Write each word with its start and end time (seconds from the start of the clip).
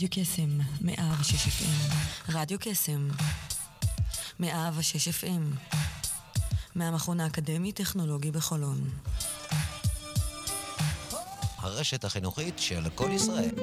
רדיו 0.00 0.24
קסם, 0.24 0.58
106 0.80 1.46
FM. 1.46 1.94
רדיו 2.28 2.58
קסם, 2.60 3.08
106 4.40 5.08
FM. 5.08 5.70
מהמכון 6.74 7.20
האקדמי-טכנולוגי 7.20 8.30
בחולון. 8.30 8.90
הרשת 11.58 12.04
החינוכית 12.04 12.58
של 12.58 12.90
כל 12.94 13.10
ישראל. 13.12 13.54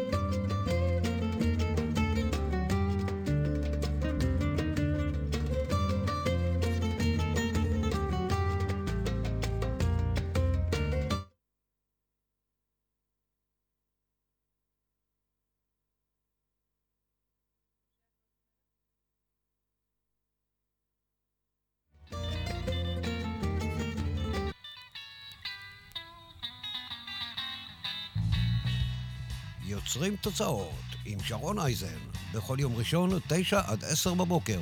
יוצרים 29.97 30.15
תוצאות 30.15 30.95
עם 31.05 31.19
שרון 31.19 31.59
אייזן, 31.59 31.97
בכל 32.33 32.57
יום 32.59 32.75
ראשון, 32.75 33.09
תשע 33.27 33.61
עד 33.67 33.83
עשר 33.83 34.13
בבוקר, 34.13 34.59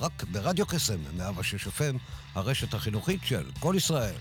רק 0.00 0.24
ברדיו 0.24 0.66
קסם, 0.66 0.98
106 1.16 1.66
FM, 1.66 1.98
הרשת 2.34 2.74
החינוכית 2.74 3.20
של 3.24 3.50
כל 3.60 3.74
ישראל. 3.76 4.14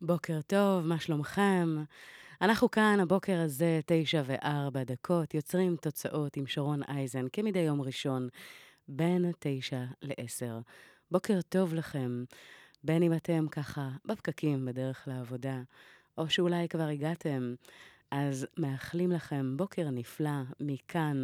בוקר 0.00 0.40
טוב, 0.46 0.86
מה 0.86 1.00
שלומכם? 1.00 1.84
אנחנו 2.42 2.70
כאן 2.70 2.98
הבוקר 3.02 3.40
הזה, 3.40 3.80
תשע 3.86 4.22
וארבע 4.26 4.84
דקות, 4.84 5.34
יוצרים 5.34 5.76
תוצאות 5.76 6.36
עם 6.36 6.46
שרון 6.46 6.82
אייזן, 6.88 7.26
כמדי 7.32 7.58
יום 7.58 7.80
ראשון, 7.80 8.28
בין 8.88 9.32
תשע 9.38 9.84
לעשר. 10.02 10.58
בוקר 11.10 11.40
טוב 11.48 11.74
לכם, 11.74 12.24
בין 12.84 13.02
אם 13.02 13.12
אתם 13.12 13.46
ככה 13.50 13.88
בפקקים 14.04 14.66
בדרך 14.66 15.08
לעבודה, 15.08 15.60
או 16.18 16.30
שאולי 16.30 16.68
כבר 16.68 16.88
הגעתם, 16.88 17.54
אז 18.10 18.46
מאחלים 18.56 19.12
לכם 19.12 19.56
בוקר 19.56 19.90
נפלא 19.90 20.40
מכאן. 20.60 21.22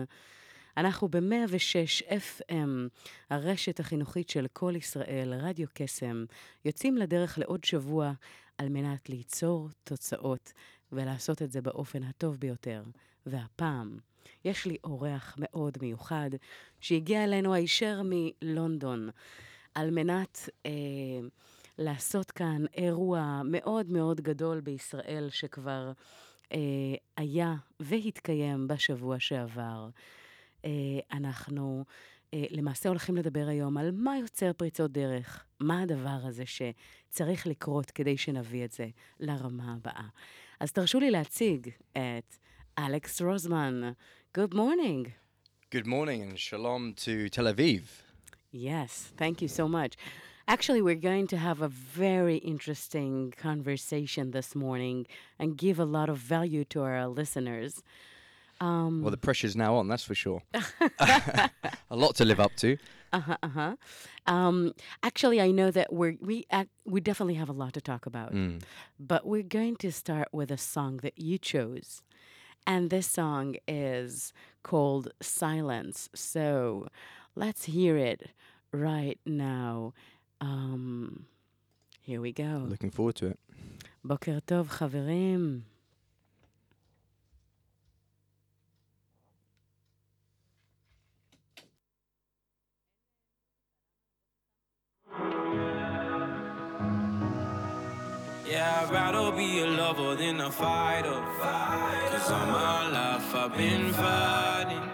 אנחנו 0.77 1.09
ב-106 1.09 2.03
FM, 2.03 2.69
הרשת 3.31 3.81
החינוכית 3.81 4.29
של 4.31 4.47
כל 4.53 4.73
ישראל, 4.77 5.35
רדיו 5.35 5.69
קסם, 5.75 6.25
יוצאים 6.65 6.97
לדרך 6.97 7.39
לעוד 7.39 7.65
שבוע 7.65 8.13
על 8.59 8.69
מנת 8.69 9.09
ליצור 9.09 9.69
תוצאות 9.85 10.53
ולעשות 10.95 11.43
את 11.43 11.53
זה 11.53 11.63
באופן 11.63 12.03
הטוב 12.03 12.37
ביותר. 12.37 12.83
והפעם, 13.27 13.99
יש 14.45 14.67
לי 14.67 14.77
אורח 14.85 15.37
מאוד 15.39 15.79
מיוחד 15.83 16.31
שהגיע 16.81 17.25
אלינו 17.25 17.55
הישר 17.55 18.03
מלונדון 18.05 19.11
על 19.75 19.91
מנת 19.91 20.49
אה, 20.67 20.71
לעשות 21.79 22.31
כאן 22.31 22.65
אירוע 22.75 23.43
מאוד 23.45 23.91
מאוד 23.91 24.21
גדול 24.21 24.61
בישראל 24.61 25.29
שכבר 25.31 25.93
אה, 26.53 26.59
היה 27.17 27.55
והתקיים 27.81 28.69
בשבוע 28.69 29.21
שעבר. 29.21 29.89
אה, 30.65 30.71
אנחנו 31.13 31.85
אה, 32.35 32.45
למעשה 32.51 32.89
הולכים 32.89 33.17
לדבר 33.17 33.47
היום 33.49 33.77
על 33.77 33.91
מה 33.93 34.19
יוצר 34.19 34.53
פריצות 34.53 34.93
דרך, 34.93 35.45
מה 35.61 35.83
הדבר 35.83 36.19
הזה 36.23 36.45
שצריך 36.47 37.47
לקרות 37.47 37.91
כדי 37.91 38.17
שנביא 38.17 38.65
את 38.65 38.73
זה 38.73 38.89
לרמה 39.21 39.75
הבאה. 39.75 40.09
אז 40.64 40.72
תרשו 40.72 41.00
לי 41.00 41.12
להציג 41.12 41.70
את 41.92 42.36
אלכס 42.80 43.22
רוזמן. 43.22 43.82
Good 44.38 44.54
morning. 44.54 45.12
Good 45.76 45.88
morning 45.88 46.22
and 46.24 46.38
shalom 46.40 46.94
to 47.06 47.30
Tel 47.30 47.46
Aviv. 47.54 47.82
Yes, 48.52 48.92
thank 49.18 49.42
you 49.42 49.48
so 49.48 49.68
much. 49.68 49.94
Actually, 50.48 50.82
we're 50.82 51.04
going 51.12 51.28
to 51.28 51.38
have 51.38 51.62
a 51.62 51.68
very 51.68 52.38
interesting 52.38 53.32
conversation 53.48 54.32
this 54.32 54.56
morning 54.56 55.06
and 55.38 55.56
give 55.66 55.78
a 55.80 55.86
lot 55.98 56.10
of 56.10 56.18
value 56.18 56.64
to 56.74 56.82
our 56.82 57.08
listeners. 57.08 57.84
Um, 58.60 58.94
Well, 59.04 59.12
the 59.12 59.24
pressure's 59.28 59.56
now 59.56 59.76
on, 59.80 59.88
that's 59.88 60.04
for 60.04 60.16
sure. 60.16 60.42
a 61.00 61.96
lot 62.04 62.16
to 62.16 62.26
live 62.26 62.40
up 62.40 62.56
to. 62.64 62.78
Uh-huh, 63.14 63.38
uh-huh. 63.42 63.76
Um, 64.28 64.74
actually, 65.02 65.42
I 65.42 65.50
know 65.52 65.72
that 65.72 65.92
we're, 65.92 66.16
we 66.22 66.46
act, 66.52 66.70
we 66.86 67.02
definitely 67.02 67.36
have 67.36 67.50
a 67.50 67.54
lot 67.54 67.74
to 67.74 67.82
talk 67.82 68.06
about, 68.06 68.34
but 69.00 69.26
we're 69.26 69.42
going 69.42 69.76
to 69.78 69.92
start 69.92 70.28
with 70.32 70.52
a 70.52 70.58
song 70.58 70.98
that 70.98 71.18
you 71.18 71.38
chose, 71.40 72.04
and 72.68 72.90
this 72.90 73.08
song 73.08 73.56
is 73.68 74.32
called 74.64 75.06
"Silence." 75.22 76.10
So, 76.14 76.88
let's 77.36 77.66
hear 77.66 77.98
it 77.98 78.30
right 78.72 79.20
now. 79.26 79.94
Um, 80.40 81.26
here 82.02 82.22
we 82.22 82.32
go. 82.32 82.66
Looking 82.68 82.92
forward 82.92 83.16
to 83.16 83.26
it. 83.28 83.40
בוקר 84.04 84.40
טוב, 84.46 84.68
חברים. 84.70 85.62
a 99.65 99.67
lover 99.67 100.15
than 100.15 100.41
a 100.41 100.51
fighter. 100.51 101.21
Cause 102.11 102.31
all 102.31 102.47
my 102.47 102.89
life 102.91 103.35
I've 103.35 103.57
been 103.57 103.93
fighting. 103.93 104.87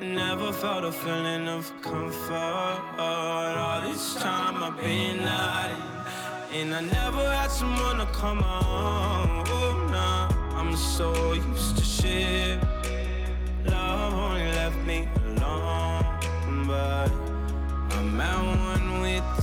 Never 0.00 0.52
felt 0.52 0.84
a 0.84 0.92
feeling 0.92 1.48
of 1.48 1.64
comfort. 1.82 2.80
All 2.98 3.80
this 3.80 4.14
time 4.14 4.62
I've 4.62 4.76
been 4.80 5.18
hiding. 5.18 5.82
And 6.52 6.74
I 6.74 6.80
never 6.98 7.24
had 7.38 7.50
someone 7.50 7.98
to 7.98 8.06
come 8.06 8.42
on. 8.42 9.44
Oh, 9.48 9.88
nah, 9.90 10.28
I'm 10.58 10.76
so 10.76 11.32
used 11.32 11.76
to 11.78 11.84
shit. 11.84 12.58
Love 13.66 14.14
only 14.14 14.46
left 14.60 14.80
me 14.90 15.08
alone. 15.26 16.04
But 16.68 17.10
I'm 17.96 18.20
at 18.20 18.40
one 18.70 19.00
with 19.00 19.24
the 19.36 19.42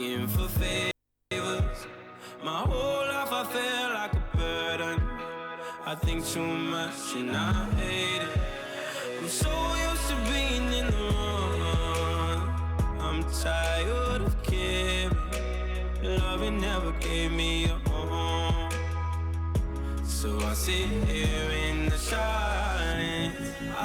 Asking 0.00 0.26
for 0.28 0.48
favors. 0.48 1.86
My 2.42 2.60
whole 2.60 3.06
life 3.06 3.32
I 3.32 3.44
feel 3.52 3.88
like 3.94 4.12
a 4.14 4.36
burden. 4.36 5.02
I 5.84 5.94
think 5.94 6.26
too 6.26 6.46
much 6.46 7.14
and 7.16 7.36
I 7.36 7.52
hate 7.76 8.22
it. 8.22 8.28
I'm 9.18 9.28
so 9.28 9.50
used 9.88 10.08
to 10.08 10.16
being 10.32 10.72
in 10.72 10.86
the 10.86 11.12
wrong. 11.12 12.42
I'm 12.98 13.24
tired 13.42 14.22
of 14.22 14.42
caring. 14.42 15.10
Loving 16.02 16.60
never 16.60 16.92
gave 16.92 17.32
me 17.32 17.64
a 17.64 17.90
home. 17.90 18.70
So 20.04 20.38
I 20.40 20.54
sit 20.54 20.88
here 21.08 21.50
in 21.50 21.88
the 21.90 21.98
silence. 21.98 22.59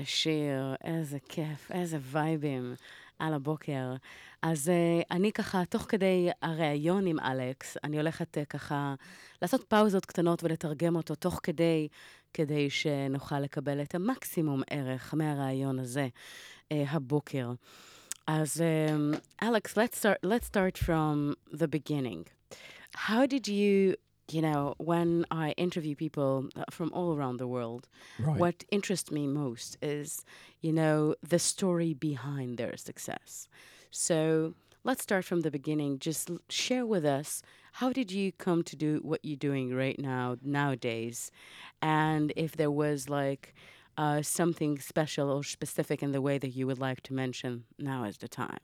איזה 0.00 0.10
שיר, 0.10 0.74
איזה 0.84 1.18
כיף, 1.28 1.70
איזה 1.70 1.98
וייבים 2.02 2.74
על 3.18 3.34
הבוקר. 3.34 3.94
אז 4.42 4.68
uh, 4.68 5.06
אני 5.10 5.32
ככה, 5.32 5.64
תוך 5.64 5.86
כדי 5.88 6.30
הריאיון 6.42 7.06
עם 7.06 7.20
אלכס, 7.20 7.76
אני 7.84 7.96
הולכת 7.96 8.36
uh, 8.36 8.44
ככה 8.44 8.94
לעשות 9.42 9.64
פאוזות 9.68 10.06
קטנות 10.06 10.44
ולתרגם 10.44 10.96
אותו 10.96 11.14
תוך 11.14 11.40
כדי, 11.42 11.88
כדי 12.34 12.70
שנוכל 12.70 13.40
לקבל 13.40 13.82
את 13.82 13.94
המקסימום 13.94 14.62
ערך 14.70 15.14
מהריאיון 15.14 15.78
הזה 15.78 16.08
uh, 16.08 16.76
הבוקר. 16.88 17.52
אז 18.26 18.64
אלכס, 19.42 19.78
let's 19.78 19.96
start, 20.02 20.26
let's 20.26 20.46
start 20.46 20.84
from 20.84 21.34
the 21.56 21.66
beginning. 21.66 22.24
How 22.96 23.26
did 23.26 23.48
you 23.48 23.94
you 24.32 24.42
know, 24.42 24.74
when 24.78 25.24
I 25.30 25.50
interview 25.52 25.94
people 25.94 26.48
uh, 26.56 26.64
from 26.70 26.92
all 26.92 27.16
around 27.16 27.36
the 27.38 27.46
world, 27.46 27.88
Right. 28.18 28.38
what 28.38 28.64
interests 28.70 29.10
me 29.10 29.26
most 29.26 29.76
is, 29.82 30.24
you 30.60 30.72
know, 30.72 31.14
the 31.26 31.38
story 31.38 31.94
behind 31.94 32.58
their 32.58 32.76
success. 32.76 33.48
So 33.90 34.54
let's 34.84 35.02
start 35.02 35.24
from 35.24 35.40
the 35.40 35.50
beginning. 35.50 35.98
Just 35.98 36.30
share 36.48 36.86
with 36.86 37.04
us 37.04 37.42
how 37.74 37.92
did 37.92 38.10
you 38.12 38.32
come 38.32 38.62
to 38.64 38.76
do 38.76 39.00
what 39.02 39.20
you're 39.24 39.36
doing 39.36 39.74
right 39.74 39.98
now, 39.98 40.36
nowadays? 40.42 41.30
And 41.82 42.32
if 42.36 42.56
there 42.56 42.70
was 42.70 43.08
like 43.08 43.54
uh, 43.96 44.22
something 44.22 44.78
special 44.78 45.30
or 45.30 45.42
specific 45.44 46.02
in 46.02 46.12
the 46.12 46.20
way 46.20 46.38
that 46.38 46.50
you 46.50 46.66
would 46.66 46.78
like 46.78 47.00
to 47.02 47.14
mention, 47.14 47.64
now 47.78 48.04
is 48.04 48.18
the 48.18 48.28
time. 48.28 48.58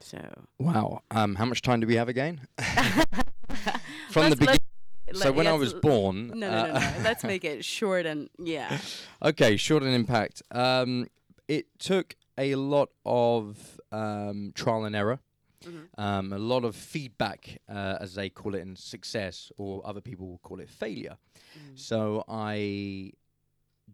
So. 0.00 0.18
Wow. 0.58 1.02
Um, 1.10 1.34
how 1.34 1.44
much 1.44 1.60
time 1.62 1.80
do 1.80 1.86
we 1.86 1.96
have 1.96 2.08
again? 2.08 2.40
From 4.10 4.30
the 4.30 4.30
Let's- 4.30 4.34
beginning. 4.36 4.58
So 5.14 5.32
when 5.32 5.46
I 5.46 5.52
was 5.52 5.74
born. 5.74 6.28
No, 6.28 6.34
no, 6.34 6.50
no, 6.50 6.74
uh, 6.74 6.78
no. 6.78 7.02
Let's 7.02 7.24
make 7.24 7.44
it 7.44 7.64
short 7.64 8.06
and 8.06 8.28
yeah. 8.38 8.78
Okay, 9.22 9.56
short 9.56 9.82
and 9.82 9.94
impact. 9.94 10.42
Um, 10.50 11.06
it 11.48 11.66
took 11.78 12.14
a 12.36 12.54
lot 12.54 12.90
of 13.04 13.80
um, 13.90 14.52
trial 14.54 14.84
and 14.84 14.94
error, 14.94 15.18
um, 15.96 16.32
a 16.32 16.38
lot 16.38 16.64
of 16.64 16.76
feedback, 16.76 17.58
uh, 17.68 17.96
as 18.00 18.14
they 18.14 18.28
call 18.28 18.54
it 18.54 18.60
in 18.60 18.76
success, 18.76 19.50
or 19.56 19.82
other 19.84 20.00
people 20.00 20.28
will 20.28 20.38
call 20.38 20.60
it 20.60 20.70
failure. 20.70 21.16
So 21.74 22.24
I 22.28 23.12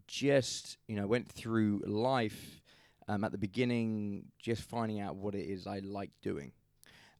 just, 0.07 0.77
you 0.87 0.95
know, 0.95 1.07
went 1.07 1.27
through 1.27 1.81
life 1.87 2.61
um, 3.07 3.23
at 3.23 3.31
the 3.31 3.37
beginning, 3.37 4.25
just 4.39 4.61
finding 4.61 4.99
out 4.99 5.15
what 5.15 5.33
it 5.33 5.45
is 5.49 5.65
I 5.65 5.79
like 5.79 6.11
doing, 6.21 6.51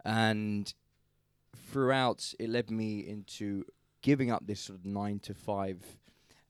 and 0.03 0.71
throughout 1.71 2.33
it 2.39 2.49
led 2.49 2.69
me 2.69 2.99
into 2.99 3.65
giving 4.05 4.29
up 4.29 4.45
this 4.45 4.59
sort 4.61 4.77
of 4.77 4.85
nine 4.85 5.17
to 5.17 5.33
five 5.33 5.83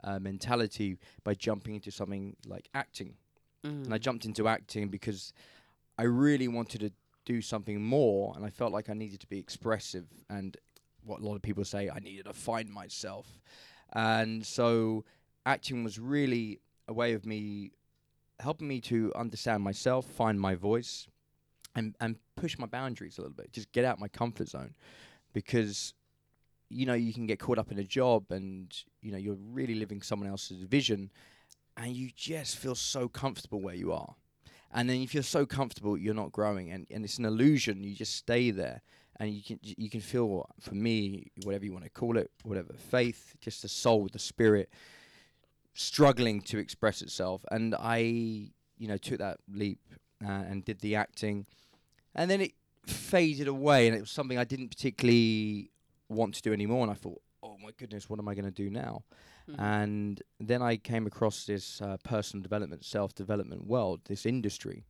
uh, 0.04 0.20
mentality 0.20 0.98
by 1.24 1.34
jumping 1.34 1.76
into 1.76 1.90
something 1.90 2.36
like 2.46 2.68
acting. 2.74 3.14
And 3.86 3.94
I 3.94 3.98
jumped 3.98 4.26
into 4.26 4.46
acting 4.50 4.90
because 4.90 5.32
I 5.98 6.04
really 6.04 6.50
wanted 6.50 6.82
to 6.82 6.92
do 7.24 7.42
something 7.42 7.82
more, 7.82 8.34
and 8.36 8.46
I 8.46 8.50
felt 8.50 8.74
like 8.74 8.90
I 8.90 8.94
needed 8.94 9.22
to 9.22 9.28
be 9.28 9.40
expressive. 9.40 10.06
And 10.30 10.58
what 11.06 11.22
a 11.22 11.26
lot 11.26 11.36
of 11.36 11.42
people 11.42 11.64
say, 11.64 11.90
I 11.90 12.00
needed 12.00 12.26
to 12.26 12.34
find 12.34 12.70
myself. 12.70 13.40
And 13.94 14.46
so, 14.46 15.06
acting 15.46 15.86
was 15.86 15.98
really 15.98 16.60
a 16.90 16.94
way 16.94 17.14
of 17.14 17.26
me 17.26 17.72
helping 18.42 18.68
me 18.68 18.82
to 18.82 19.14
understand 19.16 19.64
myself, 19.64 20.06
find 20.06 20.42
my 20.42 20.56
voice, 20.56 21.08
and 21.74 21.96
and 22.02 22.18
push 22.36 22.58
my 22.58 22.68
boundaries 22.68 23.18
a 23.18 23.22
little 23.22 23.38
bit. 23.38 23.54
Just 23.54 23.72
get 23.72 23.86
out 23.86 23.98
my 23.98 24.10
comfort 24.10 24.50
zone, 24.50 24.76
because 25.32 25.94
you 26.76 26.86
know 26.86 26.94
you 26.94 27.14
can 27.14 27.26
get 27.26 27.40
caught 27.40 27.58
up 27.58 27.72
in 27.72 27.80
a 27.80 27.84
job, 27.84 28.32
and 28.32 28.76
you 29.02 29.12
know 29.12 29.18
you're 29.18 29.38
really 29.52 29.76
living 29.76 30.02
someone 30.02 30.30
else's 30.30 30.64
vision, 30.64 31.10
and 31.78 31.96
you 31.96 32.10
just 32.16 32.58
feel 32.58 32.76
so 32.76 33.08
comfortable 33.08 33.62
where 33.62 33.76
you 33.76 33.94
are. 33.94 34.16
And 34.74 34.90
then 34.90 35.02
if 35.02 35.14
you're 35.14 35.24
so 35.24 35.46
comfortable, 35.46 35.98
you're 35.98 36.14
not 36.14 36.34
growing, 36.34 36.72
and, 36.72 36.86
and 36.92 37.06
it's 37.06 37.18
an 37.18 37.26
illusion. 37.26 37.84
You 37.84 37.96
just 37.96 38.16
stay 38.16 38.52
there, 38.52 38.82
and 39.20 39.32
you 39.32 39.42
can 39.42 39.60
you 39.62 39.90
can 39.90 40.02
feel, 40.02 40.50
for 40.60 40.76
me, 40.76 41.32
whatever 41.44 41.64
you 41.64 41.72
want 41.72 41.86
to 41.86 41.90
call 41.90 42.18
it, 42.18 42.30
whatever 42.44 42.74
faith, 42.74 43.36
just 43.40 43.62
the 43.62 43.70
soul, 43.70 44.10
the 44.12 44.20
spirit, 44.20 44.70
struggling 45.74 46.42
to 46.42 46.58
express 46.58 47.02
itself. 47.02 47.46
And 47.52 47.74
I, 47.80 48.00
you 48.78 48.88
know, 48.90 48.98
took 48.98 49.20
that 49.20 49.38
leap 49.50 49.80
uh, 50.22 50.44
and 50.50 50.66
did 50.66 50.80
the 50.82 50.96
acting, 50.96 51.46
and 52.14 52.30
then 52.30 52.42
it 52.42 52.52
faded 52.86 53.48
away, 53.48 53.88
and 53.88 53.96
it 53.96 54.02
was 54.02 54.12
something 54.12 54.38
I 54.38 54.44
didn't 54.44 54.70
particularly 54.70 55.72
want 56.10 56.36
to 56.36 56.42
do 56.42 56.54
anymore. 56.54 56.84
And 56.84 56.92
I 56.92 56.96
thought, 56.96 57.22
oh 57.44 57.58
my 57.64 57.72
goodness, 57.78 58.10
what 58.10 58.20
am 58.20 58.28
I 58.28 58.34
going 58.36 58.46
to 58.46 58.52
do 58.52 58.70
now? 58.70 59.04
And 59.60 60.22
then 60.40 60.62
I 60.62 60.78
came 60.78 61.06
across 61.06 61.46
this 61.46 61.82
uh, 61.82 61.98
personal 62.04 62.42
development, 62.42 62.84
self 62.84 63.14
development 63.14 63.68
world, 63.68 64.02
this 64.06 64.26
industry, 64.26 64.86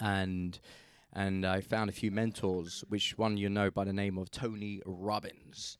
and 0.00 0.58
and 1.12 1.46
I 1.46 1.60
found 1.60 1.88
a 1.88 1.92
few 1.92 2.10
mentors, 2.10 2.84
which 2.88 3.16
one 3.16 3.36
you 3.36 3.48
know 3.48 3.70
by 3.70 3.84
the 3.84 3.92
name 3.92 4.18
of 4.18 4.30
Tony 4.30 4.82
Robbins. 4.84 5.78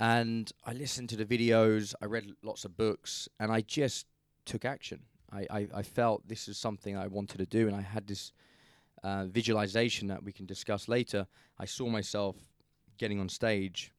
And 0.00 0.50
I 0.66 0.72
listened 0.72 1.08
to 1.10 1.16
the 1.16 1.24
videos, 1.24 1.94
I 2.02 2.06
read 2.06 2.32
lots 2.42 2.64
of 2.64 2.76
books, 2.76 3.28
and 3.38 3.52
I 3.52 3.60
just 3.60 4.06
took 4.44 4.64
action. 4.64 5.00
I, 5.32 5.46
I, 5.50 5.68
I 5.76 5.82
felt 5.82 6.26
this 6.28 6.48
is 6.48 6.58
something 6.58 6.96
I 6.96 7.06
wanted 7.06 7.38
to 7.38 7.46
do, 7.46 7.68
and 7.68 7.76
I 7.76 7.82
had 7.82 8.06
this 8.06 8.32
uh, 9.04 9.26
visualization 9.26 10.08
that 10.08 10.22
we 10.22 10.32
can 10.32 10.46
discuss 10.46 10.88
later. 10.88 11.26
I 11.58 11.66
saw 11.66 11.88
myself 11.88 12.36
getting 13.02 13.18
on 13.18 13.28
stage, 13.28 13.90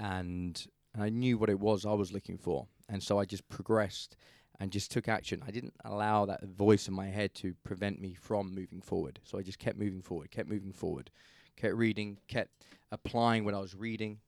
and 0.00 0.66
I 0.98 1.08
knew 1.08 1.38
what 1.38 1.48
it 1.48 1.60
was 1.60 1.86
I 1.86 1.92
was 1.92 2.12
looking 2.12 2.36
for, 2.36 2.66
and 2.88 3.00
so 3.00 3.20
I 3.20 3.24
just 3.24 3.48
progressed 3.48 4.16
and 4.58 4.72
just 4.72 4.90
took 4.90 5.06
action. 5.06 5.40
I 5.46 5.52
didn't 5.52 5.74
allow 5.84 6.26
that 6.26 6.42
voice 6.42 6.88
in 6.88 6.94
my 6.94 7.06
head 7.06 7.32
to 7.34 7.54
prevent 7.62 8.00
me 8.00 8.14
from 8.14 8.52
moving 8.52 8.80
forward. 8.80 9.20
So 9.22 9.38
I 9.38 9.42
just 9.42 9.60
kept 9.60 9.78
moving 9.78 10.02
forward, 10.02 10.32
kept 10.32 10.48
moving 10.48 10.72
forward, 10.72 11.12
kept 11.54 11.76
reading, 11.76 12.18
kept 12.26 12.64
applying 12.90 13.44
what 13.44 13.54
I 13.54 13.60
was 13.60 13.76
reading, 13.76 14.18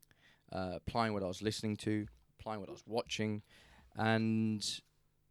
uh, 0.52 0.74
applying 0.76 1.12
what 1.12 1.24
I 1.24 1.26
was 1.26 1.42
listening 1.42 1.74
to, 1.78 2.06
applying 2.38 2.60
what 2.60 2.68
I 2.68 2.72
was 2.72 2.84
watching, 2.86 3.42
and 3.96 4.64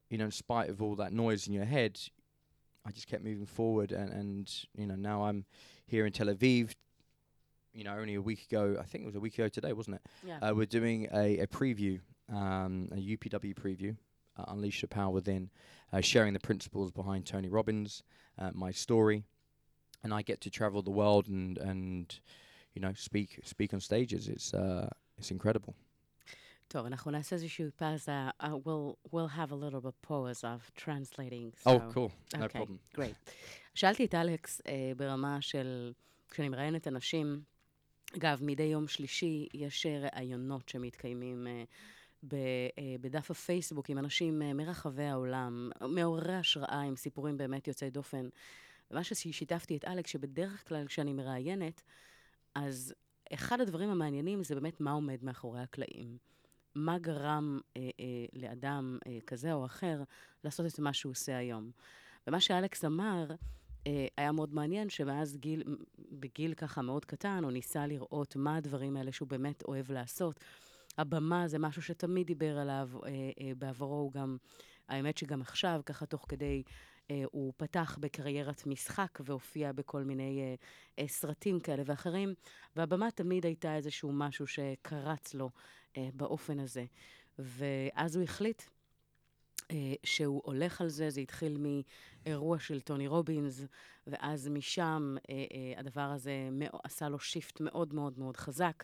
you 0.10 0.18
know, 0.18 0.26
in 0.26 0.32
spite 0.32 0.70
of 0.70 0.82
all 0.82 0.98
that 0.98 1.14
noise 1.14 1.48
in 1.48 1.54
your 1.54 1.64
head, 1.64 1.98
I 2.86 2.92
just 2.92 3.08
kept 3.08 3.24
moving 3.24 3.46
forward, 3.46 3.94
and 3.94 4.12
and 4.12 4.54
you 4.76 4.86
know, 4.86 4.96
now 4.96 5.24
I'm 5.24 5.46
here 5.88 6.06
in 6.06 6.12
Tel 6.12 6.28
Aviv 6.28 6.74
You 7.73 7.83
know, 7.85 7.97
only 7.97 8.15
a 8.15 8.23
week 8.23 8.43
ago, 8.51 8.77
I 8.79 8.85
think 8.85 9.03
it 9.03 9.07
was 9.07 9.17
a 9.17 9.21
week 9.21 9.35
ago 9.39 9.49
today, 9.49 9.73
wasn't 9.73 9.97
it? 9.97 10.03
Yeah. 10.25 10.39
Uh, 10.41 10.55
we're 10.55 10.67
doing 10.81 11.09
a, 11.13 11.39
a 11.41 11.47
preview, 11.49 11.99
um, 12.33 12.89
a 12.93 12.97
UPW 13.15 13.53
preview, 13.55 13.97
uh, 14.39 14.45
Unleash 14.49 14.81
the 14.81 14.87
Power 14.87 15.11
Within, 15.11 15.51
uh, 15.93 16.01
sharing 16.01 16.35
the 16.35 16.41
principles 16.41 16.93
behind 16.93 17.27
Tony 17.27 17.49
Robbins, 17.49 18.05
uh, 18.39 18.53
my 18.55 18.71
story, 18.71 19.25
and 20.05 20.15
I 20.15 20.23
get 20.23 20.41
to 20.43 20.51
travel 20.51 20.83
the 20.83 20.93
world 21.03 21.27
and 21.27 21.59
and 21.59 22.07
you 22.75 22.81
know 22.81 22.93
speak 22.95 23.41
speak 23.43 23.75
on 23.75 23.81
stages. 23.81 24.29
It's 24.29 24.55
uh, 24.55 24.89
it's 25.19 25.31
incredible. 25.33 25.75
טוב, 26.69 26.87
אנחנו 26.87 27.11
נעשה 27.11 27.37
איזושהי 27.37 27.71
פאזה. 27.77 28.13
Uh, 28.43 28.47
we'll, 28.65 28.97
we'll 29.13 29.29
have 29.39 29.51
a 29.53 29.55
little 29.55 29.81
bit 29.81 29.95
pause 30.09 30.43
of 30.45 30.71
translating. 30.77 31.53
Oh, 31.67 31.79
so- 31.79 31.91
cool, 31.95 32.13
no 32.37 32.45
Okay, 32.45 32.59
problem. 32.59 32.79
great. 32.95 33.15
שאלתי 33.75 34.05
את 34.05 34.15
אלכס 34.15 34.61
אה, 34.67 34.93
ברמה 34.97 35.41
של, 35.41 35.93
כשאני 36.31 36.49
מראיינת 36.49 36.89
אנשים, 36.89 37.43
אגב, 38.18 38.40
מדי 38.44 38.64
יום 38.64 38.88
שלישי 38.88 39.48
יש 39.54 39.86
אה, 39.86 40.00
ראיונות 40.00 40.70
שמתקיימים 40.70 41.48
אה, 41.48 41.64
ב, 42.24 42.36
אה, 42.36 42.96
בדף 43.02 43.32
הפייסבוק 43.32 43.90
עם 43.90 43.98
אנשים 43.98 44.40
מרחבי 44.40 45.04
העולם, 45.04 45.70
מעוררי 45.82 46.36
השראה, 46.36 46.82
עם 46.82 46.96
סיפורים 46.96 47.38
באמת 47.38 47.68
יוצאי 47.68 47.90
דופן. 47.90 48.30
ומה 48.92 49.04
ששיתפתי 49.04 49.78
את 49.78 49.86
אלכס, 49.86 50.12
שבדרך 50.12 50.68
כלל 50.68 50.88
כשאני 50.88 51.14
מראיינת, 51.14 51.82
אז 52.56 52.94
אחד 53.34 53.62
הדברים 53.62 53.90
המעניינים 53.90 54.44
זה 54.44 54.56
באמת 54.56 54.82
מה 54.82 54.92
עומד 54.92 55.24
מאחורי 55.24 55.60
הקלעים. 55.60 56.18
מה 56.76 56.98
גרם 56.98 57.60
אה, 57.78 57.90
אה, 58.00 58.26
לאדם 58.34 58.98
אה, 59.08 59.18
כזה 59.28 59.54
או 59.54 59.66
אחר 59.66 60.04
לעשות 60.44 60.66
את 60.66 60.80
מה 60.80 60.94
שהוא 60.94 61.12
עושה 61.12 61.38
היום. 61.38 61.72
ומה 62.28 62.40
שאלכס 62.40 62.86
אמר, 62.86 63.26
היה 64.18 64.32
מאוד 64.32 64.54
מעניין, 64.54 64.90
שמאז 64.90 65.38
גיל, 65.38 65.64
בגיל 66.12 66.54
ככה 66.54 66.82
מאוד 66.82 67.06
קטן, 67.06 67.44
הוא 67.44 67.52
ניסה 67.52 67.88
לראות 67.88 68.36
מה 68.36 68.56
הדברים 68.56 68.98
האלה 68.98 69.12
שהוא 69.12 69.28
באמת 69.28 69.64
אוהב 69.64 69.92
לעשות. 69.92 70.40
הבמה 70.98 71.48
זה 71.48 71.60
משהו 71.60 71.82
שתמיד 71.82 72.28
דיבר 72.28 72.58
עליו, 72.58 72.90
אה, 73.06 73.10
אה, 73.42 73.52
בעברו 73.58 73.96
הוא 73.96 74.12
גם, 74.12 74.38
האמת 74.90 75.18
שגם 75.18 75.42
עכשיו, 75.42 75.82
ככה 75.86 76.06
תוך 76.06 76.26
כדי, 76.30 76.64
אה, 77.12 77.24
הוא 77.32 77.54
פתח 77.58 77.98
בקריירת 78.02 78.68
משחק 78.68 79.20
והופיע 79.26 79.72
בכל 79.72 80.04
מיני 80.04 80.42
אה, 80.42 80.56
אה, 81.00 81.08
סרטים 81.08 81.60
כאלה 81.60 81.84
ואחרים, 81.86 82.34
והבמה 82.76 83.12
תמיד 83.12 83.46
הייתה 83.46 83.76
איזשהו 83.76 84.12
משהו 84.14 84.48
שקרץ 84.48 85.34
לו 85.34 85.50
אה, 85.98 86.10
באופן 86.14 86.60
הזה. 86.60 86.86
ואז 87.40 88.16
הוא 88.16 88.24
החליט 88.24 88.62
אה, 88.62 88.68
שהוא 90.04 90.42
הולך 90.46 90.82
על 90.82 90.90
זה, 90.90 91.10
זה 91.10 91.22
התחיל 91.22 91.58
מאירוע 92.26 92.60
של 92.60 92.82
טוני 92.82 93.08
רובינס, 93.08 93.66
ואז 94.08 94.48
משם 94.48 95.16
אה, 95.30 95.36
אה, 95.36 95.80
הדבר 95.80 96.02
הזה 96.02 96.50
עשה 96.84 97.10
לו 97.10 97.20
שיפט 97.20 97.62
מאוד 97.62 97.94
מאוד 97.94 98.20
מאוד 98.20 98.38
חזק. 98.38 98.84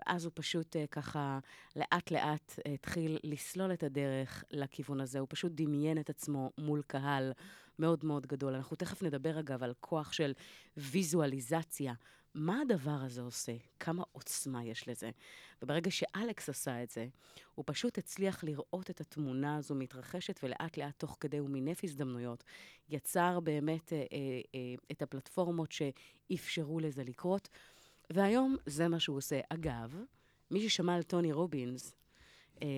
ואז 0.00 0.24
הוא 0.24 0.32
פשוט 0.34 0.76
ככה 0.90 1.38
לאט-לאט 1.76 2.58
התחיל 2.74 3.18
לסלול 3.24 3.72
את 3.72 3.82
הדרך 3.82 4.44
לכיוון 4.50 5.00
הזה. 5.00 5.18
הוא 5.18 5.26
פשוט 5.30 5.52
דמיין 5.54 5.98
את 5.98 6.10
עצמו 6.10 6.50
מול 6.58 6.82
קהל 6.86 7.32
מאוד 7.78 8.04
מאוד 8.04 8.26
גדול. 8.26 8.54
אנחנו 8.54 8.76
תכף 8.76 9.02
נדבר, 9.02 9.40
אגב, 9.40 9.62
על 9.62 9.74
כוח 9.80 10.12
של 10.12 10.32
ויזואליזציה 10.76 11.94
מה 12.34 12.60
הדבר 12.60 12.98
הזה 13.02 13.20
עושה? 13.20 13.52
כמה 13.80 14.02
עוצמה 14.12 14.64
יש 14.64 14.88
לזה? 14.88 15.10
וברגע 15.62 15.90
שאלכס 15.90 16.48
עשה 16.48 16.82
את 16.82 16.90
זה, 16.90 17.06
הוא 17.54 17.64
פשוט 17.66 17.98
הצליח 17.98 18.44
לראות 18.44 18.90
את 18.90 19.00
התמונה 19.00 19.56
הזו 19.56 19.74
מתרחשת, 19.74 20.40
ולאט 20.42 20.76
לאט, 20.76 20.98
תוך 20.98 21.16
כדי 21.20 21.38
הוא 21.38 21.50
מינף 21.50 21.84
הזדמנויות, 21.84 22.44
יצר 22.88 23.40
באמת 23.40 23.92
אה, 23.92 23.98
אה, 23.98 24.04
אה, 24.54 24.74
את 24.90 25.02
הפלטפורמות 25.02 25.72
שאפשרו 25.72 26.80
לזה 26.80 27.04
לקרות, 27.04 27.48
והיום 28.10 28.56
זה 28.66 28.88
מה 28.88 29.00
שהוא 29.00 29.16
עושה. 29.16 29.40
אגב, 29.48 29.96
מי 30.50 30.68
ששמע 30.68 30.94
על 30.94 31.02
טוני 31.02 31.32
רובינס, 31.32 31.96
אה, 32.62 32.68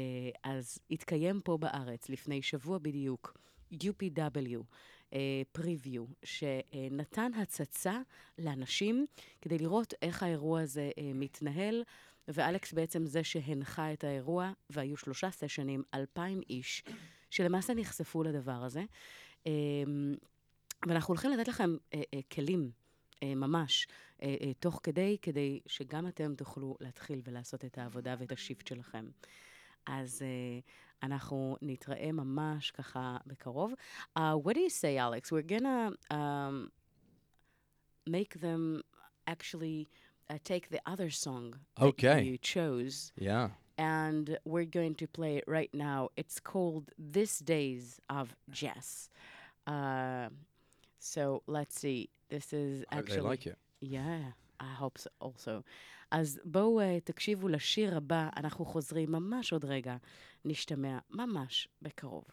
אז 0.45 0.79
התקיים 0.91 1.41
פה 1.41 1.57
בארץ 1.57 2.09
לפני 2.09 2.43
שבוע 2.43 2.79
בדיוק, 2.79 3.37
UPW, 3.73 4.63
פריוויו, 5.53 6.05
uh, 6.05 6.15
שנתן 6.25 7.35
הצצה 7.35 8.01
לאנשים 8.39 9.07
כדי 9.41 9.59
לראות 9.59 9.95
איך 10.03 10.23
האירוע 10.23 10.61
הזה 10.61 10.91
uh, 10.91 11.01
מתנהל, 11.15 11.83
ואלכס 12.29 12.73
בעצם 12.73 13.07
זה 13.07 13.25
שהנחה 13.25 13.93
את 13.93 14.05
האירוע, 14.05 14.53
והיו 14.71 14.97
שלושה 14.97 15.31
סשנים, 15.31 15.83
אלפיים 15.95 16.41
איש, 16.51 16.85
שלמעשה 17.31 17.75
נחשפו 17.75 18.23
לדבר 18.23 18.65
הזה. 18.65 18.85
Uh, 19.45 19.49
ואנחנו 20.87 21.13
הולכים 21.13 21.31
לתת 21.31 21.49
לכם 21.49 21.77
כלים. 22.33 22.71
ממש, 23.25 23.87
תוך 24.61 24.81
כדי, 24.83 25.17
כדי 25.23 25.61
שגם 25.67 26.07
אתם 26.07 26.35
תוכלו 26.35 26.77
להתחיל 26.81 27.21
ולעשות 27.25 27.65
את 27.65 27.79
העבודה 27.79 28.15
ואת 28.19 28.33
השיפט 28.33 28.67
שלכם. 28.67 29.07
אז 29.87 30.23
אנחנו 31.04 31.58
נתראה 31.62 32.12
ממש 32.12 32.72
ככה 32.72 33.18
בקרוב. 33.25 33.74
Uh, 34.18 34.22
what 34.44 34.54
do 34.54 34.60
you 34.60 34.70
say, 34.70 34.98
Alex? 34.98 35.32
We're 35.32 35.42
gonna 35.42 35.92
um, 36.12 36.72
make 38.06 38.42
them 38.42 38.84
actually 39.28 39.88
uh, 40.30 40.38
take 40.44 40.70
the 40.70 40.82
other 40.86 41.10
song 41.10 41.56
okay. 41.80 42.08
that 42.08 42.25
you 42.25 42.38
chose. 42.38 43.12
Yeah. 43.18 43.50
And 43.78 44.38
we're 44.46 44.66
going 44.66 44.96
to 44.96 45.08
play 45.08 45.38
it 45.38 45.46
right 45.48 45.74
now. 45.74 46.10
It's 46.16 46.40
called 46.40 46.92
This 47.00 47.40
Days 47.40 48.00
of 48.10 48.36
Jess. 48.50 49.10
Uh, 49.66 50.30
so 51.00 51.42
let's 51.48 51.80
see. 51.80 52.10
This 52.30 52.54
is 52.54 52.84
actually. 52.92 53.13
I 53.13 53.16
hope 53.16 53.24
they 53.24 53.30
like 53.30 53.46
it. 53.48 53.58
Yeah, 53.80 54.20
I 54.60 54.72
hope 54.82 54.98
so 55.00 55.10
also. 55.20 55.63
אז 56.11 56.41
בואו 56.45 56.81
uh, 56.81 56.85
תקשיבו 57.05 57.49
לשיר 57.49 57.97
הבא, 57.97 58.29
אנחנו 58.37 58.65
חוזרים 58.65 59.13
ממש 59.13 59.53
עוד 59.53 59.65
רגע. 59.65 59.97
נשתמע 60.45 60.99
ממש 61.11 61.69
בקרוב. 61.83 62.25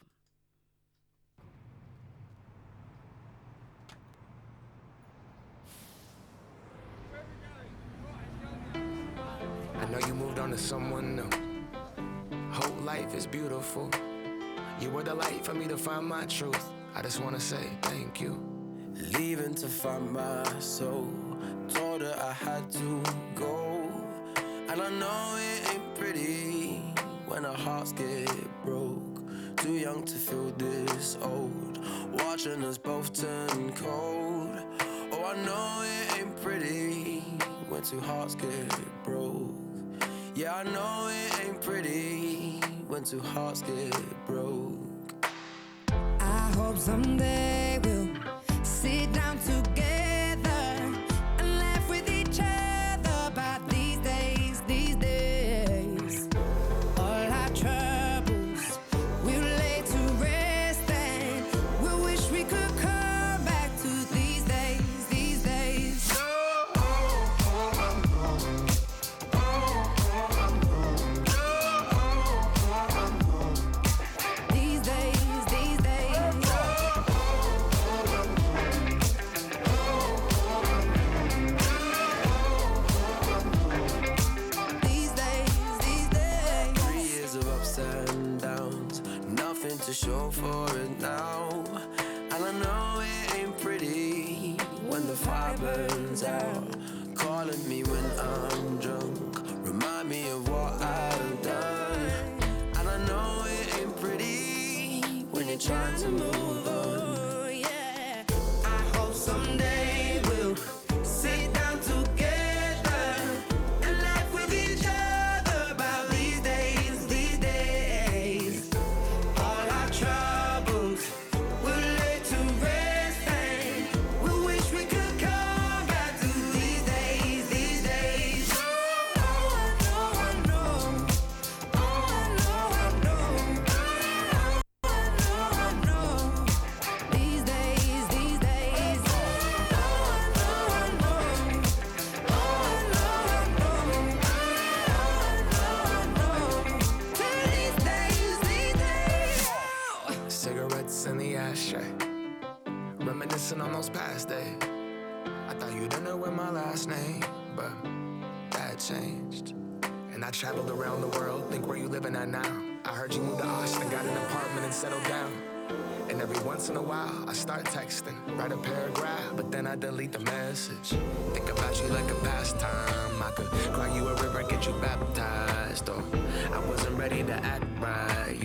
I 9.76 9.86
know 9.92 10.00
you 10.08 10.14
moved 10.14 10.40
on 10.40 10.52
to 10.52 10.58
someone 10.58 11.16
new. 11.18 11.30
Whole 12.52 12.82
life 12.86 13.14
is 13.16 13.26
beautiful. 13.28 13.90
You 14.80 14.90
were 14.92 15.04
the 15.04 15.16
light 15.16 15.44
for 15.46 15.54
me 15.54 15.66
to 15.68 15.78
find 15.78 16.06
my 16.06 16.26
truth. 16.26 16.66
I 16.96 17.02
just 17.02 17.20
wanna 17.24 17.40
say 17.40 17.66
thank 17.82 18.22
you. 18.22 18.34
Leaving 19.18 19.56
to 19.56 19.68
find 19.68 20.12
my 20.12 20.44
soul. 20.60 21.33
I 22.34 22.36
had 22.36 22.72
to 22.72 23.04
go. 23.36 23.92
And 24.68 24.82
I 24.82 24.90
know 24.90 25.38
it 25.38 25.72
ain't 25.72 25.96
pretty 25.96 26.82
when 27.28 27.46
our 27.46 27.54
hearts 27.54 27.92
get 27.92 28.28
broke. 28.66 29.22
Too 29.58 29.74
young 29.74 30.04
to 30.04 30.16
feel 30.16 30.50
this 30.58 31.16
old. 31.22 31.78
Watching 32.12 32.64
us 32.64 32.80
both 32.80 33.14
turn 33.14 33.72
cold. 33.74 34.50
Oh, 35.12 35.26
I 35.32 35.36
know 35.46 35.84
it 35.86 36.22
ain't 36.22 36.42
pretty 36.42 37.20
when 37.70 37.84
two 37.84 38.00
hearts 38.00 38.34
get 38.34 39.04
broke. 39.04 39.54
Yeah, 40.34 40.56
I 40.56 40.64
know 40.64 41.10
it 41.12 41.46
ain't 41.46 41.62
pretty 41.62 42.60
when 42.88 43.04
two 43.04 43.20
hearts 43.20 43.62
get 43.62 44.26
broke. 44.26 45.14
I 46.20 46.52
hope 46.56 46.80
someday 46.80 47.80
we'll 47.84 47.93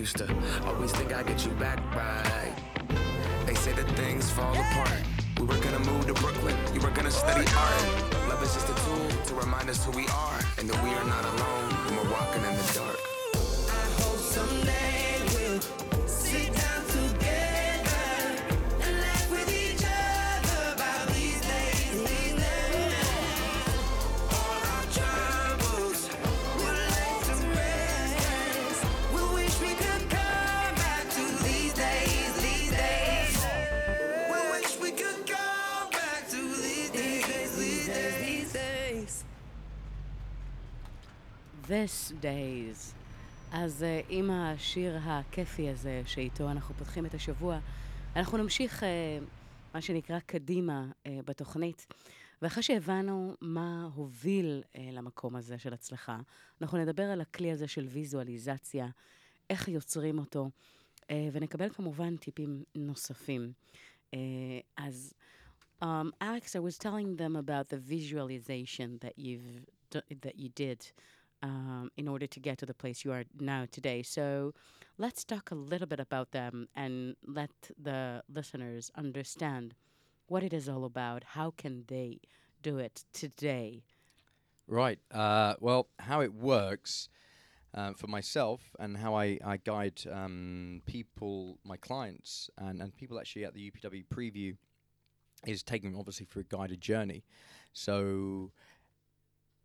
Used 0.09 0.27
to 0.27 0.67
always 0.67 0.91
think 0.93 1.13
I'd 1.13 1.27
get 1.27 1.45
you 1.45 1.51
back 1.61 1.79
right. 1.95 2.55
They 3.45 3.55
say 3.55 3.73
that 3.73 3.87
things 3.91 4.31
fall 4.31 4.55
apart. 4.55 5.03
We 5.39 5.45
were 5.45 5.59
gonna 5.59 5.81
move 5.81 6.07
to 6.07 6.15
Brooklyn, 6.15 6.57
you 6.73 6.81
were 6.81 6.89
gonna 6.89 7.11
study 7.11 7.47
art. 7.55 7.83
Love 8.27 8.43
is 8.43 8.55
just 8.55 8.71
a 8.71 8.75
tool 8.87 9.23
to 9.27 9.35
remind 9.35 9.69
us 9.69 9.85
who 9.85 9.91
we 9.91 10.09
are 10.09 10.41
and 10.57 10.67
that 10.71 10.83
we 10.83 10.89
are 10.89 11.05
not 11.05 11.25
alone 11.27 11.69
when 11.85 11.97
we're 11.97 12.11
walking 12.11 12.43
in 12.43 12.57
the 12.57 12.73
dark. 12.75 12.98
This 41.69 42.13
Days. 42.23 42.95
אז 43.53 43.83
uh, 43.83 44.07
עם 44.09 44.31
השיר 44.31 44.99
הכיפי 45.03 45.69
הזה, 45.69 46.03
שאיתו 46.07 46.51
אנחנו 46.51 46.75
פותחים 46.75 47.07
את 47.07 47.15
השבוע, 47.15 47.59
אנחנו 48.17 48.39
נמשיך, 48.39 48.83
uh, 48.83 48.87
מה 49.75 49.81
שנקרא, 49.81 50.19
קדימה 50.19 50.91
uh, 50.91 51.09
בתוכנית. 51.25 51.87
ואחרי 52.43 52.63
שהבנו 52.63 53.35
מה 53.41 53.89
הוביל 53.95 54.63
uh, 54.65 54.79
למקום 54.93 55.37
הזה 55.37 55.59
של 55.59 55.73
הצלחה, 55.73 56.19
אנחנו 56.63 56.79
נדבר 56.79 57.03
על 57.03 57.21
הכלי 57.21 57.53
הזה 57.53 57.69
של 57.69 57.87
ויזואליזציה, 57.87 58.89
איך 59.51 59.69
יוצרים 59.69 60.19
אותו, 60.19 60.51
uh, 61.03 61.07
ונקבל 61.33 61.69
כמובן 61.71 62.17
טיפים 62.17 62.63
נוספים. 62.75 63.53
Uh, 64.15 64.17
אז, 64.77 65.15
um, 65.83 65.87
Alex, 66.23 66.57
I 66.57 66.61
was 66.61 66.79
telling 66.79 67.17
them 67.17 67.37
about 67.37 67.69
the 67.69 67.79
visualization 67.79 68.99
that 69.05 69.19
you've 69.19 69.65
that 70.25 70.37
you 70.37 70.49
did 70.63 70.81
um, 71.43 71.91
in 71.97 72.09
order 72.09 72.27
to 72.27 72.41
get 72.41 72.59
to 72.59 72.67
the 72.67 72.75
place 72.75 73.05
you 73.05 73.13
are 73.13 73.25
now 73.39 73.67
today. 73.71 74.03
So 74.03 74.55
let's 74.97 75.25
talk 75.25 75.51
a 75.51 75.55
little 75.55 75.87
bit 75.87 76.01
about 76.01 76.33
them 76.33 76.69
and 76.75 77.17
let 77.27 77.51
the 77.81 78.23
listeners 78.33 78.91
understand 78.97 79.75
what 80.27 80.43
it 80.43 80.53
is 80.53 80.69
all 80.69 80.85
about. 80.85 81.25
How 81.25 81.53
can 81.57 81.85
they 81.89 82.21
do 82.63 82.79
it 82.79 83.05
today? 83.13 83.85
Right. 84.67 84.99
Uh, 85.13 85.55
well, 85.61 85.89
how 85.99 86.21
it 86.21 86.35
works 86.35 87.09
uh, 87.75 87.93
for 87.95 88.07
myself 88.07 88.61
and 88.79 88.97
how 88.97 89.15
I, 89.15 89.39
I 89.45 89.59
guide 89.59 90.03
um, 90.13 90.83
people, 90.87 91.59
my 91.65 91.77
clients, 91.77 92.51
and, 92.59 92.83
and 92.83 92.95
people 92.95 93.19
actually 93.19 93.45
at 93.45 93.55
the 93.55 93.71
UPW 93.71 94.05
preview 94.07 94.57
is 95.47 95.63
taking 95.63 95.97
obviously 95.97 96.27
for 96.27 96.41
a 96.41 96.45
guided 96.45 96.81
journey. 96.81 97.25
So, 97.73 98.51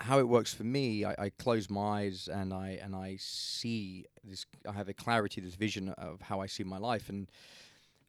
how 0.04 0.20
it 0.20 0.28
works 0.28 0.54
for 0.54 0.66
me, 0.66 1.06
I, 1.06 1.16
I 1.18 1.30
close 1.30 1.70
my 1.70 2.02
eyes 2.02 2.28
and 2.32 2.54
I 2.54 2.78
and 2.84 2.94
I 2.94 3.18
see 3.20 4.06
this. 4.24 4.46
I 4.68 4.74
have 4.74 4.90
a 4.90 4.94
clarity, 4.94 5.40
this 5.40 5.56
vision 5.56 5.90
of 5.90 6.20
how 6.22 6.42
I 6.42 6.48
see 6.48 6.64
my 6.64 6.78
life, 6.78 7.08
and 7.08 7.32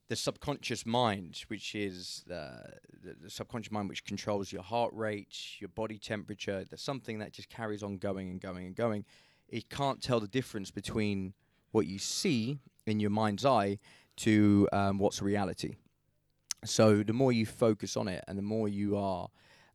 the 0.09 0.17
subconscious 0.17 0.85
mind, 0.85 1.45
which 1.47 1.75
is 1.77 2.25
uh, 2.29 2.73
the, 3.03 3.15
the 3.23 3.31
subconscious 3.31 3.71
mind, 3.71 3.89
which 3.89 4.05
controls 4.05 4.53
your 4.53 4.63
heart 4.63 4.93
rate, 4.93 5.37
your 5.61 5.69
body 5.69 5.99
temperature. 5.99 6.65
There's 6.69 6.83
something 6.83 7.21
that 7.21 7.33
just 7.33 7.49
carries 7.49 7.83
on 7.85 7.99
going 7.99 8.29
and 8.29 8.41
going 8.41 8.67
and 8.67 8.75
going. 8.75 9.05
It 9.49 9.71
can't 9.71 10.03
tell 10.03 10.19
the 10.19 10.29
difference 10.29 10.73
between 10.73 11.33
what 11.71 11.87
you 11.87 12.01
see 12.01 12.59
in 12.87 12.99
your 12.99 13.11
mind's 13.11 13.47
eye 13.47 13.79
to 14.17 14.69
um, 14.73 14.99
what's 14.99 15.23
reality. 15.23 15.77
So 16.65 17.05
the 17.05 17.13
more 17.13 17.31
you 17.31 17.47
focus 17.47 17.97
on 17.97 18.09
it, 18.09 18.25
and 18.27 18.37
the 18.37 18.43
more 18.43 18.69
you 18.69 18.97
are 18.97 19.29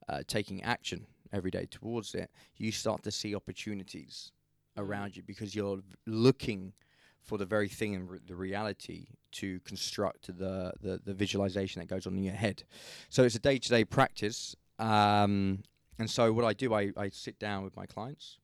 uh, 0.09 0.23
taking 0.27 0.61
action 0.63 1.05
every 1.31 1.51
day 1.51 1.67
towards 1.69 2.15
it, 2.15 2.29
you 2.57 2.71
start 2.71 3.03
to 3.03 3.11
see 3.11 3.35
opportunities 3.35 4.31
around 4.77 5.15
you 5.15 5.23
because 5.23 5.55
you're 5.55 5.81
looking 6.05 6.73
for 7.21 7.37
the 7.37 7.45
very 7.45 7.67
thing 7.67 7.93
in 7.93 8.07
re- 8.07 8.19
the 8.25 8.35
reality 8.35 9.07
to 9.31 9.59
construct 9.61 10.27
the, 10.27 10.73
the 10.81 10.99
the 11.05 11.13
visualization 11.13 11.79
that 11.79 11.87
goes 11.87 12.07
on 12.07 12.15
in 12.17 12.23
your 12.23 12.33
head. 12.33 12.63
So 13.09 13.23
it's 13.23 13.35
a 13.35 13.39
day 13.39 13.59
to 13.59 13.69
day 13.69 13.85
practice. 13.85 14.55
Um, 14.79 15.63
and 15.99 16.09
so 16.09 16.31
what 16.31 16.45
I 16.45 16.53
do, 16.53 16.73
I, 16.73 16.91
I 16.95 17.09
sit 17.09 17.37
down 17.37 17.63
with 17.63 17.75
my 17.75 17.85
clients, 17.85 18.37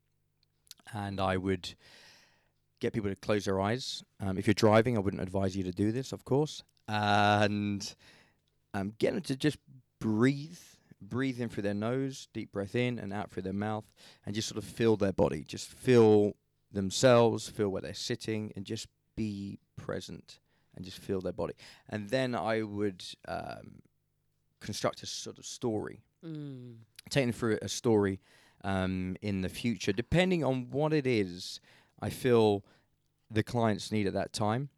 and 0.93 1.21
I 1.21 1.37
would 1.37 1.73
get 2.81 2.93
people 2.93 3.09
to 3.09 3.15
close 3.15 3.45
their 3.45 3.61
eyes. 3.61 4.03
Um, 4.19 4.37
if 4.37 4.45
you're 4.45 4.53
driving, 4.53 4.97
I 4.97 4.99
wouldn't 4.99 5.23
advise 5.23 5.55
you 5.55 5.63
to 5.63 5.71
do 5.71 5.91
this, 5.93 6.11
of 6.11 6.25
course, 6.25 6.63
and 6.87 7.95
um, 8.73 8.93
get 8.99 9.13
them 9.13 9.21
to 9.23 9.35
just 9.37 9.57
breathe 9.99 10.59
breathe 11.01 11.39
in 11.39 11.49
through 11.49 11.63
their 11.63 11.73
nose, 11.73 12.27
deep 12.33 12.51
breath 12.51 12.75
in 12.75 12.99
and 12.99 13.13
out 13.13 13.31
through 13.31 13.43
their 13.43 13.53
mouth, 13.53 13.85
and 14.25 14.33
just 14.35 14.47
sort 14.47 14.57
of 14.57 14.63
feel 14.63 14.95
their 14.97 15.13
body. 15.13 15.43
Just 15.43 15.67
feel 15.69 16.33
themselves, 16.71 17.47
feel 17.47 17.69
where 17.69 17.81
they're 17.81 17.93
sitting, 17.93 18.51
and 18.55 18.65
just 18.65 18.87
be 19.15 19.59
present 19.77 20.39
and 20.75 20.83
just 20.83 20.99
feel 20.99 21.21
their 21.21 21.31
body. 21.33 21.53
And 21.89 22.09
then 22.09 22.35
I 22.35 22.61
would 22.61 23.03
um, 23.27 23.81
construct 24.59 25.03
a 25.03 25.05
sort 25.05 25.37
of 25.37 25.45
story, 25.45 26.01
Mm. 26.25 26.77
them 27.11 27.31
through 27.31 27.59
a 27.61 27.69
story 27.69 28.19
um, 28.63 29.15
in 29.21 29.41
the 29.41 29.49
future, 29.49 29.93
depending 29.93 30.43
on 30.43 30.69
what 30.71 30.91
it 30.91 31.05
is 31.05 31.59
I 32.01 32.09
feel 32.09 32.65
the 33.29 33.43
clients 33.43 33.91
need 33.91 34.07
at 34.07 34.13
that 34.13 34.33
time. 34.33 34.69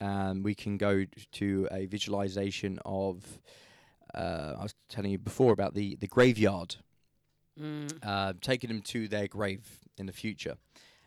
Um, 0.00 0.42
we 0.42 0.54
can 0.54 0.76
go 0.76 1.04
to 1.32 1.68
a 1.70 1.86
visualization 1.86 2.78
of. 2.84 3.38
Uh, 4.14 4.54
I 4.58 4.62
was 4.62 4.74
telling 4.88 5.10
you 5.10 5.18
before 5.18 5.52
about 5.52 5.74
the, 5.74 5.96
the 5.96 6.06
graveyard, 6.06 6.76
Mm. 7.60 7.98
uh, 8.04 8.34
taking 8.40 8.68
them 8.68 8.80
to 8.82 9.08
their 9.08 9.26
grave 9.26 9.80
in 9.96 10.06
the 10.06 10.12
future. 10.12 10.56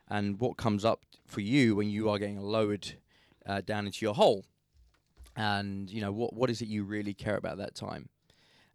And 0.09 0.37
what 0.39 0.57
comes 0.57 0.83
up 0.83 1.05
for 1.25 1.39
you 1.39 1.75
when 1.77 1.89
you 1.89 2.09
are 2.09 2.19
getting 2.19 2.41
lowered 2.41 2.95
uh, 3.45 3.61
down 3.61 3.85
into 3.85 4.03
your 4.05 4.13
hole? 4.15 4.43
And, 5.37 5.89
you 5.89 6.01
know, 6.01 6.11
what, 6.11 6.33
what 6.33 6.49
is 6.49 6.61
it 6.61 6.67
you 6.67 6.83
really 6.83 7.13
care 7.13 7.37
about 7.37 7.57
that 7.59 7.73
time? 7.73 8.09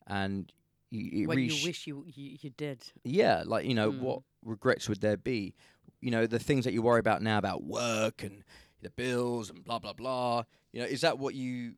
And 0.06 0.50
you, 0.90 1.28
What 1.28 1.36
really 1.36 1.48
you 1.54 1.64
wish 1.66 1.86
you, 1.86 2.04
you, 2.06 2.38
you 2.40 2.50
did. 2.50 2.82
yeah, 3.04 3.42
like 3.44 3.66
you 3.66 3.74
know, 3.74 3.92
Mm. 3.92 4.00
what 4.00 4.22
regrets 4.42 4.88
would 4.88 5.00
there 5.02 5.18
be? 5.18 5.54
You 6.00 6.10
know, 6.10 6.26
the 6.26 6.38
things 6.38 6.64
that 6.64 6.72
you 6.72 6.80
worry 6.80 7.00
about 7.00 7.20
now 7.22 7.36
about 7.38 7.64
work 7.64 8.22
and 8.22 8.42
the 8.80 8.90
bills 8.90 9.50
and 9.50 9.62
blah 9.64 9.78
blah 9.80 9.92
blah. 9.92 10.44
You 10.72 10.80
know, 10.80 10.86
is 10.86 11.00
that 11.02 11.18
what 11.18 11.34
you 11.34 11.74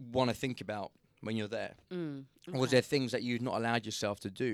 want 0.00 0.30
to 0.30 0.34
think 0.34 0.60
about 0.60 0.90
when 1.21 1.35
you're 1.37 1.47
there, 1.59 1.75
Mm. 1.91 2.25
or 2.53 2.65
is 2.65 2.71
there 2.71 2.81
things 2.81 3.11
that 3.13 3.23
you've 3.23 3.41
not 3.49 3.55
allowed 3.59 3.83
yourself 3.85 4.19
to 4.21 4.29
do? 4.29 4.51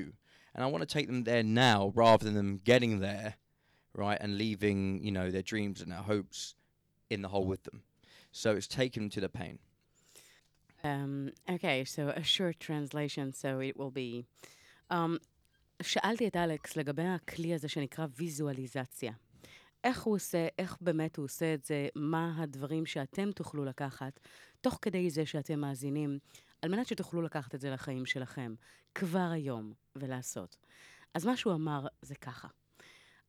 And 0.54 0.64
I 0.64 0.68
want 0.68 0.82
to 0.88 0.94
take 0.98 1.08
them 1.08 1.24
there 1.24 1.44
now 1.44 1.92
rather 1.96 2.24
than 2.26 2.36
them 2.42 2.58
getting 2.72 3.00
there, 3.00 3.36
right, 3.94 4.20
and 4.24 4.38
leaving 4.38 4.80
you 5.06 5.12
know 5.18 5.28
their 5.32 5.48
dreams 5.54 5.78
and 5.82 5.90
their 5.94 6.06
hopes 6.14 6.56
in 7.14 7.22
the 7.22 7.30
hole 7.30 7.48
with 7.54 7.64
them. 7.68 7.80
So 8.32 8.48
it's 8.58 8.68
taken 8.68 9.00
them 9.04 9.10
to 9.18 9.22
the 9.22 9.30
pain. 9.42 9.60
Um, 10.84 11.32
okay, 11.56 11.84
so 11.86 12.02
a 12.10 12.24
short 12.24 12.60
translation, 12.60 13.34
so 13.34 13.60
it 13.60 13.76
will 13.78 13.92
be. 13.92 14.26
Um, 14.90 15.20
שאלתי 15.82 16.28
את 16.28 16.36
אלכס 16.36 16.76
לגבי 16.76 17.04
הכלי 17.04 17.54
הזה 17.54 17.68
שנקרא 17.70 18.06
ויזואליזציה. 18.18 19.14
איך 19.84 20.02
הוא 20.04 20.16
עושה, 20.16 20.48
איך 20.60 20.78
באמת 20.82 21.16
הוא 21.16 21.26
עושה 21.26 21.54
את 21.54 21.66
זה, 21.66 21.88
מה 21.96 22.34
הדברים 22.44 22.86
שאתם 22.86 23.32
תוכלו 23.32 23.66
לקחת, 23.66 24.20
תוך 24.62 24.80
כדי 24.82 25.10
זה 25.10 25.26
שאתם 25.26 25.60
מאזינים, 25.60 26.20
על 26.67 26.73
מנת 26.73 26.87
שתוכלו 26.87 27.23
לקחת 27.23 27.55
את 27.55 27.61
זה 27.61 27.71
לחיים 27.71 28.07
שלכם, 28.07 28.55
כבר 28.95 29.29
היום, 29.33 29.73
ולעשות. 29.97 30.57
אז 31.15 31.27
מה 31.27 31.37
שהוא 31.37 31.55
אמר 31.55 31.87
זה 32.03 32.15
ככה. 32.15 32.49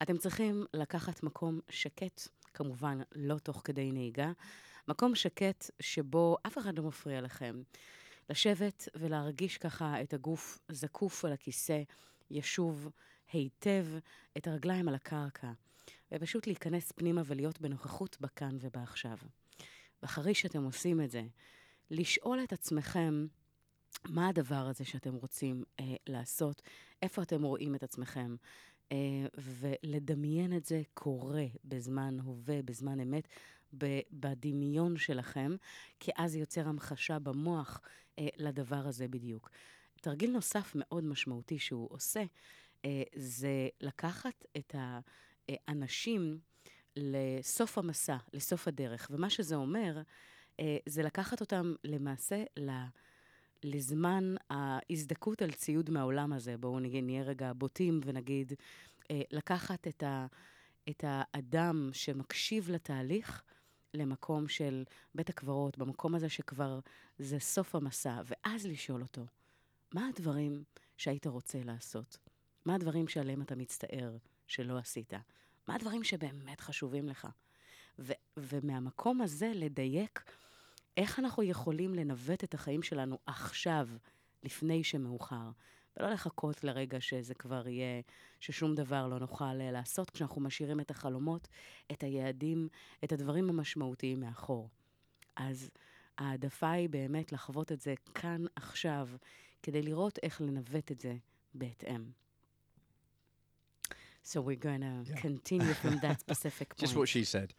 אתם 0.02 0.18
צריכים 0.18 0.66
לקחת 0.74 1.24
מקום 1.24 1.60
שקט, 1.70 2.22
כמובן 2.54 3.00
לא 3.16 3.38
תוך 3.38 3.62
כדי 3.64 3.92
נהיגה, 3.92 4.32
מקום 4.88 5.16
שקט 5.16 5.70
שבו 5.80 6.38
אף 6.48 6.58
אחד 6.58 6.78
לא 6.78 6.84
מפריע 6.84 7.22
לכם. 7.22 7.62
לשבת 8.30 8.88
ולהרגיש 8.96 9.58
ככה 9.58 10.02
את 10.02 10.14
הגוף 10.14 10.60
זקוף 10.72 11.26
על 11.26 11.34
הכיסא, 11.34 11.82
ישוב 12.32 12.90
היטב, 13.32 13.86
את 14.38 14.48
הרגליים 14.48 14.88
על 14.88 14.96
הקרקע, 14.96 15.52
ופשוט 16.12 16.48
להיכנס 16.48 16.92
פנימה 16.92 17.22
ולהיות 17.26 17.62
בנוכחות 17.62 18.18
בכאן 18.22 18.58
ובעכשיו. 18.60 19.18
ואחרי 20.02 20.34
שאתם 20.34 20.64
עושים 20.64 21.02
את 21.02 21.12
זה, 21.12 21.24
לשאול 21.92 22.44
את 22.44 22.54
עצמכם, 22.54 23.28
מה 24.06 24.28
הדבר 24.28 24.68
הזה 24.70 24.86
שאתם 24.86 25.14
רוצים 25.14 25.64
אה, 25.80 25.96
לעשות? 26.08 26.62
איפה 27.02 27.22
אתם 27.22 27.44
רואים 27.44 27.76
את 27.76 27.84
עצמכם? 27.84 28.36
אה, 28.92 28.98
ולדמיין 29.38 30.58
את 30.58 30.66
זה 30.66 30.82
קורה 30.94 31.46
בזמן 31.66 32.20
הווה, 32.20 32.62
בזמן 32.62 33.00
אמת, 33.00 33.28
ב- 33.78 34.00
בדמיון 34.12 34.98
שלכם, 34.98 35.56
כי 36.00 36.12
אז 36.18 36.36
יוצר 36.36 36.68
המחשה 36.68 37.20
במוח 37.20 37.82
אה, 38.20 38.28
לדבר 38.38 38.88
הזה 38.88 39.08
בדיוק. 39.08 39.50
תרגיל 40.02 40.32
נוסף 40.32 40.72
מאוד 40.76 41.04
משמעותי 41.04 41.60
שהוא 41.60 41.88
עושה, 41.92 42.24
אה, 42.86 43.04
זה 43.16 43.70
לקחת 43.82 44.46
את 44.58 44.76
האנשים 45.50 46.40
לסוף 46.96 47.78
המסע, 47.78 48.18
לסוף 48.34 48.68
הדרך. 48.68 49.08
ומה 49.12 49.30
שזה 49.30 49.56
אומר, 49.56 49.98
אה, 49.98 50.02
זה 50.86 51.04
לקחת 51.04 51.42
אותם 51.42 51.74
למעשה 51.84 52.44
ל... 52.58 52.72
לזמן 53.64 54.36
ההזדכות 54.50 55.42
על 55.42 55.52
ציוד 55.52 55.90
מהעולם 55.90 56.34
הזה. 56.34 56.58
בואו 56.58 56.80
נגיד, 56.80 57.04
נהיה 57.04 57.24
רגע 57.24 57.52
בוטים 57.54 58.00
ונגיד, 58.06 58.54
אה, 59.12 59.22
לקחת 59.32 59.88
את, 59.88 60.04
ה, 60.04 60.26
את 60.90 61.04
האדם 61.08 61.90
שמקשיב 61.94 62.70
לתהליך 62.70 63.44
למקום 63.94 64.48
של 64.48 64.84
בית 65.16 65.30
הקברות, 65.30 65.78
במקום 65.78 66.16
הזה 66.16 66.30
שכבר 66.30 66.80
זה 67.18 67.40
סוף 67.40 67.76
המסע, 67.76 68.22
ואז 68.26 68.66
לשאול 68.66 69.02
אותו, 69.02 69.26
מה 69.94 70.08
הדברים 70.08 70.64
שהיית 70.98 71.28
רוצה 71.28 71.60
לעשות? 71.64 72.18
מה 72.66 72.76
הדברים 72.76 73.08
שעליהם 73.08 73.42
אתה 73.42 73.56
מצטער 73.56 74.18
שלא 74.48 74.78
עשית? 74.78 75.14
מה 75.68 75.76
הדברים 75.76 76.04
שבאמת 76.04 76.62
חשובים 76.62 77.10
לך? 77.10 77.28
ו- 78.00 78.14
ומהמקום 78.38 79.22
הזה 79.22 79.52
לדייק 79.56 80.32
איך 80.98 81.20
אנחנו 81.20 81.44
יכולים 81.44 81.96
לנווט 81.96 82.44
את 82.44 82.54
החיים 82.54 82.84
שלנו 82.84 83.18
עכשיו, 83.26 83.88
לפני 84.44 84.84
שמאוחר, 84.84 85.50
ולא 85.98 86.10
לחכות 86.10 86.64
לרגע 86.64 87.02
שזה 87.02 87.34
כבר 87.34 87.68
יהיה, 87.68 88.02
ששום 88.40 88.76
דבר 88.76 89.08
לא 89.08 89.20
נוכל 89.20 89.62
אה, 89.62 89.72
לעשות, 89.72 90.10
כשאנחנו 90.10 90.42
משאירים 90.42 90.80
את 90.80 90.92
החלומות, 90.92 91.48
את 91.92 92.04
היעדים, 92.04 92.68
את 93.04 93.12
הדברים 93.12 93.50
המשמעותיים 93.50 94.20
מאחור. 94.20 94.70
אז 95.36 95.70
העדפה 96.18 96.72
היא 96.72 96.90
באמת 96.90 97.32
לחוות 97.32 97.72
את 97.72 97.82
זה 97.82 97.94
כאן, 98.14 98.46
עכשיו, 98.56 99.10
כדי 99.64 99.82
לראות 99.82 100.20
איך 100.24 100.42
לנווט 100.42 100.92
את 100.92 101.00
זה 101.00 101.16
בהתאם. 101.54 102.27
So 104.28 104.42
we're 104.42 104.58
going 104.58 104.82
to 104.82 105.10
Yeah. 105.10 105.16
continue 105.16 105.74
from 105.74 106.00
that 106.00 106.20
specific 106.26 106.70
point. 106.70 106.80
Just 106.80 106.96
what 106.98 107.08
she 107.08 107.24
said. 107.24 107.54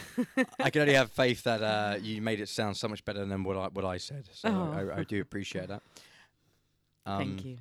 I 0.58 0.70
can 0.70 0.80
only 0.82 0.94
have 0.94 1.10
faith 1.12 1.42
that 1.42 1.62
uh, 1.62 1.96
you 2.00 2.22
made 2.22 2.40
it 2.40 2.48
sound 2.48 2.76
so 2.78 2.88
much 2.88 3.04
better 3.04 3.26
than 3.26 3.44
what 3.44 3.56
I, 3.58 3.68
what 3.68 3.84
I 3.84 3.98
said. 3.98 4.28
So 4.32 4.48
Oh. 4.48 4.72
I, 4.72 5.00
I 5.00 5.04
do 5.04 5.20
appreciate 5.20 5.68
that. 5.68 5.82
Um, 7.04 7.18
Thank 7.18 7.44
you. 7.44 7.58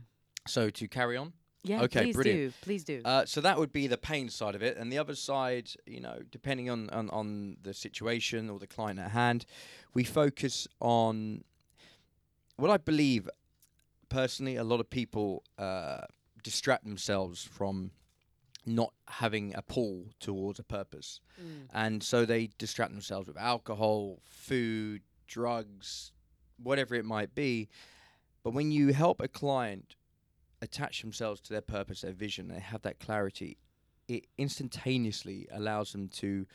So 0.47 0.69
to 0.69 0.87
carry 0.87 1.17
on. 1.17 1.33
Yeah, 1.65 1.81
okay, 1.83 2.03
please 2.03 2.15
brilliant. 2.15 2.51
do. 2.53 2.57
Please 2.61 2.83
do. 2.85 3.01
Uh, 3.05 3.25
so 3.25 3.39
that 3.41 3.57
would 3.57 3.71
be 3.73 3.87
the 3.87 3.97
pain 3.97 4.27
side 4.29 4.53
of 4.55 4.61
it, 4.63 4.75
and 4.77 4.91
the 4.91 4.97
other 4.97 5.15
side, 5.15 5.69
you 5.85 6.01
know, 6.01 6.19
depending 6.29 6.69
on, 6.69 6.89
on 6.89 7.09
on 7.09 7.55
the 7.63 7.73
situation 7.73 8.49
or 8.49 8.59
the 8.59 8.67
client 8.67 8.99
at 8.99 9.11
hand, 9.11 9.45
we 9.93 10.03
focus 10.03 10.67
on 10.81 11.43
what 12.57 12.69
I 12.69 12.75
believe. 12.77 13.29
Personally, 14.09 14.57
a 14.57 14.63
lot 14.65 14.79
of 14.81 14.89
people 14.89 15.41
uh, 15.57 16.01
distract 16.43 16.83
themselves 16.83 17.43
from 17.45 17.91
not 18.65 18.93
having 19.07 19.53
a 19.55 19.61
pull 19.61 20.05
towards 20.19 20.59
a 20.59 20.63
purpose, 20.63 21.19
mm. 21.41 21.67
and 21.73 22.01
so 22.01 22.25
they 22.25 22.49
distract 22.57 22.91
themselves 22.91 23.27
with 23.27 23.37
alcohol, 23.37 24.19
food, 24.23 25.01
drugs, 25.27 26.11
whatever 26.61 26.95
it 26.95 27.05
might 27.05 27.35
be. 27.35 27.69
But 28.43 28.53
when 28.53 28.71
you 28.71 28.93
help 28.93 29.21
a 29.21 29.27
client 29.27 29.95
attach 30.61 31.01
themselves 31.01 31.41
to 31.41 31.53
their 31.53 31.61
purpose, 31.61 32.01
their 32.01 32.11
vision, 32.11 32.47
they 32.47 32.59
have 32.59 32.81
that 32.83 32.99
clarity, 32.99 33.57
it 34.07 34.25
instantaneously 34.37 35.47
allows 35.51 35.91
them 35.91 36.07
to 36.09 36.45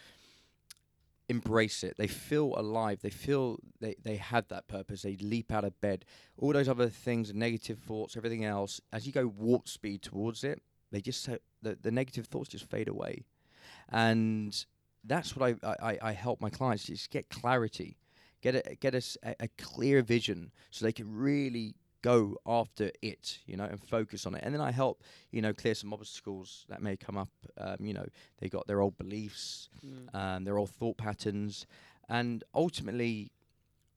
embrace 1.28 1.84
it. 1.84 1.96
They 1.98 2.06
feel 2.06 2.54
alive. 2.56 3.00
They 3.02 3.10
feel 3.10 3.58
they, 3.80 3.96
they 4.02 4.16
have 4.16 4.48
that 4.48 4.66
purpose. 4.66 5.02
They 5.02 5.16
leap 5.16 5.52
out 5.52 5.64
of 5.64 5.78
bed. 5.80 6.04
All 6.38 6.52
those 6.52 6.68
other 6.68 6.88
things, 6.88 7.34
negative 7.34 7.78
thoughts, 7.78 8.16
everything 8.16 8.44
else, 8.44 8.80
as 8.92 9.06
you 9.06 9.12
go 9.12 9.26
warp 9.26 9.68
speed 9.68 10.02
towards 10.02 10.44
it, 10.44 10.62
they 10.90 11.00
just 11.00 11.22
so, 11.22 11.38
the, 11.62 11.76
the 11.80 11.90
negative 11.90 12.26
thoughts 12.26 12.48
just 12.50 12.68
fade 12.70 12.88
away. 12.88 13.24
And 13.90 14.64
that's 15.04 15.36
what 15.36 15.56
I, 15.62 15.76
I, 15.82 15.98
I 16.02 16.12
help 16.12 16.40
my 16.40 16.50
clients 16.50 16.84
just 16.84 17.10
get 17.10 17.28
clarity, 17.30 17.96
get 18.42 18.54
a, 18.54 18.76
get 18.76 18.94
us 18.94 19.16
a, 19.22 19.34
a 19.40 19.48
clear 19.58 20.02
vision 20.02 20.52
so 20.70 20.84
they 20.84 20.92
can 20.92 21.14
really 21.14 21.74
go 22.02 22.36
after 22.46 22.90
it, 23.02 23.38
you 23.46 23.56
know, 23.56 23.64
and 23.64 23.80
focus 23.82 24.24
on 24.26 24.34
it. 24.34 24.42
And 24.44 24.54
then 24.54 24.60
I 24.60 24.70
help, 24.70 25.02
you 25.32 25.42
know, 25.42 25.52
clear 25.52 25.74
some 25.74 25.92
obstacles 25.92 26.64
that 26.68 26.80
may 26.80 26.96
come 26.96 27.16
up. 27.16 27.30
Um, 27.58 27.76
you 27.80 27.92
know, 27.92 28.06
they 28.38 28.48
got 28.48 28.66
their 28.66 28.80
old 28.80 28.96
beliefs, 28.96 29.68
um, 30.14 30.44
their 30.44 30.58
old 30.58 30.70
thought 30.70 30.96
patterns, 30.96 31.66
and 32.08 32.44
ultimately, 32.54 33.30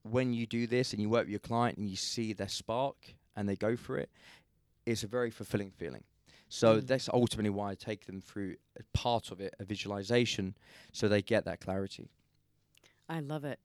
when 0.03 0.33
you 0.33 0.45
do 0.45 0.67
this 0.67 0.93
and 0.93 1.01
you 1.01 1.09
work 1.09 1.23
with 1.23 1.29
your 1.29 1.39
client 1.39 1.77
and 1.77 1.87
you 1.87 1.95
see 1.95 2.33
their 2.33 2.49
spark 2.49 2.95
and 3.35 3.47
they 3.47 3.55
go 3.55 3.75
for 3.75 3.97
it, 3.97 4.09
it's 4.85 5.03
a 5.03 5.07
very 5.07 5.29
fulfilling 5.29 5.71
feeling. 5.71 6.03
So 6.59 6.81
that's 6.81 7.07
ultimately 7.21 7.53
why 7.59 7.67
I 7.71 7.75
take 7.75 8.01
them 8.09 8.19
through 8.19 8.51
a 8.77 8.83
part 9.03 9.25
of 9.31 9.39
it, 9.39 9.51
a 9.63 9.65
visualization, 9.73 10.45
so 10.91 11.07
they 11.07 11.21
get 11.21 11.45
that 11.45 11.59
clarity. 11.65 12.07
I 13.09 13.19
love 13.21 13.45
it. 13.45 13.59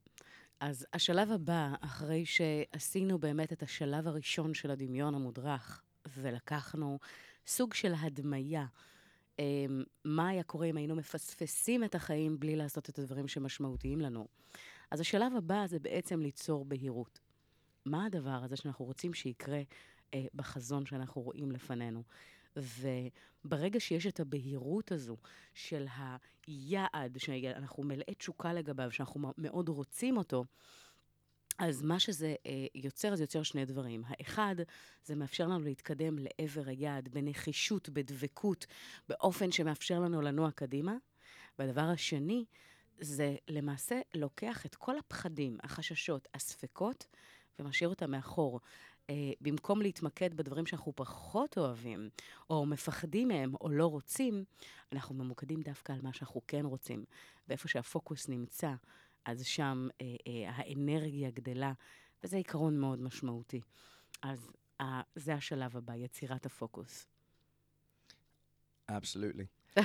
אז 0.59 0.85
השלב 0.93 1.31
הבא, 1.31 1.73
אחרי 1.81 2.25
שעשינו 2.25 3.19
באמת 3.19 3.53
את 3.53 3.63
השלב 3.63 4.07
הראשון 4.07 4.53
של 4.53 4.71
הדמיון 4.71 5.15
המודרך, 5.15 5.81
ולקחנו 6.17 6.99
סוג 7.47 7.73
של 7.73 7.93
הדמיה, 7.99 8.65
אמ, 9.39 9.83
מה 10.05 10.27
היה 10.27 10.43
קורה 10.43 10.67
אם 10.67 10.77
היינו 10.77 10.95
מפספסים 10.95 11.83
את 11.83 11.95
החיים 11.95 12.39
בלי 12.39 12.55
לעשות 12.55 12.89
את 12.89 12.99
הדברים 12.99 13.27
שמשמעותיים 13.27 14.01
לנו. 14.01 14.27
אז 14.91 14.99
השלב 14.99 15.35
הבא 15.37 15.67
זה 15.67 15.79
בעצם 15.79 16.21
ליצור 16.21 16.65
בהירות. 16.65 17.19
מה 17.85 18.05
הדבר 18.05 18.39
הזה 18.43 18.55
שאנחנו 18.55 18.85
רוצים 18.85 19.13
שיקרה 19.13 19.61
אה, 20.13 20.25
בחזון 20.35 20.85
שאנחנו 20.85 21.21
רואים 21.21 21.51
לפנינו? 21.51 22.03
וברגע 22.57 23.79
שיש 23.79 24.07
את 24.07 24.19
הבהירות 24.19 24.91
הזו 24.91 25.17
של 25.53 25.85
היעד, 26.47 27.17
שאנחנו 27.17 27.83
מלאי 27.83 28.15
תשוקה 28.17 28.53
לגביו, 28.53 28.91
שאנחנו 28.91 29.33
מאוד 29.37 29.69
רוצים 29.69 30.17
אותו, 30.17 30.45
אז 31.57 31.81
מה 31.81 31.99
שזה 31.99 32.35
אה, 32.45 32.65
יוצר, 32.75 33.15
זה 33.15 33.23
יוצר 33.23 33.43
שני 33.43 33.65
דברים. 33.65 34.03
האחד, 34.07 34.55
זה 35.05 35.15
מאפשר 35.15 35.47
לנו 35.47 35.59
להתקדם 35.59 36.17
לעבר 36.19 36.63
היעד 36.65 37.09
בנחישות, 37.09 37.89
בדבקות, 37.89 38.65
באופן 39.09 39.51
שמאפשר 39.51 39.99
לנו 39.99 40.21
לנוע 40.21 40.51
קדימה. 40.51 40.95
והדבר 41.59 41.81
השני, 41.81 42.45
זה 42.99 43.35
למעשה 43.47 44.01
לוקח 44.13 44.65
את 44.65 44.75
כל 44.75 44.97
הפחדים, 44.97 45.57
החששות, 45.63 46.27
הספקות, 46.33 47.07
ומשאיר 47.59 47.89
אותם 47.89 48.11
מאחור. 48.11 48.59
אה, 49.09 49.31
במקום 49.41 49.81
להתמקד 49.81 50.33
בדברים 50.33 50.65
שאנחנו 50.65 50.93
פחות 50.95 51.57
אוהבים, 51.57 52.09
או 52.49 52.65
מפחדים 52.65 53.27
מהם, 53.27 53.53
או 53.61 53.69
לא 53.69 53.85
רוצים, 53.87 54.43
אנחנו 54.91 55.15
ממוקדים 55.15 55.61
דווקא 55.61 55.93
על 55.93 55.99
מה 56.03 56.13
שאנחנו 56.13 56.41
כן 56.47 56.65
רוצים. 56.65 57.05
ואיפה 57.47 57.67
שהפוקוס 57.67 58.29
נמצא, 58.29 58.73
אז 59.25 59.45
שם 59.45 59.87
אה, 60.01 60.15
אה, 60.27 60.51
האנרגיה 60.53 61.29
גדלה, 61.29 61.73
וזה 62.23 62.37
עיקרון 62.37 62.79
מאוד 62.79 63.01
משמעותי. 63.01 63.61
אז 64.21 64.51
אה, 64.81 65.01
זה 65.15 65.33
השלב 65.33 65.77
הבא, 65.77 65.95
יצירת 65.95 66.45
הפוקוס. 66.45 67.07
Absolutely. 68.91 69.47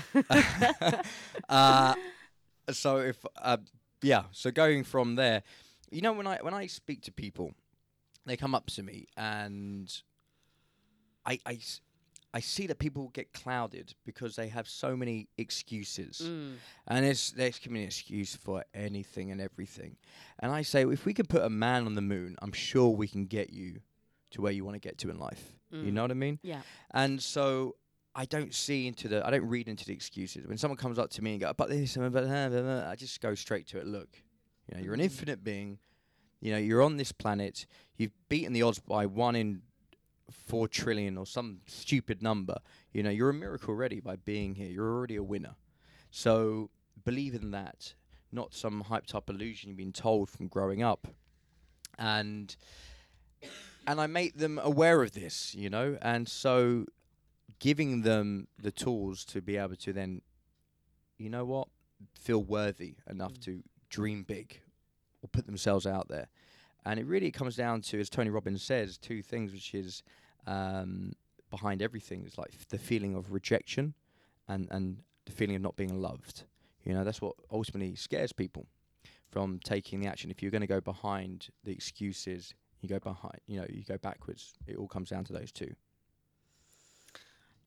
uh, 1.48 1.94
so 2.70 2.98
if 2.98 3.24
uh, 3.37 3.56
yeah, 4.02 4.24
so 4.32 4.50
going 4.50 4.85
from 4.85 5.16
there, 5.16 5.42
you 5.90 6.00
know, 6.00 6.12
when 6.12 6.26
I 6.26 6.38
when 6.42 6.54
I 6.54 6.66
speak 6.66 7.02
to 7.02 7.12
people, 7.12 7.52
they 8.26 8.37
come 8.37 8.54
up 8.54 8.66
to 8.66 8.82
me 8.82 9.06
and 9.16 10.02
I, 11.24 11.38
I 12.35 12.40
see 12.40 12.66
that 12.68 12.78
people 12.78 13.11
get 13.12 13.32
clouded 13.32 13.94
because 14.06 14.37
they 14.37 14.48
have 14.48 14.66
so 14.66 14.96
many 14.96 15.28
excuses, 15.37 16.22
mm. 16.24 16.54
and 16.88 17.04
it's 17.04 17.30
there's 17.32 17.58
can 17.58 17.74
be 17.74 17.80
an 17.80 17.87
excuse 17.87 18.35
for 18.35 18.64
anything 18.74 19.30
and 19.30 19.40
everything. 19.40 19.96
And 20.38 20.50
I 20.50 20.62
say, 20.62 20.82
if 20.82 21.04
we 21.04 21.12
could 21.12 21.28
put 21.28 21.42
a 21.42 21.50
man 21.50 21.85
on 21.85 21.94
the 21.94 22.00
moon, 22.00 22.37
I'm 22.40 22.52
sure 22.52 22.88
we 22.88 23.06
can 23.06 23.26
get 23.26 23.50
you 23.50 23.80
to 24.30 24.40
where 24.40 24.52
you 24.52 24.64
want 24.64 24.76
to 24.76 24.80
get 24.80 24.96
to 24.98 25.11
in 25.11 25.18
life. 25.18 25.52
You 25.70 25.78
mm. 25.78 25.92
know 25.92 26.02
what 26.02 26.11
I 26.11 26.14
mean? 26.14 26.38
Yeah. 26.42 26.62
And 26.92 27.22
so 27.22 27.76
I 28.14 28.24
don't 28.24 28.54
see 28.54 28.87
into 28.87 29.08
the, 29.08 29.26
I 29.26 29.30
don't 29.30 29.46
read 29.46 29.68
into 29.68 29.85
the 29.85 29.92
excuses. 29.92 30.46
When 30.46 30.58
someone 30.58 30.78
comes 30.78 30.98
up 30.98 31.11
to 31.11 31.22
me 31.22 31.32
and 31.32 31.40
go, 31.40 31.52
but 31.54 31.68
this, 31.68 31.96
and 31.96 32.12
but 32.12 32.26
that, 32.26 32.50
blah, 32.50 32.62
blah," 32.62 32.90
I 32.90 32.96
just 32.96 33.20
go 33.20 33.35
straight 33.35 33.66
to 33.68 33.78
it. 33.78 33.87
Look, 33.87 34.08
you 34.68 34.76
know, 34.76 34.82
you're 34.82 34.94
an 34.94 35.00
mm. 35.00 35.04
infinite 35.04 35.44
being. 35.44 35.78
You 36.42 36.50
know, 36.50 36.59
you're 36.59 36.83
on 36.83 36.96
this 36.96 37.12
planet. 37.12 37.66
You've 37.96 38.11
beaten 38.28 38.52
the 38.52 38.62
odds 38.62 38.81
by 38.81 39.07
one 39.07 39.37
in 39.37 39.62
four 40.28 40.66
trillion 40.66 41.16
or 41.16 41.24
some 41.24 41.61
stupid 41.66 42.20
number. 42.20 42.57
You 42.92 43.05
know, 43.05 43.11
you're 43.11 43.31
a 43.31 43.35
miracle 43.35 43.70
already 43.70 44.00
by 44.00 44.16
being 44.16 44.57
here. 44.57 44.68
You're 44.68 44.92
already 44.92 45.14
a 45.14 45.22
winner. 45.22 45.55
So 46.11 46.70
believe 47.05 47.35
in 47.35 47.52
that, 47.52 47.94
not 48.33 48.55
some 48.55 48.83
hyped 48.90 49.14
up 49.14 49.31
illusion 49.31 49.68
you've 49.68 49.78
been 49.78 49.92
told 49.92 50.28
from 50.28 50.48
growing 50.48 50.83
up. 50.83 51.07
and 51.96 52.55
and 53.87 54.00
I 54.00 54.07
make 54.07 54.37
them 54.37 54.61
aware 54.62 55.02
of 55.02 55.12
this, 55.12 55.55
you 55.55 55.68
know, 55.68 55.98
and 56.02 56.28
so 56.28 56.87
giving 57.59 58.02
them 58.02 58.48
the 58.61 58.70
tools 58.70 59.24
to 59.26 59.40
be 59.40 59.57
able 59.57 59.76
to 59.76 59.92
then, 59.92 60.22
you 61.18 61.28
know 61.28 61.44
what, 61.44 61.68
feel 62.14 62.42
worthy 62.42 62.94
enough 63.09 63.35
mm. 63.35 63.44
to 63.44 63.62
dream 63.90 64.22
big 64.22 64.62
or 65.22 65.28
put 65.28 65.46
themselves 65.46 65.87
out 65.87 66.08
there. 66.08 66.28
And 66.85 66.98
it 66.98 67.06
really 67.06 67.30
comes 67.30 67.56
down 67.56 67.80
to, 67.82 68.00
as 68.00 68.11
Tony 68.11 68.30
Robbins 68.30 68.62
says, 68.62 68.98
two 68.98 69.22
things, 69.22 69.52
which 69.52 69.74
is 69.74 70.02
um, 70.46 71.12
behind 71.50 71.80
everything 71.80 72.24
is 72.24 72.37
like 72.37 72.50
the 72.68 72.78
feeling 72.78 73.14
of 73.14 73.32
rejection 73.32 73.94
and, 74.48 74.68
and 74.70 74.98
the 75.26 75.32
feeling 75.32 75.56
of 75.56 75.62
not 75.62 75.76
being 75.76 76.00
loved. 76.00 76.44
You 76.85 76.94
know, 76.94 77.04
that's 77.04 77.20
what 77.20 77.35
ultimately 77.50 77.94
scares 77.94 78.32
people 78.32 78.66
from 79.30 79.61
taking 79.64 80.00
the 80.00 80.08
action. 80.08 80.30
If 80.30 80.42
you're 80.42 80.50
going 80.50 80.62
to 80.62 80.66
go 80.66 80.80
behind 80.80 81.48
the 81.64 81.72
excuses, 81.72 82.54
you 82.80 82.88
go 82.88 82.98
behind, 82.98 83.38
you 83.46 83.61
know, 83.61 83.66
you 83.68 83.85
go 83.85 83.98
backwards. 83.98 84.54
It 84.66 84.76
all 84.76 84.88
comes 84.88 85.11
down 85.11 85.24
to 85.24 85.32
those 85.32 85.52
two. 85.52 85.72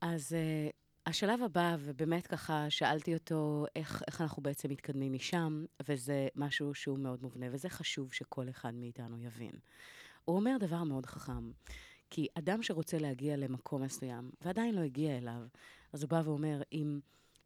אז 0.01 0.33
uh, 0.33 0.71
השלב 1.05 1.43
הבא, 1.43 1.75
ובאמת 1.79 2.27
ככה 2.27 2.69
שאלתי 2.69 3.13
אותו 3.13 3.65
איך, 3.75 4.03
איך 4.07 4.21
אנחנו 4.21 4.43
בעצם 4.43 4.69
מתקדמים 4.69 5.13
משם, 5.13 5.65
וזה 5.87 6.27
משהו 6.35 6.73
שהוא 6.73 6.99
מאוד 6.99 7.21
מובנה, 7.21 7.45
וזה 7.51 7.69
חשוב 7.69 8.13
שכל 8.13 8.49
אחד 8.49 8.73
מאיתנו 8.73 9.19
יבין. 9.19 9.51
הוא 10.25 10.35
אומר 10.35 10.57
דבר 10.59 10.83
מאוד 10.83 11.05
חכם, 11.05 11.51
כי 12.09 12.27
אדם 12.33 12.63
שרוצה 12.63 12.97
להגיע 12.97 13.37
למקום 13.37 13.81
מסוים, 13.81 14.31
ועדיין 14.41 14.75
לא 14.75 14.81
הגיע 14.81 15.17
אליו, 15.17 15.41
אז 15.93 16.03
הוא 16.03 16.09
בא 16.09 16.21
ואומר, 16.25 16.61
אם 16.71 16.99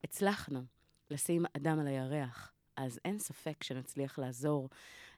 הצלחנו 0.03 0.63
לשים 1.11 1.45
אדם 1.57 1.79
על 1.79 1.87
הירח, 1.87 2.51
אז 2.75 2.99
אין 3.05 3.19
ספק 3.19 3.63
שנצליח 3.63 4.19
לעזור 4.19 4.69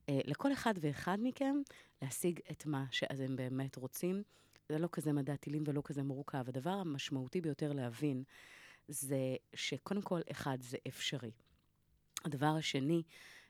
אה, 0.10 0.20
לכל 0.26 0.54
אחד 0.54 0.74
ואחד 0.82 1.18
מכם 1.22 1.56
להשיג 2.02 2.40
את 2.52 2.66
מה 2.66 2.86
שאתם 2.92 3.36
באמת 3.36 3.76
רוצים. 3.76 4.24
זה 4.72 4.78
לא 4.78 4.90
כזה 4.92 5.14
מדע 5.14 5.36
טילים 5.36 5.64
ולא 5.68 5.82
כזה 5.86 6.04
מורכב. 6.04 6.44
הדבר 6.48 6.70
המשמעותי 6.70 7.42
ביותר 7.42 7.74
להבין 7.74 8.24
זה 8.88 9.36
שקודם 9.54 10.02
כל, 10.02 10.22
אחד, 10.32 10.58
זה 10.62 10.78
אפשרי. 10.88 11.32
הדבר 12.26 12.56
השני, 12.58 13.04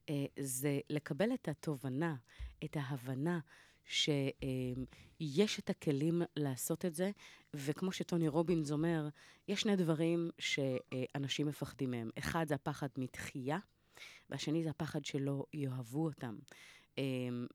אה, 0.09 0.25
זה 0.39 0.79
לקבל 0.89 1.33
את 1.33 1.47
התובנה, 1.47 2.15
את 2.63 2.77
ההבנה 2.79 3.39
שיש 3.85 5.59
את 5.59 5.69
הכלים 5.69 6.21
לעשות 6.35 6.85
את 6.85 6.95
זה, 6.95 7.11
וכמו 7.53 7.91
שטוני 7.91 8.27
רובינס 8.27 8.71
אומר, 8.71 9.09
יש 9.47 9.61
שני 9.61 9.75
דברים 9.75 10.29
שאנשים 10.39 11.47
מפחדים 11.47 11.91
מהם. 11.91 12.09
אחד 12.17 12.47
זה 12.47 12.55
הפחד 12.55 12.87
מתחייה, 12.97 13.57
והשני 14.29 14.63
זה 14.63 14.69
הפחד 14.69 15.05
שלא 15.05 15.45
יאהבו 15.53 16.05
אותם. 16.05 16.35
Um, 16.95 17.01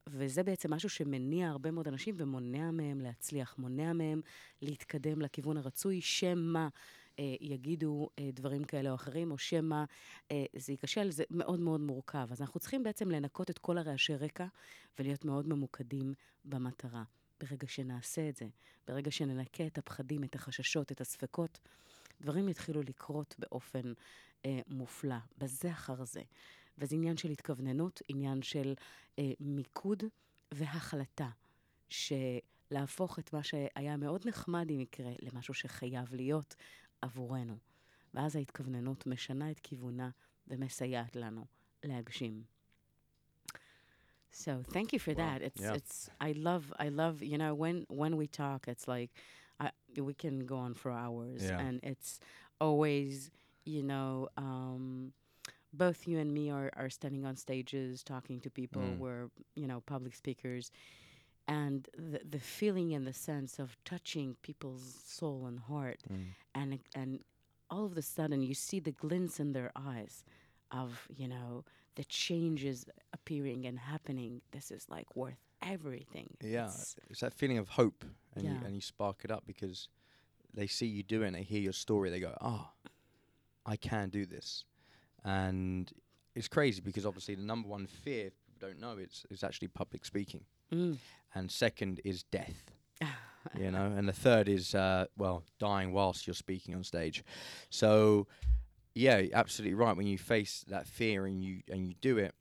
וזה 0.07 0.43
בעצם 0.43 0.75
משהו 0.75 0.91
שמניע 0.91 1.49
הרבה 1.49 1.71
מאוד 1.71 1.89
אנשים 1.89 2.15
ומונע 2.19 2.71
מהם 2.71 3.01
להצליח, 3.01 3.55
מונע 3.59 3.93
מהם 3.93 4.21
להתקדם 4.63 5.23
לכיוון 5.23 5.57
הרצוי, 5.57 6.01
שמא 6.01 6.69
uh, 6.69 7.21
יגידו 7.41 8.09
uh, 8.11 8.23
דברים 8.33 8.65
כאלה 8.65 8.91
או 8.91 8.95
אחרים, 8.95 9.31
או 9.31 9.39
שמא 9.39 9.85
uh, 10.29 10.33
זה 10.57 10.73
ייכשל, 10.73 11.11
זה 11.11 11.25
מאוד 11.31 11.61
מאוד 11.61 11.81
מורכב. 11.81 12.29
אז 12.31 12.41
אנחנו 12.41 12.61
צריכים 12.61 12.83
בעצם 12.83 13.11
לנקות 13.11 13.51
את 13.51 13.59
כל 13.59 13.79
הרעשי 13.79 14.15
רקע 14.15 14.47
ולהיות 14.99 15.25
מאוד 15.25 15.49
ממוקדים 15.49 16.15
במטרה. 16.45 17.03
ברגע 17.41 17.67
שנעשה 17.67 18.29
את 18.29 18.37
זה, 18.37 18.47
ברגע 18.89 19.11
שננקה 19.11 19.67
את 19.67 19.79
הפחדים, 19.79 20.25
את 20.25 20.35
החששות, 20.35 20.93
את 20.93 21.01
הספקות, 21.01 21.59
דברים 22.21 22.49
יתחילו 22.49 22.83
לקרות 22.83 23.35
באופן 23.39 23.93
אה, 24.45 24.61
מופלא, 24.69 25.17
בזה 25.39 25.71
אחר 25.71 26.05
זה. 26.05 26.23
וזה 26.79 26.97
עניין 26.97 27.17
של 27.17 27.31
התכווננות, 27.31 28.03
עניין 28.09 28.43
של 28.43 28.75
אה, 29.19 29.33
מיקוד 29.41 30.03
והחלטה, 30.55 31.29
שלהפוך 31.89 33.19
את 33.19 33.33
מה 33.33 33.43
שהיה 33.43 33.97
מאוד 33.97 34.29
נחמד 34.29 34.71
אם 34.71 34.81
יקרה 34.81 35.13
למשהו 35.23 35.55
שחייב 35.55 36.15
להיות 36.15 36.55
עבורנו. 37.03 37.57
ואז 38.15 38.37
ההתכווננות 38.37 39.07
משנה 39.07 39.51
את 39.51 39.61
כיוונה 39.61 40.11
ומסייעת 40.49 41.17
לנו 41.17 41.45
להגשים. 41.85 42.43
So 44.33 44.63
thank 44.75 44.93
you 44.93 44.99
for 44.99 45.15
Wow. 45.15 45.23
that. 45.23 45.39
It's 45.49 45.63
Yeah. 45.63 45.77
it's 45.79 45.97
I 46.29 46.33
love 46.49 46.65
I 46.87 46.89
love 47.03 47.17
you 47.33 47.39
know 47.43 47.53
when 47.63 47.77
when 48.03 48.13
we 48.21 48.27
talk 48.43 48.61
it's 48.73 48.87
like 48.95 49.11
I, 49.65 49.71
we 50.09 50.15
can 50.23 50.37
go 50.53 50.57
on 50.67 50.73
for 50.81 50.91
hours 51.05 51.43
Yeah. 51.43 51.65
and 51.65 51.75
it's 51.91 52.11
always 52.67 53.31
you 53.75 53.83
know 53.91 54.11
um 54.47 54.85
both 55.77 56.07
you 56.09 56.19
and 56.19 56.33
me 56.33 56.51
are 56.51 56.71
are 56.77 56.91
standing 56.91 57.25
on 57.25 57.37
stages 57.37 58.03
talking 58.03 58.41
to 58.41 58.51
people 58.51 58.83
Mm. 58.83 58.99
we're 58.99 59.29
you 59.55 59.67
know 59.67 59.81
public 59.95 60.15
speakers 60.15 60.71
and 61.49 61.89
the 61.97 62.21
the 62.35 62.41
feeling 62.41 62.93
and 62.95 63.07
the 63.07 63.13
sense 63.13 63.59
of 63.59 63.77
touching 63.85 64.37
people's 64.43 64.87
soul 65.07 65.47
and 65.47 65.59
heart 65.61 66.01
and 66.55 66.79
and 66.95 67.21
all 67.71 67.85
of 67.85 67.97
a 67.97 68.03
sudden 68.03 68.43
you 68.43 68.55
see 68.55 68.81
the 68.81 68.93
glints 68.93 69.39
in 69.41 69.53
their 69.53 69.71
eyes 69.77 70.25
of 70.71 71.07
you 71.21 71.29
know 71.29 71.65
the 71.97 72.05
changes 72.05 72.85
appearing 73.15 73.65
and 73.65 73.79
happening. 73.79 74.43
This 74.51 74.71
is 74.71 74.87
like 74.91 75.17
worth 75.17 75.41
everything. 75.63 76.29
Yeah, 76.43 76.65
It's- 76.67 76.97
it's 77.11 77.21
that 77.21 77.33
feeling 77.33 77.57
of 77.59 77.69
hope, 77.71 78.05
and 78.35 78.45
you 78.45 78.51
and 78.67 78.75
you 78.75 78.83
spark 78.83 79.25
it 79.25 79.31
up 79.31 79.47
because 79.47 79.89
they 80.53 80.67
see 80.67 80.87
you 80.87 81.03
doing 81.03 81.29
it, 81.35 81.39
they 81.39 81.43
hear 81.43 81.63
your 81.63 81.73
story, 81.73 82.11
they 82.11 82.21
go, 82.21 82.37
"Ah, 82.41 82.75
I 83.65 83.77
can 83.77 84.11
do 84.11 84.27
this," 84.27 84.65
and 85.27 85.93
it's 86.35 86.49
crazy 86.49 86.81
because 86.81 87.05
obviously 87.05 87.35
the 87.35 87.43
number 87.43 87.69
one 87.69 87.87
fear, 87.87 88.31
people 88.31 88.69
don't 88.69 88.81
know, 88.81 88.97
it's 88.99 89.27
is 89.31 89.45
actually 89.45 89.69
public 89.69 90.05
speaking, 90.07 90.45
Mm. 90.73 90.97
and 91.35 91.51
second 91.51 92.01
is 92.05 92.23
death. 92.25 92.71
you 93.59 93.71
know, 93.71 93.93
and 93.97 94.09
the 94.09 94.13
third 94.13 94.49
is 94.49 94.75
uh, 94.75 95.05
well, 95.19 95.43
dying 95.59 95.93
whilst 95.93 96.27
you're 96.27 96.35
speaking 96.35 96.75
on 96.75 96.83
stage. 96.83 97.23
So, 97.71 98.27
yeah, 98.95 99.19
you're 99.19 99.37
absolutely 99.37 99.75
right. 99.75 99.95
When 99.97 100.07
you 100.07 100.17
face 100.19 100.65
that 100.69 100.87
fear 100.87 101.27
and 101.27 101.45
you 101.45 101.61
and 101.71 101.87
you 101.87 101.95
do 102.01 102.17
it, 102.19 102.35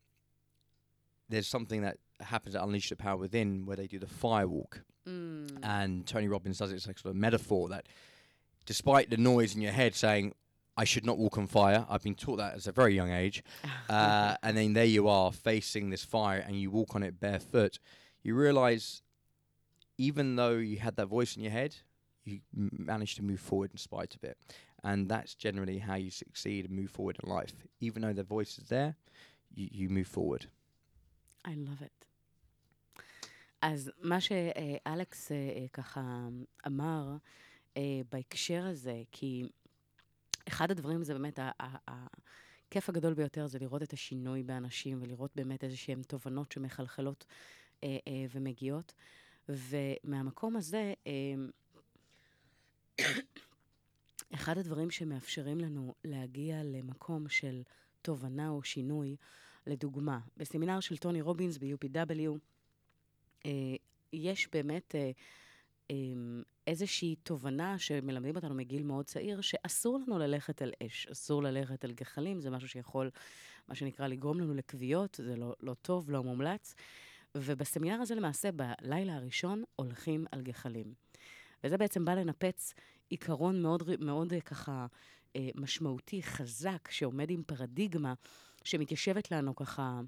there's 1.30 1.48
something 1.48 1.82
that 1.82 1.98
happens 2.22 2.56
at 2.56 2.64
Unleash 2.64 2.90
the 2.90 2.96
Power 2.96 3.18
Within 3.18 3.66
where 3.66 3.76
they 3.76 3.88
do 3.88 4.00
the 4.00 4.06
firewalk, 4.06 4.82
Mm. 5.08 5.60
and 5.64 6.08
Tony 6.08 6.28
Robbins 6.28 6.58
does 6.58 6.72
it. 6.72 6.76
It's 6.76 6.88
like 6.88 6.98
sort 6.98 7.14
of 7.14 7.20
metaphor 7.22 7.70
that, 7.70 7.86
despite 8.66 9.10
the 9.12 9.18
noise 9.18 9.54
in 9.56 9.62
your 9.62 9.72
head 9.74 9.94
saying, 9.94 10.34
"I 10.77 10.85
should 10.85 11.05
not 11.05 11.19
walk 11.19 11.37
on 11.39 11.47
fire," 11.47 11.87
I've 11.89 12.03
been 12.03 12.15
taught 12.15 12.37
that 12.37 12.55
at 12.55 12.67
a 12.67 12.73
very 12.73 12.95
young 12.95 13.11
age, 13.11 13.43
uh, 13.89 14.37
and 14.43 14.57
then 14.57 14.73
there 14.73 14.85
you 14.97 15.09
are 15.09 15.33
facing 15.33 15.91
this 15.91 16.05
fire, 16.05 16.41
and 16.47 16.55
you 16.61 16.71
walk 16.71 16.95
on 16.95 17.03
it 17.03 17.21
barefoot. 17.21 17.79
You 18.23 18.35
realise, 18.35 19.03
even 19.99 20.37
though 20.37 20.57
you 20.71 20.79
had 20.79 20.97
that 20.97 21.07
voice 21.07 21.37
in 21.37 21.43
your 21.43 21.53
head, 21.53 21.77
you 22.25 22.41
m- 22.57 22.71
managed 22.93 23.17
to 23.17 23.23
move 23.23 23.41
forward 23.41 23.71
in 23.73 23.79
spite 23.79 24.15
of 24.15 24.23
it, 24.25 24.37
and 24.83 25.09
that's 25.09 25.35
generally 25.35 25.79
how 25.79 25.97
you 25.97 26.11
succeed 26.11 26.65
and 26.67 26.75
move 26.75 26.91
forward 26.91 27.17
in 27.23 27.29
life. 27.29 27.55
Even 27.81 28.03
though 28.03 28.13
the 28.13 28.23
voice 28.37 28.59
is 28.59 28.69
there, 28.69 28.95
you, 29.55 29.69
you 29.73 29.89
move 29.89 30.07
forward. 30.07 30.47
I 31.45 31.55
love 31.55 31.83
it. 31.83 31.93
אז 33.63 33.91
מה 34.03 34.21
שאלכס 34.21 35.33
אה, 35.33 35.37
אה, 35.37 35.69
ככה 35.73 36.29
אמר 36.67 37.17
אה, 37.77 38.01
בהקשר 38.13 38.65
הזה, 38.67 39.03
כי 39.13 39.43
אחד 40.48 40.72
הדברים 40.72 41.04
זה 41.04 41.14
באמת, 41.14 41.40
הכיף 41.88 42.90
הגדול 42.90 43.14
ביותר 43.14 43.48
זה 43.48 43.60
לראות 43.60 43.84
את 43.84 43.94
השינוי 43.94 44.44
באנשים 44.44 45.02
ולראות 45.02 45.32
באמת 45.36 45.64
איזה 45.64 45.78
שהן 45.78 46.02
תובנות 46.02 46.52
שמחלחלות 46.52 47.26
אה, 47.84 47.98
אה, 48.08 48.26
ומגיעות. 48.32 48.94
ומהמקום 49.50 50.56
הזה, 50.56 50.94
אה, 51.08 51.36
אחד 54.34 54.58
הדברים 54.58 54.92
שמאפשרים 54.92 55.60
לנו 55.60 55.94
להגיע 56.04 56.64
למקום 56.64 57.30
של 57.30 57.62
תובנה 58.02 58.50
או 58.50 58.64
שינוי, 58.64 59.16
לדוגמה, 59.68 60.20
בסמינר 60.38 60.80
של 60.80 60.98
טוני 60.98 61.22
רובינס 61.22 61.58
ב-UPW, 61.58 62.38
אה, 63.46 63.52
יש 64.14 64.48
באמת 64.52 64.96
אה, 64.96 65.12
איזושהי 66.68 67.16
תובנה 67.16 67.80
שמלמדים 67.80 68.36
אותנו 68.36 68.56
מגיל 68.56 68.84
מאוד 68.84 69.06
צעיר, 69.06 69.42
שאסור 69.42 70.00
לנו 70.00 70.20
ללכת 70.20 70.62
על 70.62 70.72
אש, 70.86 71.08
אסור 71.08 71.44
ללכת 71.44 71.84
על 71.84 71.92
גחלים, 71.92 72.42
זה 72.42 72.50
משהו 72.50 72.70
שיכול, 72.70 73.10
מה 73.68 73.76
שנקרא, 73.76 74.08
לגרום 74.08 74.40
לנו 74.40 74.54
לכוויות, 74.54 75.20
זה 75.24 75.36
לא, 75.36 75.56
לא 75.60 75.74
טוב, 75.74 76.12
לא 76.12 76.24
מומלץ. 76.24 76.76
ובסמינר 77.36 78.02
הזה 78.02 78.16
למעשה, 78.16 78.50
בלילה 78.52 79.16
הראשון, 79.16 79.64
הולכים 79.76 80.26
על 80.32 80.42
גחלים. 80.42 80.94
וזה 81.64 81.78
בעצם 81.78 82.06
בא 82.06 82.14
לנפץ 82.14 82.74
עיקרון 83.10 83.62
מאוד, 83.62 83.84
מאוד 84.00 84.34
ככה 84.46 84.86
אה, 85.36 85.50
משמעותי, 85.56 86.24
חזק, 86.24 86.92
שעומד 86.92 87.30
עם 87.30 87.44
פרדיגמה 87.44 88.14
שמתיישבת 88.64 89.32
לנו 89.32 89.56
ככה 89.56 90.02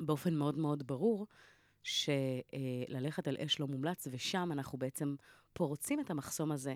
באופן 0.00 0.34
מאוד 0.34 0.58
מאוד 0.58 0.86
ברור, 0.86 1.26
שללכת 1.84 3.28
על 3.28 3.36
אש 3.36 3.60
לא 3.60 3.66
מומלץ, 3.66 4.08
ושם 4.10 4.48
אנחנו 4.52 4.78
בעצם 4.78 5.14
פורצים 5.52 6.00
את 6.00 6.10
המחסום 6.10 6.52
הזה, 6.52 6.74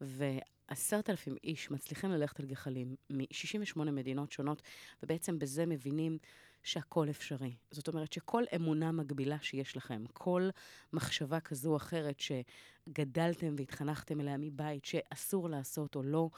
ועשרת 0.00 1.10
אלפים 1.10 1.36
איש 1.44 1.70
מצליחים 1.70 2.10
ללכת 2.10 2.40
על 2.40 2.46
גחלים 2.46 2.94
מ-68 3.10 3.78
מדינות 3.78 4.32
שונות, 4.32 4.62
ובעצם 5.02 5.38
בזה 5.38 5.66
מבינים 5.66 6.18
שהכל 6.62 7.10
אפשרי. 7.10 7.56
זאת 7.70 7.88
אומרת 7.88 8.12
שכל 8.12 8.42
אמונה 8.56 8.92
מגבילה 8.92 9.38
שיש 9.40 9.76
לכם, 9.76 10.04
כל 10.12 10.48
מחשבה 10.92 11.40
כזו 11.40 11.70
או 11.70 11.76
אחרת 11.76 12.20
שגדלתם 12.20 13.54
והתחנכתם 13.58 14.20
אליה 14.20 14.36
מבית, 14.36 14.84
שאסור 14.84 15.48
לעשות 15.48 15.96
או 15.96 16.02
לא, 16.02 16.30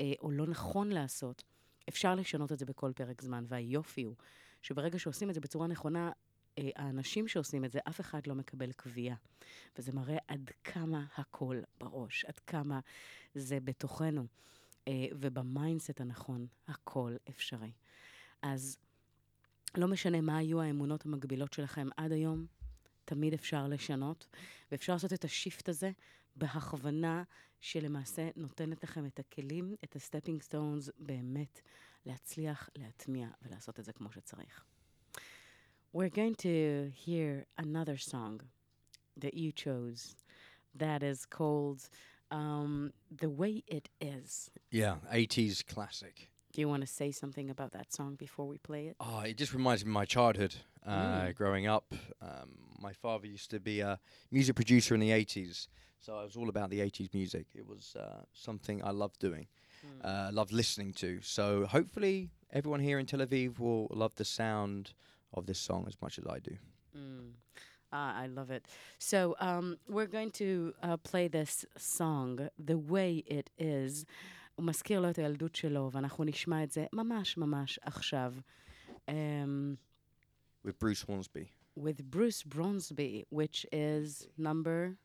אה, 0.00 0.12
או 0.20 0.30
לא 0.30 0.46
נכון 0.46 0.88
לעשות, 0.88 1.42
אפשר 1.88 2.14
לשנות 2.14 2.52
את 2.52 2.58
זה 2.58 2.64
בכל 2.64 2.92
פרק 2.94 3.22
זמן. 3.22 3.44
והיופי 3.48 4.02
הוא 4.02 4.14
שברגע 4.62 4.98
שעושים 4.98 5.30
את 5.30 5.34
זה 5.34 5.40
בצורה 5.40 5.66
נכונה, 5.66 6.10
האנשים 6.76 7.28
שעושים 7.28 7.64
את 7.64 7.72
זה, 7.72 7.78
אף 7.88 8.00
אחד 8.00 8.26
לא 8.26 8.34
מקבל 8.34 8.72
כוויה. 8.72 9.16
וזה 9.78 9.92
מראה 9.92 10.18
עד 10.28 10.50
כמה 10.64 11.04
הכל 11.16 11.60
בראש, 11.80 12.24
עד 12.24 12.38
כמה 12.38 12.80
זה 13.34 13.60
בתוכנו. 13.60 14.26
אה, 14.88 15.06
וב 15.12 15.32
mindset 15.32 16.00
הנכון, 16.00 16.46
הכל 16.68 17.16
אפשרי. 17.28 17.72
אז 18.42 18.78
לא 19.76 19.88
משנה 19.88 20.20
מה 20.20 20.36
היו 20.36 20.60
האמונות 20.60 21.06
המגבילות 21.06 21.52
שלכם 21.52 21.88
עד 21.96 22.12
היום, 22.12 22.46
תמיד 23.04 23.34
אפשר 23.34 23.66
לשנות, 23.66 24.26
ואפשר 24.72 24.92
לעשות 24.92 25.12
את 25.12 25.24
ה 25.24 25.31
shift 25.31 25.68
הזה 25.68 25.90
בהכוונה 26.36 27.22
שלמעשה 27.60 28.30
נותנת 28.36 28.84
לכם 28.84 29.06
את 29.06 29.18
הכלים, 29.18 29.74
את 29.84 29.96
ה 29.96 30.01
stepping 30.01 30.42
stones, 30.42 30.90
באמת 30.98 31.60
להצליח, 32.06 32.70
להטמיע 32.76 33.28
ולעשות 33.42 33.80
את 33.80 33.84
זה 33.84 33.92
כמו 33.92 34.12
שצריך. 34.12 34.64
We're 35.94 36.08
going 36.08 36.34
to 36.38 36.90
hear 36.92 37.46
another 37.56 37.96
song 37.98 38.40
that 39.16 39.34
you 39.34 39.52
chose 39.52 40.16
that 40.74 41.04
is 41.04 41.24
called 41.24 41.88
um, 42.32 42.92
The 43.16 43.30
Way 43.30 43.62
It 43.68 43.90
Is. 44.00 44.50
Yeah, 44.72 44.96
80s 45.12 45.64
classic. 45.64 46.30
Do 46.52 46.60
you 46.60 46.68
want 46.68 46.80
to 46.80 46.88
say 46.88 47.12
something 47.12 47.48
about 47.48 47.70
that 47.74 47.92
song 47.92 48.16
before 48.16 48.48
we 48.48 48.58
play 48.58 48.88
it? 48.88 48.96
Oh, 48.98 49.20
it 49.20 49.36
just 49.36 49.54
reminds 49.54 49.84
me 49.84 49.90
of 49.90 49.94
my 49.94 50.04
childhood. 50.04 50.56
Uh, 50.84 50.90
Mm. 50.90 51.34
Growing 51.36 51.68
up, 51.68 51.94
um, 52.20 52.50
my 52.80 52.92
father 52.92 53.28
used 53.28 53.52
to 53.52 53.60
be 53.60 53.78
a 53.78 54.00
music 54.32 54.56
producer 54.56 54.94
in 54.94 55.00
the 55.00 55.10
80s, 55.10 55.68
so 56.00 56.16
I 56.16 56.24
was 56.24 56.34
all 56.34 56.48
about 56.48 56.70
the 56.70 56.80
80s 56.80 57.14
music. 57.14 57.46
It 57.54 57.68
was 57.68 57.94
uh, 57.96 58.24
something 58.32 58.82
I 58.82 58.90
loved 58.90 59.20
doing, 59.20 59.46
uh, 60.02 60.30
loved 60.32 60.52
listening 60.52 60.92
to. 60.94 61.20
So 61.22 61.66
hopefully, 61.66 62.30
everyone 62.52 62.80
here 62.80 62.98
in 62.98 63.06
Tel 63.06 63.20
Aviv 63.20 63.60
will 63.60 63.86
love 63.92 64.16
the 64.16 64.24
sound 64.24 64.92
of 65.33 65.45
this 65.45 65.59
song 65.59 65.85
as 65.87 65.95
much 66.01 66.17
as 66.19 66.25
I 66.27 66.39
do. 66.39 66.55
Mm. 66.97 67.31
Ah, 67.91 68.13
I 68.23 68.27
love 68.27 68.51
it. 68.51 68.65
So 68.99 69.35
um, 69.39 69.77
we're 69.87 70.05
going 70.17 70.31
to 70.31 70.73
uh, 70.83 70.97
play 70.97 71.27
this 71.27 71.65
song, 71.77 72.49
The 72.57 72.77
Way 72.77 73.23
It 73.27 73.49
Is. 73.57 74.05
הוא 74.55 74.65
מזכיר 74.65 74.99
לו 74.99 75.09
את 75.09 75.17
הילדות 75.17 75.55
שלו, 75.55 75.89
ואנחנו 75.93 76.23
נשמע 76.23 76.63
את 76.63 76.71
זה 76.71 76.85
ממש 76.93 77.37
ממש 77.37 77.79
עכשיו. 77.81 78.33
Um, 79.07 79.77
With 80.65 80.77
Bruce 80.79 81.03
Hornsby. 81.03 81.47
with 81.75 82.03
Bruce 82.11 82.43
Bronsby, 82.43 83.23
which 83.29 83.65
is 83.71 84.27
number 84.37 84.97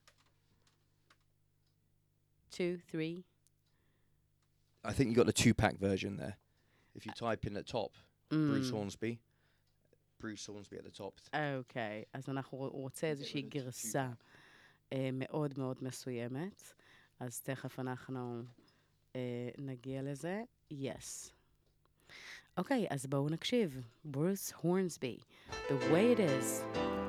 two, 2.50 2.79
three. 2.90 3.24
I 4.85 4.92
think 4.92 5.11
you 5.11 5.16
got 5.16 5.27
the 5.27 5.33
two 5.33 5.55
pack 5.55 5.79
version 5.79 6.16
there. 6.16 6.37
If 6.96 7.07
you 7.07 7.12
type 7.12 7.46
in 7.46 7.57
at 7.57 7.66
top, 7.66 7.92
Bruce 8.29 8.70
Mm. 8.70 8.74
Hornsby, 8.74 9.20
Bruce 10.21 10.47
Hornsby 10.49 10.77
at 10.79 10.86
the 10.86 10.97
top. 10.99 11.38
אוקיי, 11.58 12.03
אז 12.13 12.29
אנחנו 12.29 12.58
הוא 12.58 12.82
רוצה 12.82 13.08
איזושהי 13.08 13.41
גרסה 13.41 14.10
אה, 14.93 15.10
מאוד 15.13 15.53
מאוד 15.58 15.77
מסוימת, 15.82 16.73
אז 17.19 17.41
תכף 17.41 17.79
אנחנו 17.79 18.43
אה, 19.15 19.49
נגיע 19.58 20.01
לזה. 20.01 20.41
Yes. 20.73 21.32
אוקיי, 22.58 22.88
אז 22.89 23.05
בואו 23.05 23.29
נקשיב. 23.29 23.82
ברוס 24.05 24.53
הורנסבי, 24.62 25.17
The 25.51 25.91
way 25.91 26.17
it 26.17 26.19
is. 26.19 27.09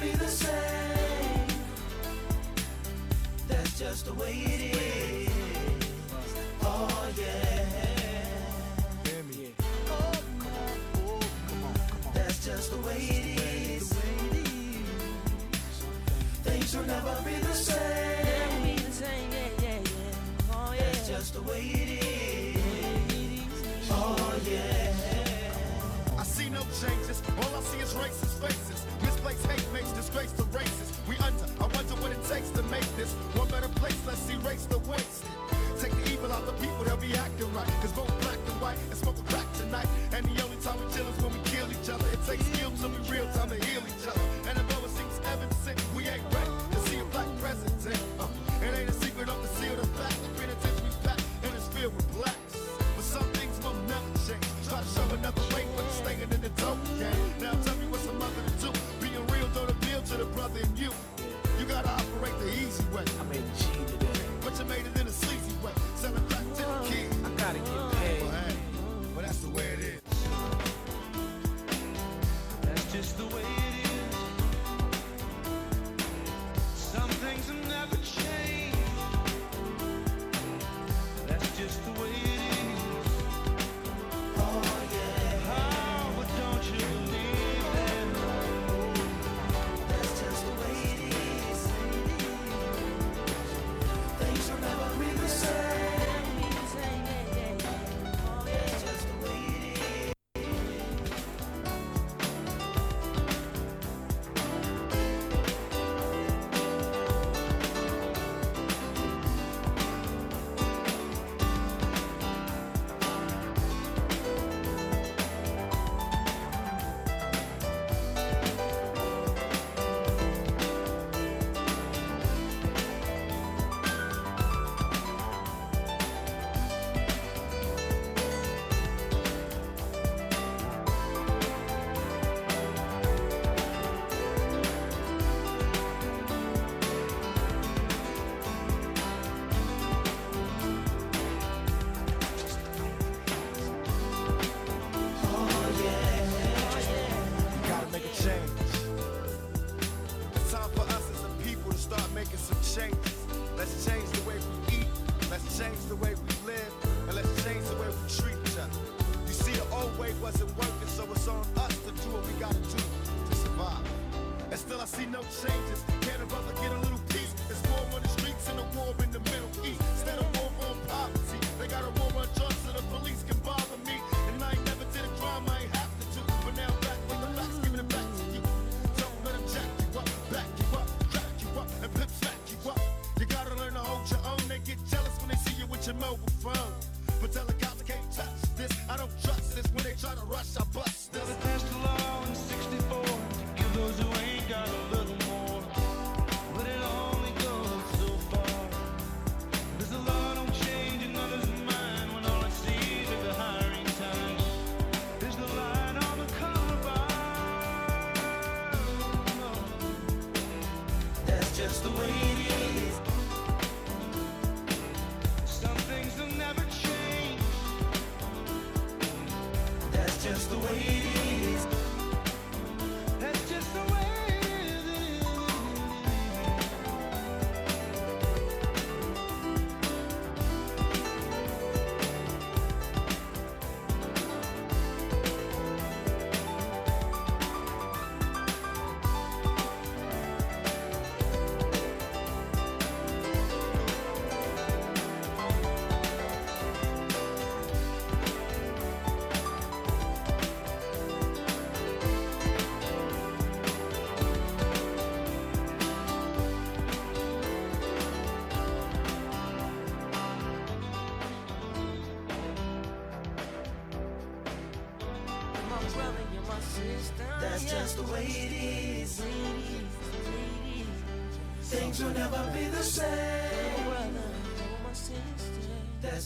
Be 0.00 0.12
the 0.12 0.28
same. 0.28 1.46
That's 3.48 3.78
just 3.78 4.06
the 4.06 4.14
way 4.14 4.32
it 4.32 4.74
is. 4.74 4.79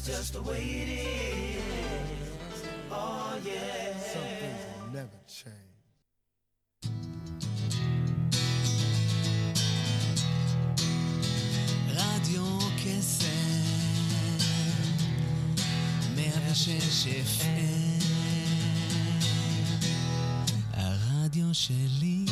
That's 0.07 0.19
just 0.19 0.33
the 0.35 0.43
way 0.43 0.61
it 0.61 0.89
is. 0.89 1.63
Oh 2.91 3.39
yeah. 3.43 3.97
Some 4.13 4.23
things 4.41 4.63
will 4.77 4.93
never 4.93 5.21
change. 5.27 5.55
רדיו 11.89 12.59
קסם, 12.77 13.27
מאה 16.17 16.53
ושש 16.53 17.07
FM, 17.07 18.05
הרדיו 20.73 21.55
שלי, 21.55 22.25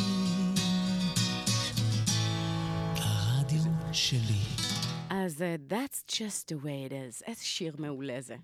הרדיו 2.97 3.63
שלי. 3.93 4.52
אז 5.22 5.42
uh, 5.42 5.58
That's 5.68 6.04
just 6.08 6.48
the 6.48 6.58
way 6.58 6.84
it 6.84 6.92
is. 6.92 7.24
איזה 7.28 7.44
שיר 7.44 7.76
מעולה 7.80 8.22
זה. 8.22 8.36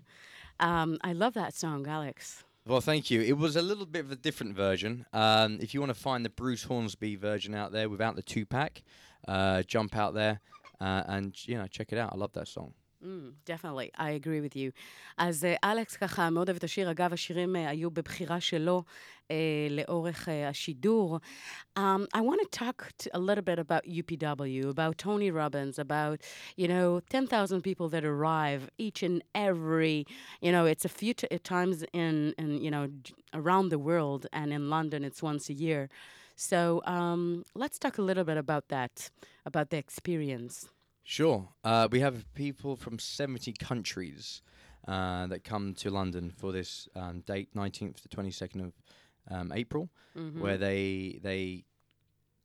Um, 0.62 0.98
I 1.02 1.12
love 1.12 1.34
that 1.34 1.54
song, 1.54 1.86
Alex. 1.86 2.44
Well, 2.66 2.80
thank 2.80 3.10
you. 3.10 3.20
It 3.20 3.36
was 3.36 3.56
a 3.56 3.62
little 3.62 3.84
bit 3.84 4.04
of 4.06 4.10
a 4.10 4.16
different 4.16 4.54
version. 4.54 5.04
Um, 5.12 5.58
if 5.60 5.74
you 5.74 5.80
want 5.80 5.92
to 5.96 6.00
find 6.08 6.24
the 6.24 6.30
Bruce 6.30 6.64
Hornsby 6.64 7.16
version 7.16 7.54
out 7.54 7.72
there 7.72 7.88
without 7.94 8.14
the 8.16 8.22
two 8.22 8.46
pack, 8.46 8.82
uh, 9.28 9.62
jump 9.74 9.94
out 10.02 10.14
there 10.14 10.40
uh, 10.80 11.02
and 11.14 11.30
you 11.50 11.56
know 11.58 11.66
check 11.66 11.88
it 11.92 11.98
out. 11.98 12.10
I 12.14 12.16
love 12.16 12.32
that 12.32 12.48
song. 12.48 12.72
Mm, 13.04 13.32
definitely, 13.44 13.90
I 13.98 14.10
agree 14.10 14.40
with 14.40 14.56
you. 14.56 14.72
אז 15.18 15.44
uh, 15.44 15.58
אלכס 15.64 15.96
ככה 15.96 16.30
מאוד 16.30 16.48
אוהב 16.48 16.56
את 16.56 16.64
השיר. 16.64 16.90
אגב, 16.90 17.12
השירים 17.12 17.56
uh, 17.56 17.58
היו 17.58 17.90
בבחירה 17.90 18.40
שלו 18.40 18.82
uh, 19.17 19.17
לאורך 19.70 20.28
uh, 20.28 20.30
השידור. 20.30 21.20
Um, 21.76 22.06
I 22.14 22.20
want 22.20 22.40
to 22.42 22.48
talk 22.50 22.92
t- 22.98 23.10
a 23.12 23.18
little 23.18 23.42
bit 23.42 23.58
about 23.58 23.84
UPW, 23.84 24.68
about 24.68 24.98
Tony 24.98 25.30
Robbins, 25.30 25.78
about, 25.78 26.20
you 26.56 26.68
know, 26.68 27.00
10,000 27.10 27.62
people 27.62 27.88
that 27.88 28.04
arrive 28.04 28.70
each 28.78 29.02
and 29.02 29.22
every, 29.34 30.06
you 30.40 30.52
know, 30.52 30.66
it's 30.66 30.84
a 30.84 30.88
few 30.88 31.14
t- 31.14 31.26
times 31.42 31.84
in, 31.92 32.34
in, 32.38 32.62
you 32.62 32.70
know, 32.70 32.88
j- 33.02 33.14
around 33.32 33.70
the 33.70 33.78
world, 33.78 34.26
and 34.32 34.52
in 34.52 34.70
London 34.70 35.04
it's 35.04 35.22
once 35.22 35.48
a 35.48 35.54
year. 35.54 35.88
So 36.36 36.82
um, 36.86 37.44
let's 37.54 37.78
talk 37.78 37.98
a 37.98 38.02
little 38.02 38.24
bit 38.24 38.36
about 38.36 38.68
that, 38.68 39.10
about 39.46 39.70
the 39.70 39.78
experience. 39.78 40.68
Sure. 41.02 41.48
Uh, 41.62 41.88
we 41.90 42.00
have 42.00 42.32
people 42.34 42.76
from 42.76 42.98
70 42.98 43.52
countries 43.54 44.42
uh, 44.88 45.26
that 45.26 45.44
come 45.44 45.74
to 45.74 45.90
London 45.90 46.30
for 46.30 46.52
this 46.52 46.88
um, 46.96 47.20
date, 47.20 47.54
19th 47.54 48.02
to 48.02 48.08
22nd 48.08 48.64
of 48.64 48.72
um, 49.29 49.51
April, 49.53 49.89
where 50.41 50.57
they 50.57 51.19
they 51.23 51.65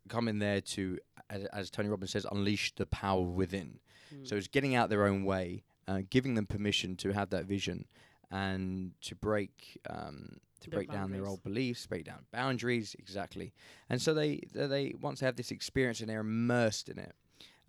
come 0.09 0.29
in 0.29 0.39
there 0.39 0.61
to, 0.61 0.99
as, 1.31 1.45
as 1.47 1.71
Tony 1.71 1.89
Robbins 1.89 2.11
says, 2.13 2.27
unleash 2.31 2.75
the 2.75 2.87
power 2.87 3.23
within. 3.23 3.81
So 4.23 4.37
it's 4.37 4.49
getting 4.49 4.75
out 4.77 4.91
their 4.91 5.07
own 5.07 5.25
way, 5.25 5.65
uh, 5.89 6.03
giving 6.09 6.35
them 6.35 6.47
permission 6.47 6.95
to 6.97 7.13
have 7.13 7.31
that 7.31 7.47
vision 7.47 7.87
and 8.31 8.93
to 9.03 9.15
break 9.17 9.81
um, 9.91 10.39
to 10.61 10.71
Their 10.71 10.79
break 10.79 10.91
down 10.93 11.11
their 11.11 11.27
old 11.27 11.43
beliefs, 11.43 11.87
break 11.87 12.05
down 12.05 12.27
boundaries, 12.33 12.95
exactly. 12.99 13.53
And 13.91 14.01
so 14.01 14.15
they 14.15 14.41
they, 14.53 14.67
they 14.67 14.95
once 15.01 15.21
they 15.21 15.27
have 15.27 15.37
this 15.37 15.51
experience 15.51 16.01
and 16.01 16.09
they're 16.09 16.21
immersed 16.21 16.89
in 16.89 16.99
it, 16.99 17.15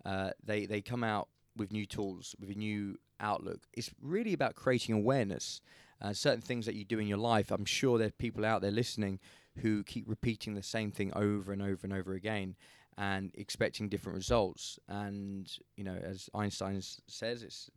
uh, 0.04 0.30
they 0.44 0.66
they 0.66 0.80
come 0.82 1.02
out 1.02 1.28
with 1.56 1.72
new 1.72 1.86
tools, 1.86 2.36
with 2.38 2.50
a 2.50 2.54
new 2.54 2.96
outlook. 3.18 3.66
It's 3.72 3.90
really 4.00 4.32
about 4.34 4.54
creating 4.54 4.94
awareness. 4.94 5.60
Uh, 6.00 6.12
certain 6.12 6.40
things 6.40 6.66
that 6.66 6.74
you 6.74 6.84
do 6.84 6.98
in 6.98 7.06
your 7.06 7.18
life, 7.18 7.50
I'm 7.50 7.64
sure 7.64 7.98
there 7.98 8.08
are 8.08 8.12
people 8.12 8.44
out 8.44 8.60
there 8.60 8.70
listening 8.70 9.18
who 9.58 9.82
keep 9.84 10.04
repeating 10.08 10.54
the 10.54 10.62
same 10.62 10.90
thing 10.90 11.12
over 11.14 11.52
and 11.52 11.62
over 11.62 11.80
and 11.84 11.92
over 11.92 12.12
again 12.12 12.56
and 12.98 13.30
expecting 13.34 13.88
different 13.88 14.16
results. 14.16 14.78
And, 14.88 15.50
you 15.76 15.84
know, 15.84 15.96
as 16.02 16.28
Einstein 16.34 16.80
says, 17.06 17.42
it's 17.42 17.70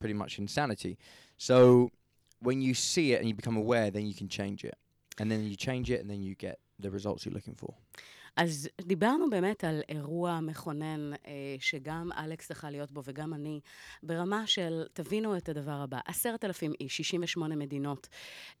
pretty 0.00 0.14
much 0.14 0.38
insanity. 0.38 0.98
So 1.36 1.90
when 2.40 2.60
you 2.60 2.74
see 2.74 3.12
it 3.12 3.20
and 3.20 3.28
you 3.28 3.34
become 3.34 3.56
aware, 3.56 3.90
then 3.90 4.06
you 4.06 4.14
can 4.14 4.28
change 4.28 4.64
it. 4.64 4.76
And 5.18 5.30
then 5.30 5.44
you 5.44 5.56
change 5.56 5.90
it 5.90 6.00
and 6.00 6.10
then 6.10 6.22
you 6.22 6.34
get 6.34 6.58
the 6.78 6.90
results 6.90 7.24
you're 7.24 7.34
looking 7.34 7.54
for. 7.54 7.74
אז 8.36 8.68
דיברנו 8.80 9.30
באמת 9.30 9.64
על 9.64 9.82
אירוע 9.88 10.40
מכונן 10.40 11.12
אה, 11.12 11.56
שגם 11.60 12.10
אלכס 12.18 12.48
זכה 12.48 12.70
להיות 12.70 12.92
בו 12.92 13.02
וגם 13.04 13.34
אני, 13.34 13.60
ברמה 14.02 14.46
של, 14.46 14.84
תבינו 14.92 15.36
את 15.36 15.48
הדבר 15.48 15.72
הבא, 15.72 15.98
עשרת 16.06 16.44
אלפים 16.44 16.72
איש, 16.80 16.96
68 16.96 17.56
מדינות, 17.56 18.08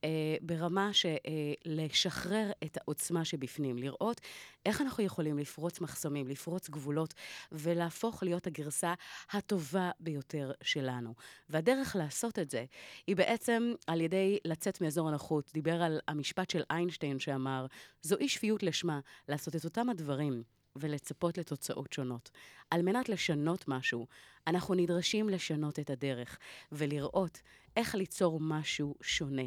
אה, 0.04 0.36
ברמה 0.40 0.92
של 0.92 1.08
אה, 1.08 1.52
לשחרר 1.64 2.50
את 2.64 2.76
העוצמה 2.80 3.24
שבפנים, 3.24 3.78
לראות 3.78 4.20
איך 4.66 4.80
אנחנו 4.80 5.02
יכולים 5.02 5.38
לפרוץ 5.38 5.80
מחסומים, 5.80 6.28
לפרוץ 6.28 6.70
גבולות, 6.70 7.14
ולהפוך 7.52 8.22
להיות 8.22 8.46
הגרסה 8.46 8.94
הטובה 9.32 9.90
ביותר 10.00 10.52
שלנו. 10.62 11.14
והדרך 11.48 11.96
לעשות 11.96 12.38
את 12.38 12.50
זה 12.50 12.64
היא 13.06 13.16
בעצם 13.16 13.72
על 13.86 14.00
ידי 14.00 14.38
לצאת 14.44 14.80
מאזור 14.80 15.08
הנוחות. 15.08 15.50
דיבר 15.54 15.82
על 15.82 16.00
המשפט 16.08 16.50
של 16.50 16.62
איינשטיין 16.70 17.18
שאמר, 17.18 17.66
זו 18.02 18.16
אי 18.16 18.28
שפיות 18.28 18.62
לשמה, 18.62 19.00
לעשות 19.28 19.56
את 19.56 19.63
אותם 19.64 19.88
הדברים 19.88 20.42
ולצפות 20.76 21.38
לתוצאות 21.38 21.92
שונות. 21.92 22.30
על 22.70 22.82
מנת 22.82 23.08
לשנות 23.08 23.68
משהו, 23.68 24.06
אנחנו 24.46 24.74
נדרשים 24.74 25.28
לשנות 25.28 25.78
את 25.78 25.90
הדרך 25.90 26.38
ולראות 26.72 27.40
איך 27.76 27.94
ליצור 27.94 28.40
משהו 28.40 28.94
שונה. 29.02 29.42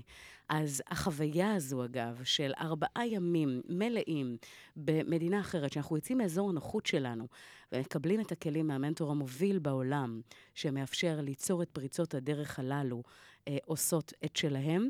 אז 0.50 0.84
החוויה 0.88 1.54
הזו, 1.54 1.86
אגב, 1.86 2.22
של 2.24 2.52
ארבעה 2.60 3.08
ימים 3.08 3.62
מלאים 3.70 4.38
במדינה 4.76 5.40
אחרת, 5.40 5.72
שאנחנו 5.74 5.96
יוצאים 5.96 6.18
מאזור 6.18 6.50
הנוחות 6.50 6.86
שלנו 6.86 7.28
ומקבלים 7.72 8.22
את 8.22 8.32
הכלים 8.32 8.68
מהמנטור 8.68 9.12
המוביל 9.12 9.60
בעולם, 9.60 10.22
שמאפשר 10.56 11.22
ליצור 11.22 11.64
את 11.64 11.70
פריצות 11.70 12.14
הדרך 12.14 12.60
הללו, 12.60 13.04
אה, 13.48 13.58
עושות 13.66 14.14
את 14.26 14.36
שלהם. 14.36 14.90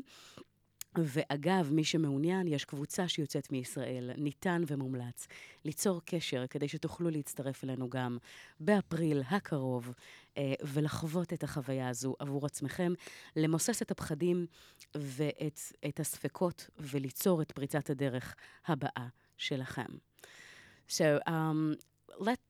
ואגב, 0.96 1.72
מי 1.72 1.84
שמעוניין, 1.84 2.48
יש 2.48 2.64
קבוצה 2.64 3.08
שיוצאת 3.08 3.52
מישראל, 3.52 4.10
ניתן 4.16 4.62
ומומלץ, 4.66 5.26
ליצור 5.64 6.00
קשר 6.04 6.46
כדי 6.50 6.68
שתוכלו 6.68 7.10
להצטרף 7.10 7.64
אלינו 7.64 7.90
גם 7.90 8.18
באפריל 8.60 9.22
הקרוב, 9.30 9.92
אה, 10.36 10.54
ולחוות 10.62 11.32
את 11.32 11.44
החוויה 11.44 11.88
הזו 11.88 12.14
עבור 12.18 12.46
עצמכם, 12.46 12.92
למוסס 13.36 13.82
את 13.82 13.90
הפחדים 13.90 14.46
ואת 14.94 15.60
את 15.88 16.00
הספקות, 16.00 16.70
וליצור 16.78 17.42
את 17.42 17.52
פריצת 17.52 17.90
הדרך 17.90 18.34
הבאה 18.66 19.06
שלכם. 19.36 19.86
So, 20.88 21.20
um, 21.28 21.76
let 22.20 22.47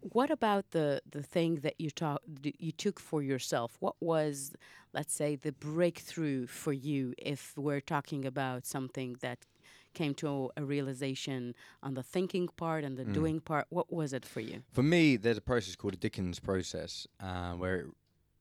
what 0.00 0.30
about 0.30 0.70
the 0.70 1.00
the 1.10 1.22
thing 1.22 1.56
that 1.56 1.74
you 1.78 1.90
talk 1.90 2.20
you 2.58 2.72
took 2.72 3.00
for 3.00 3.22
yourself? 3.22 3.76
What 3.80 3.96
was, 4.00 4.52
let's 4.92 5.14
say, 5.14 5.36
the 5.36 5.52
breakthrough 5.52 6.46
for 6.46 6.72
you? 6.72 7.14
If 7.18 7.56
we're 7.56 7.80
talking 7.80 8.24
about 8.24 8.66
something 8.66 9.16
that 9.20 9.46
came 9.94 10.14
to 10.14 10.50
a 10.56 10.64
realization 10.64 11.54
on 11.82 11.94
the 11.94 12.02
thinking 12.02 12.48
part 12.56 12.84
and 12.84 12.96
the 12.96 13.04
Mm. 13.04 13.14
doing 13.14 13.40
part, 13.40 13.66
what 13.70 13.92
was 13.92 14.12
it 14.12 14.24
for 14.24 14.40
you? 14.40 14.62
For 14.72 14.82
me, 14.82 15.16
there's 15.16 15.38
a 15.38 15.42
process 15.52 15.74
called 15.76 15.94
a 15.94 15.96
Dickens 15.96 16.38
process, 16.40 17.06
uh, 17.20 17.52
where 17.54 17.76
it, 17.80 17.86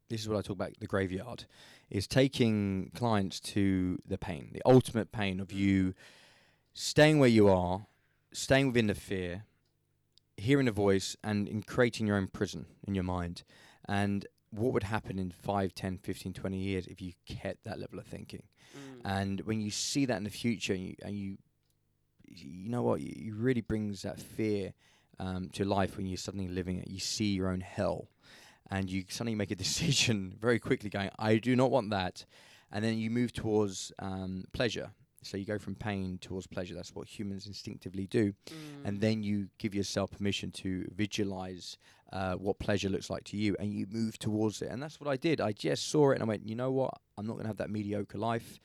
this 0.09 0.21
is 0.21 0.29
what 0.29 0.37
I 0.37 0.41
talk 0.41 0.55
about 0.55 0.73
the 0.79 0.87
graveyard, 0.87 1.45
is 1.89 2.07
taking 2.07 2.91
clients 2.93 3.39
to 3.39 3.97
the 4.05 4.17
pain, 4.17 4.51
the 4.53 4.61
ultimate 4.65 5.11
pain 5.11 5.39
of 5.39 5.51
you 5.51 5.93
staying 6.73 7.19
where 7.19 7.29
you 7.29 7.49
are, 7.49 7.87
staying 8.33 8.67
within 8.67 8.87
the 8.87 8.95
fear, 8.95 9.45
hearing 10.37 10.67
a 10.67 10.71
voice, 10.71 11.15
and 11.23 11.47
in 11.47 11.63
creating 11.63 12.07
your 12.07 12.17
own 12.17 12.27
prison 12.27 12.65
in 12.87 12.95
your 12.95 13.03
mind. 13.03 13.43
And 13.87 14.25
what 14.51 14.73
would 14.73 14.83
happen 14.83 15.19
in 15.19 15.31
5, 15.31 15.73
10, 15.73 15.97
15, 15.97 16.33
20 16.33 16.57
years 16.57 16.87
if 16.87 17.01
you 17.01 17.13
kept 17.25 17.63
that 17.65 17.79
level 17.79 17.99
of 17.99 18.05
thinking? 18.05 18.43
And 19.05 19.41
when 19.41 19.59
you 19.61 19.71
see 19.71 20.05
that 20.05 20.17
in 20.17 20.23
the 20.23 20.29
future, 20.29 20.73
and 20.73 20.83
you, 20.83 20.95
and 21.03 21.15
you, 21.15 21.37
you 22.25 22.69
know 22.69 22.83
what, 22.83 23.01
it 23.01 23.33
really 23.33 23.61
brings 23.61 24.01
that 24.03 24.19
fear 24.19 24.73
um, 25.19 25.49
to 25.53 25.65
life 25.65 25.97
when 25.97 26.05
you're 26.05 26.17
suddenly 26.17 26.47
living 26.47 26.77
it. 26.77 26.87
You 26.87 26.99
see 26.99 27.33
your 27.33 27.49
own 27.49 27.61
hell, 27.61 28.09
and 28.69 28.89
you 28.89 29.05
suddenly 29.09 29.35
make 29.35 29.51
a 29.51 29.55
decision 29.65 30.35
very 30.39 30.59
quickly, 30.59 30.89
going, 30.89 31.09
"I 31.17 31.37
do 31.37 31.55
not 31.55 31.71
want 31.71 31.89
that," 31.91 32.25
and 32.71 32.83
then 32.83 32.97
you 32.97 33.09
move 33.09 33.33
towards 33.33 33.91
um, 33.99 34.45
pleasure. 34.53 34.91
So 35.23 35.35
you 35.37 35.45
go 35.45 35.57
from 35.57 35.75
pain 35.75 36.19
towards 36.21 36.47
pleasure. 36.47 36.75
That's 36.75 36.93
what 36.95 37.07
humans 37.07 37.47
instinctively 37.47 38.07
do, 38.07 38.33
and 38.85 39.01
then 39.01 39.23
you 39.23 39.49
give 39.57 39.73
yourself 39.73 40.11
permission 40.11 40.51
to 40.51 40.85
visualize 40.95 41.77
uh, 42.13 42.35
what 42.35 42.59
pleasure 42.59 42.87
looks 42.87 43.09
like 43.09 43.23
to 43.25 43.37
you, 43.37 43.55
and 43.59 43.73
you 43.73 43.87
move 43.89 44.17
towards 44.19 44.61
it. 44.61 44.69
And 44.71 44.81
that's 44.81 44.99
what 44.99 45.09
I 45.09 45.17
did. 45.17 45.41
I 45.41 45.51
just 45.51 45.89
saw 45.89 46.11
it, 46.11 46.15
and 46.15 46.23
I 46.23 46.25
went, 46.25 46.47
"You 46.47 46.55
know 46.55 46.71
what? 46.71 46.93
I'm 47.17 47.25
not 47.25 47.33
going 47.33 47.43
to 47.43 47.49
have 47.49 47.57
that 47.57 47.69
mediocre 47.69 48.17
life." 48.17 48.59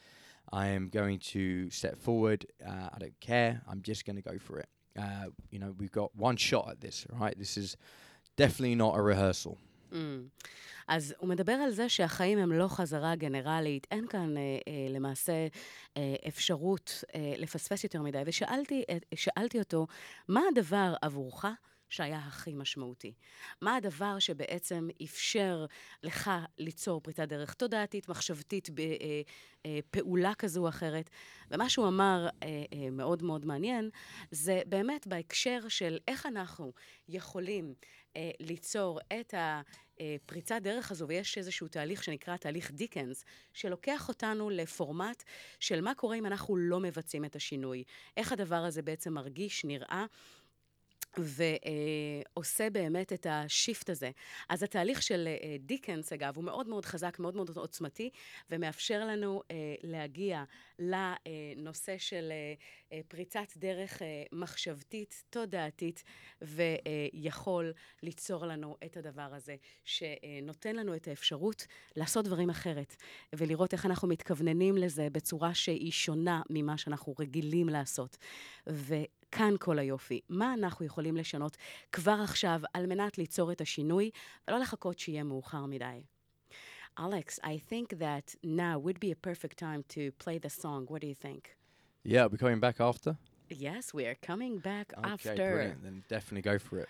I 0.52 0.66
am 0.68 0.88
going 0.88 1.18
to 1.18 1.70
step 1.70 1.98
forward. 1.98 2.46
Uh, 2.64 2.88
I 2.92 2.98
don't 2.98 3.18
care. 3.20 3.62
I'm 3.66 3.80
just 3.80 4.04
going 4.04 4.16
to 4.16 4.22
go 4.22 4.38
for 4.38 4.58
it. 4.58 4.68
Uh, 4.98 5.28
you 5.50 5.58
know, 5.58 5.74
we've 5.78 5.90
got 5.90 6.14
one 6.14 6.36
shot 6.36 6.68
at 6.70 6.80
this, 6.82 7.06
right? 7.10 7.36
This 7.38 7.56
is 7.56 7.76
definitely 8.36 8.74
not 8.74 8.96
a 8.96 9.00
rehearsal. 9.00 9.56
Mm. 9.92 9.96
אז 10.88 11.14
הוא 11.18 11.28
מדבר 11.28 11.52
על 11.52 11.70
זה 11.70 11.88
שהחיים 11.88 12.38
הם 12.38 12.52
לא 12.52 12.68
חזרה 12.68 13.14
גנרלית, 13.14 13.86
אין 13.90 14.06
כאן 14.06 14.36
אה, 14.36 14.42
אה, 14.42 14.86
למעשה 14.90 15.46
אה, 15.96 16.14
אפשרות 16.28 17.04
אה, 17.14 17.34
לפספס 17.38 17.84
יותר 17.84 18.02
מדי. 18.02 18.22
ושאלתי 18.26 18.84
אה, 19.56 19.60
אותו, 19.62 19.86
מה 20.28 20.40
הדבר 20.50 20.94
עבורך 21.02 21.44
שהיה 21.88 22.18
הכי 22.18 22.54
משמעותי? 22.54 23.12
מה 23.60 23.76
הדבר 23.76 24.18
שבעצם 24.18 24.88
אפשר 25.04 25.66
לך 26.02 26.30
ליצור 26.58 27.00
פריצת 27.00 27.28
דרך 27.28 27.54
תודעתית, 27.54 28.08
מחשבתית, 28.08 28.68
בפעולה 29.64 30.34
כזו 30.34 30.62
או 30.62 30.68
אחרת? 30.68 31.10
ומה 31.50 31.68
שהוא 31.68 31.88
אמר 31.88 32.28
אה, 32.42 32.48
אה, 32.72 32.90
מאוד 32.90 33.22
מאוד 33.22 33.46
מעניין, 33.46 33.90
זה 34.30 34.60
באמת 34.66 35.06
בהקשר 35.06 35.68
של 35.68 35.98
איך 36.08 36.26
אנחנו 36.26 36.72
יכולים 37.08 37.74
אה, 38.16 38.30
ליצור 38.40 39.00
את 39.20 39.34
הפריצת 39.36 40.60
דרך 40.62 40.90
הזו, 40.90 41.08
ויש 41.08 41.38
איזשהו 41.38 41.68
תהליך 41.68 42.04
שנקרא 42.04 42.36
תהליך 42.36 42.70
דיקנס, 42.70 43.24
שלוקח 43.52 44.08
אותנו 44.08 44.50
לפורמט 44.50 45.22
של 45.60 45.80
מה 45.80 45.94
קורה 45.94 46.16
אם 46.16 46.26
אנחנו 46.26 46.56
לא 46.56 46.80
מבצעים 46.80 47.24
את 47.24 47.36
השינוי. 47.36 47.84
איך 48.16 48.32
הדבר 48.32 48.56
הזה 48.56 48.82
בעצם 48.82 49.14
מרגיש, 49.14 49.64
נראה. 49.64 50.06
ועושה 51.18 52.70
באמת 52.70 53.12
את 53.12 53.26
השיפט 53.30 53.90
הזה. 53.90 54.10
אז 54.48 54.62
התהליך 54.62 55.02
של 55.02 55.28
אה, 55.28 55.56
דיקנס, 55.60 56.12
אגב, 56.12 56.36
הוא 56.36 56.44
מאוד 56.44 56.68
מאוד 56.68 56.84
חזק, 56.84 57.18
מאוד 57.18 57.36
מאוד 57.36 57.50
עוצמתי, 57.56 58.10
ומאפשר 58.50 59.04
לנו 59.04 59.42
אה, 59.50 59.74
להגיע 59.82 60.44
לנושא 60.78 61.98
של 61.98 62.28
אה, 62.32 62.54
אה, 62.92 63.00
פריצת 63.08 63.56
דרך 63.56 64.02
אה, 64.02 64.22
מחשבתית, 64.32 65.24
תודעתית, 65.30 66.02
ויכול 66.42 67.72
ליצור 68.02 68.46
לנו 68.46 68.76
את 68.84 68.96
הדבר 68.96 69.28
הזה, 69.34 69.56
שנותן 69.84 70.76
לנו 70.76 70.96
את 70.96 71.08
האפשרות 71.08 71.66
לעשות 71.96 72.24
דברים 72.24 72.50
אחרת, 72.50 72.96
ולראות 73.32 73.72
איך 73.72 73.86
אנחנו 73.86 74.08
מתכווננים 74.08 74.76
לזה 74.76 75.08
בצורה 75.12 75.54
שהיא 75.54 75.92
שונה 75.92 76.42
ממה 76.50 76.78
שאנחנו 76.78 77.14
רגילים 77.18 77.68
לעשות. 77.68 78.16
ו... 78.68 78.94
כאן 79.32 79.54
כל 79.60 79.78
היופי. 79.78 80.20
מה 80.28 80.54
אנחנו 80.54 80.84
יכולים 80.84 81.16
לשנות 81.16 81.56
כבר 81.92 82.18
עכשיו 82.24 82.60
על 82.74 82.86
מנת 82.86 83.18
ליצור 83.18 83.52
את 83.52 83.60
השינוי, 83.60 84.10
ולא 84.48 84.58
לחכות 84.58 84.98
שיהיה 84.98 85.24
מאוחר 85.24 85.66
מדי. 85.66 86.02
Alex, 86.98 87.38
I 87.42 87.56
think 87.70 87.88
that 87.98 88.34
now 88.44 88.78
would 88.78 89.00
be 89.00 89.10
a 89.10 89.16
perfect 89.28 89.58
time 89.58 89.82
to 89.94 90.12
play 90.24 90.38
the 90.38 90.50
song. 90.62 90.80
What 90.90 91.00
do 91.00 91.06
you 91.06 91.14
think? 91.14 91.42
Yeah, 92.04 92.26
we're 92.30 92.36
coming 92.46 92.60
back 92.60 92.78
after. 92.90 93.16
Yes, 93.68 93.84
we 93.94 94.04
are 94.10 94.18
coming 94.30 94.54
back 94.58 94.86
Okay, 94.98 95.10
after. 95.12 95.34
brilliant. 95.54 95.82
Then 95.86 95.96
definitely 96.14 96.42
go 96.52 96.58
for 96.58 96.76
it. 96.82 96.88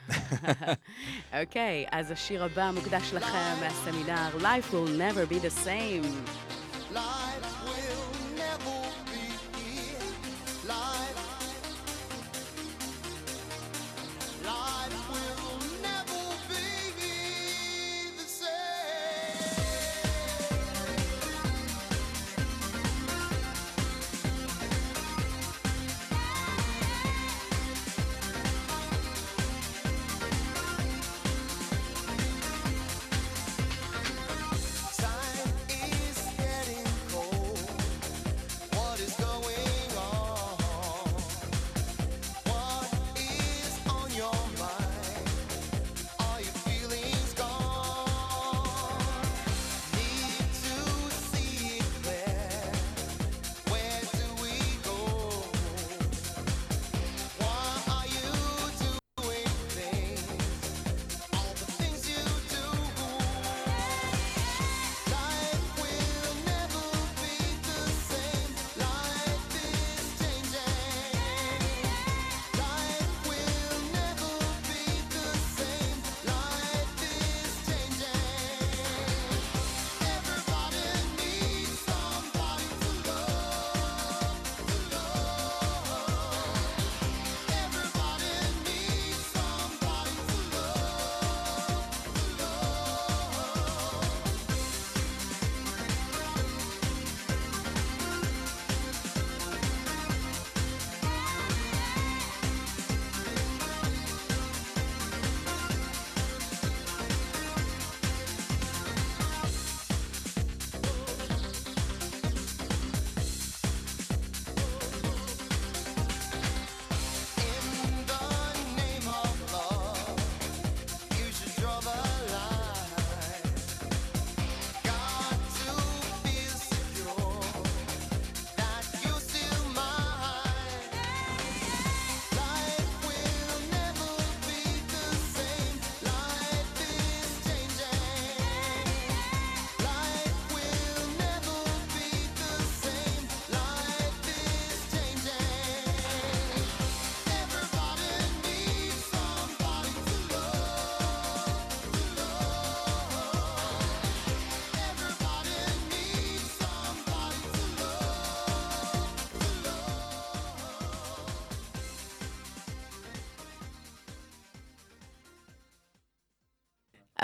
אוקיי, 1.41 1.87
אז 1.93 2.11
השיר 2.11 2.45
הבא 2.45 2.71
מוקדש 2.75 3.13
לכם 3.15 3.57
מהסמינר 3.61 4.39
Life 4.39 4.73
will 4.73 4.89
never 4.89 5.27
be 5.33 5.39
the 5.39 5.67
same. 5.67 6.07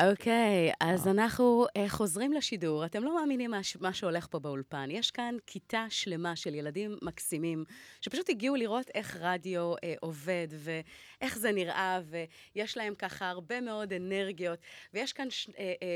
אוקיי, 0.07 0.73
אז 0.81 1.09
אנחנו 1.09 1.67
uh, 1.67 1.89
חוזרים 1.89 2.33
לשידור. 2.33 2.85
אתם 2.85 3.05
לא 3.05 3.17
מאמינים 3.17 3.51
מה, 3.51 3.61
מה 3.81 3.93
שהולך 3.93 4.27
פה 4.31 4.39
באולפן. 4.39 4.91
יש 4.91 5.11
כאן 5.11 5.37
כיתה 5.47 5.87
שלמה 5.89 6.37
של 6.37 6.55
ילדים 6.55 6.99
מקסימים, 7.03 7.65
שפשוט 8.01 8.31
הגיעו 8.31 8.57
לראות 8.57 8.91
איך 8.95 9.17
רדיו 9.21 9.75
uh, 9.75 9.79
עובד 10.01 10.49
ואיך 10.51 11.39
זה 11.39 11.53
נראה, 11.53 12.01
ויש 12.55 12.77
להם 12.77 12.95
ככה 12.95 13.29
הרבה 13.29 13.61
מאוד 13.61 13.93
אנרגיות. 13.93 14.59
ויש 14.95 15.13
כאן 15.13 15.31
ש, 15.31 15.49
uh, 15.49 15.51
uh, 15.51 15.55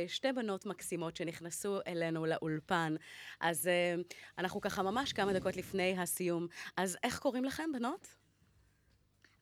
שתי 0.09 0.33
בנות 0.33 0.67
מקסימות 0.67 1.17
שנכנסו 1.17 1.79
אלינו 1.87 2.27
לאולפן. 2.27 2.95
אז 3.41 3.67
uh, 3.67 4.15
אנחנו 4.39 4.61
ככה 4.61 4.83
ממש 4.83 5.13
כמה 5.13 5.33
דקות 5.33 5.57
לפני 5.57 5.99
הסיום. 5.99 6.47
אז 6.77 6.97
איך 7.03 7.19
קוראים 7.19 7.45
לכם, 7.45 7.71
בנות? 7.73 8.09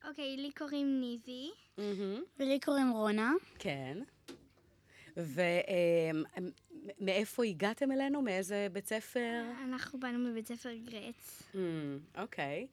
אוקיי, 0.08 0.36
לי 0.36 0.52
קוראים 0.52 1.00
ניבי. 1.00 1.50
Mm-hmm. 1.78 2.20
ולי 2.38 2.60
קוראים 2.60 2.90
רונה. 2.90 3.32
כן. 3.58 3.98
ומאיפה 7.00 7.44
הגעתם 7.44 7.92
אלינו? 7.92 8.22
מאיזה 8.22 8.66
בית 8.72 8.86
ספר? 8.86 9.42
אנחנו 9.64 10.00
באנו 10.00 10.30
מבית 10.30 10.46
ספר 10.46 10.74
גרץ. 10.74 11.42
Mm, 11.52 11.56
אוקיי, 12.20 12.66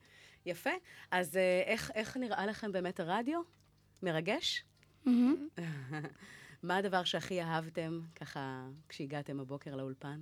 יפה. 0.46 0.70
אז 1.10 1.36
אה, 1.36 1.62
איך, 1.94 2.16
נראה 2.16 2.46
לכם 2.46 2.72
באמת 2.72 3.00
הרדיו? 3.00 3.40
מרגש? 4.02 4.64
מה 6.62 6.76
הדבר 6.76 7.04
שהכי 7.04 7.42
אהבתם, 7.42 8.00
ככה, 8.16 8.68
כשהגעתם 8.88 9.40
הבוקר 9.40 9.76
לאולפן? 9.76 10.20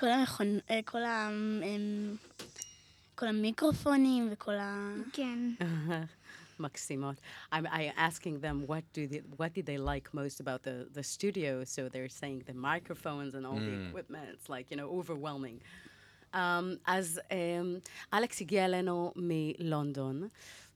כל 0.00 0.06
המכון... 0.06 0.46
אה, 0.70 0.80
כל 0.84 1.02
ה... 1.02 1.28
אמ, 1.62 2.16
כל 3.14 3.26
המיקרופונים 3.26 4.28
וכל 4.32 4.54
ה... 4.54 4.94
כן. 5.16 5.38
מקסימות. 6.60 7.20
I'm, 7.52 7.56
I'm 7.66 7.96
asking 7.96 8.40
them 8.44 8.66
what 8.70 8.84
do 8.94 9.06
they, 9.12 9.22
what 9.40 9.52
did 9.54 9.66
they 9.66 9.78
like 9.78 10.14
most 10.14 10.40
about 10.40 10.62
the, 10.62 10.76
the 10.98 11.02
studio, 11.02 11.64
so 11.64 11.88
they're 11.92 12.14
saying 12.20 12.42
the 12.50 12.54
microphones 12.54 13.34
and 13.36 13.44
all 13.46 13.60
the 13.68 13.74
equipment, 13.88 14.26
it's 14.34 14.48
like, 14.48 14.66
you 14.70 14.76
know, 14.76 14.88
overwhelming. 14.98 15.58
Um, 16.34 16.36
אז 16.86 17.20
um, 17.30 17.34
אלכס 18.14 18.40
הגיע 18.40 18.64
אלינו 18.64 19.12
מלונדון, 19.16 20.28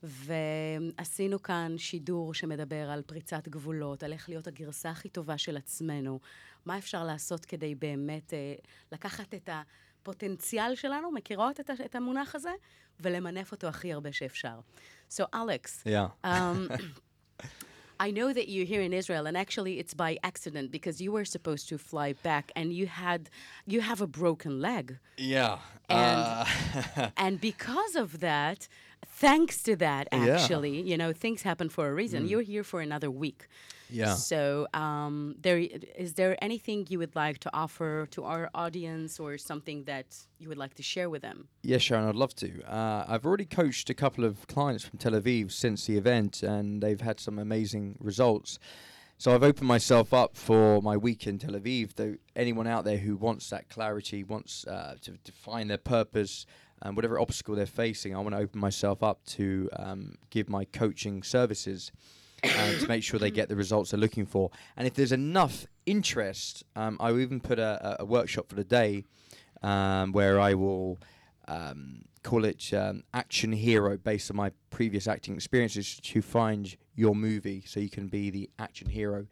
ועשינו 0.03 1.41
כאן 1.43 1.77
שידור 1.77 2.33
שמדבר 2.33 2.89
על 2.89 3.01
פריצת 3.01 3.47
גבולות, 3.47 4.03
על 4.03 4.13
איך 4.13 4.29
להיות 4.29 4.47
הגרסה 4.47 4.89
הכי 4.89 5.09
טובה 5.09 5.37
של 5.37 5.57
עצמנו, 5.57 6.19
מה 6.65 6.77
אפשר 6.77 7.03
לעשות 7.03 7.45
כדי 7.45 7.75
באמת 7.75 8.33
uh, 8.33 8.65
לקחת 8.91 9.33
את 9.33 9.49
הפוטנציאל 10.01 10.75
שלנו, 10.75 11.11
מכירות 11.11 11.59
את, 11.59 11.69
ה- 11.69 11.85
את 11.85 11.95
המונח 11.95 12.35
הזה? 12.35 12.51
ולמנף 13.00 13.52
אותו 13.52 13.66
הכי 13.68 13.92
הרבה 13.92 14.12
שאפשר. 14.12 14.58
So, 15.10 15.22
Alex, 15.34 15.82
Yeah. 15.84 16.08
um, 16.24 16.68
I 18.06 18.10
know 18.18 18.32
that 18.38 18.48
you're 18.48 18.70
here 18.74 18.80
in 18.88 18.92
Israel, 19.00 19.24
and 19.26 19.36
actually, 19.36 19.74
it's 19.82 19.94
by 20.04 20.12
accident 20.30 20.70
because 20.76 20.96
you 21.04 21.10
were 21.16 21.26
supposed 21.36 21.68
to 21.68 21.76
fly 21.90 22.08
back, 22.28 22.46
and 22.58 22.66
you 22.78 22.86
had 22.86 23.22
you 23.72 23.80
have 23.90 24.00
a 24.00 24.10
broken 24.20 24.52
leg, 24.68 24.86
Yeah. 25.18 25.58
And- 25.88 26.24
uh, 26.28 27.24
and 27.24 27.34
because 27.50 27.94
of 28.04 28.08
that, 28.28 28.60
thanks 29.24 29.56
to 29.68 29.72
that, 29.86 30.04
Yeah. 30.12 30.18
Mm. 30.20 30.28
actually, 30.34 30.76
you 30.90 30.96
know, 31.02 31.10
things 31.24 31.40
happen 31.50 31.68
for 31.76 31.84
a 31.90 31.94
reason. 32.02 32.20
You're 32.30 32.46
here 32.54 32.64
for 32.72 32.80
another 32.88 33.10
week. 33.24 33.40
yeah. 33.89 34.15
So, 34.15 34.67
um, 34.73 35.35
there 35.41 35.57
is 35.57 36.13
there 36.13 36.37
anything 36.43 36.87
you 36.89 36.99
would 36.99 37.15
like 37.15 37.39
to 37.39 37.49
offer 37.53 38.07
to 38.11 38.23
our 38.23 38.49
audience, 38.53 39.19
or 39.19 39.37
something 39.37 39.83
that 39.85 40.17
you 40.39 40.49
would 40.49 40.57
like 40.57 40.73
to 40.75 40.83
share 40.83 41.09
with 41.09 41.21
them? 41.21 41.47
Yes, 41.61 41.81
Sharon, 41.81 42.07
I'd 42.07 42.15
love 42.15 42.35
to. 42.35 42.63
Uh, 42.63 43.05
I've 43.07 43.25
already 43.25 43.45
coached 43.45 43.89
a 43.89 43.93
couple 43.93 44.23
of 44.23 44.47
clients 44.47 44.83
from 44.83 44.99
Tel 44.99 45.13
Aviv 45.13 45.51
since 45.51 45.85
the 45.85 45.97
event, 45.97 46.43
and 46.43 46.81
they've 46.81 47.01
had 47.01 47.19
some 47.19 47.39
amazing 47.39 47.97
results. 47.99 48.59
So 49.17 49.33
I've 49.33 49.43
opened 49.43 49.67
myself 49.67 50.13
up 50.13 50.35
for 50.35 50.81
my 50.81 50.97
week 50.97 51.25
in 51.25 51.39
Tel 51.39 51.53
Aviv. 51.53 51.95
Though 51.95 52.15
anyone 52.35 52.67
out 52.67 52.83
there 52.83 52.97
who 52.97 53.15
wants 53.15 53.49
that 53.49 53.69
clarity, 53.69 54.23
wants 54.23 54.67
uh, 54.67 54.95
to 55.01 55.11
define 55.23 55.69
their 55.69 55.77
purpose, 55.77 56.45
and 56.81 56.95
whatever 56.95 57.19
obstacle 57.19 57.55
they're 57.55 57.65
facing, 57.65 58.13
I 58.13 58.19
want 58.19 58.35
to 58.35 58.41
open 58.41 58.59
myself 58.59 59.01
up 59.01 59.23
to 59.27 59.69
um, 59.77 60.15
give 60.31 60.49
my 60.49 60.65
coaching 60.65 61.23
services. 61.23 61.91
And 62.45 62.79
to 62.79 62.87
make 62.87 63.03
sure 63.03 63.19
they 63.19 63.31
get 63.31 63.49
the 63.49 63.55
results 63.55 63.91
they're 63.91 63.99
looking 63.99 64.25
for. 64.25 64.51
And 64.77 64.87
if 64.87 64.93
there's 64.93 65.11
enough 65.11 65.65
interest, 65.85 66.63
um, 66.75 66.97
I 66.99 67.11
will 67.11 67.19
even 67.21 67.39
put 67.39 67.59
a, 67.59 67.97
a- 67.99 68.05
workshop 68.05 68.49
for 68.49 68.55
the 68.55 68.63
day 68.63 69.03
um, 69.61 70.11
where 70.11 70.39
I 70.39 70.53
will 70.53 70.99
um, 71.47 72.05
call 72.23 72.45
it 72.45 72.73
um, 72.73 73.03
Action 73.13 73.51
Hero 73.51 73.97
based 73.97 74.29
on 74.31 74.37
my 74.37 74.51
previous 74.69 75.07
acting 75.07 75.35
experiences 75.35 75.99
to 76.01 76.21
find 76.21 76.75
your 76.95 77.15
movie 77.15 77.63
so 77.65 77.79
you 77.79 77.89
can 77.89 78.07
be 78.07 78.29
the 78.29 78.49
action 78.57 78.89
hero 78.89 79.27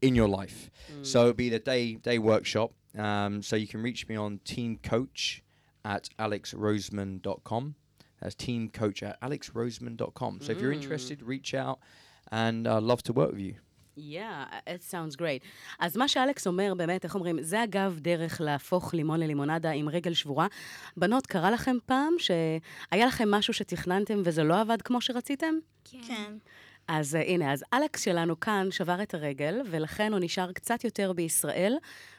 in 0.00 0.14
your 0.14 0.28
life. 0.28 0.70
So 1.02 1.20
it'll 1.20 1.32
be 1.34 1.48
the 1.48 1.58
day 1.58 1.94
day 1.94 2.18
workshop. 2.18 2.72
Um, 2.96 3.42
so 3.42 3.56
you 3.56 3.66
can 3.66 3.82
reach 3.82 4.08
me 4.08 4.16
on 4.16 4.38
team 4.44 4.78
coach 4.82 5.42
at 5.84 6.08
alexroseman.com. 6.18 7.74
That's 8.20 8.34
team 8.34 8.68
coach 8.70 9.02
at 9.02 9.20
alexroseman.com. 9.20 10.40
So 10.40 10.52
if 10.52 10.60
you're 10.60 10.72
interested, 10.72 11.22
reach 11.22 11.52
out 11.54 11.78
and 12.32 12.66
I'd 12.66 12.82
love 12.82 13.02
to 13.02 13.12
work 13.12 13.32
with 13.32 13.40
you. 13.40 13.54
Yeah, 13.96 14.46
it 14.66 14.82
sounds 14.82 15.16
great. 15.16 15.42
אז 15.78 15.96
מה 15.96 16.08
שאלכס 16.08 16.46
אומר, 16.46 16.74
באמת, 16.76 17.04
איך 17.04 17.14
אומרים, 17.14 17.42
זה 17.42 17.64
אגב 17.64 17.98
דרך 18.00 18.40
להפוך 18.40 18.94
לימון 18.94 19.20
ללימונדה 19.20 19.70
עם 19.70 19.88
רגל 19.88 20.14
שבורה. 20.14 20.46
בנות, 20.96 21.26
קרה 21.26 21.50
לכם 21.50 21.76
פעם 21.86 22.12
שהיה 22.18 23.06
לכם 23.06 23.30
משהו 23.30 23.54
שתכננתם 23.54 24.22
וזה 24.24 24.44
לא 24.44 24.60
עבד 24.60 24.82
כמו 24.82 25.00
שרציתם? 25.00 25.54
כן. 25.84 26.32
אז 26.88 27.14
uh, 27.14 27.18
הנה, 27.18 27.52
אז 27.52 27.64
אלכס 27.72 28.04
שלנו 28.04 28.40
כאן 28.40 28.68
שבר 28.70 29.02
את 29.02 29.14
הרגל, 29.14 29.60
ולכן 29.70 30.12
הוא 30.12 30.20
נשאר 30.22 30.52
קצת 30.52 30.84
יותר 30.84 31.12
בישראל, 31.12 31.76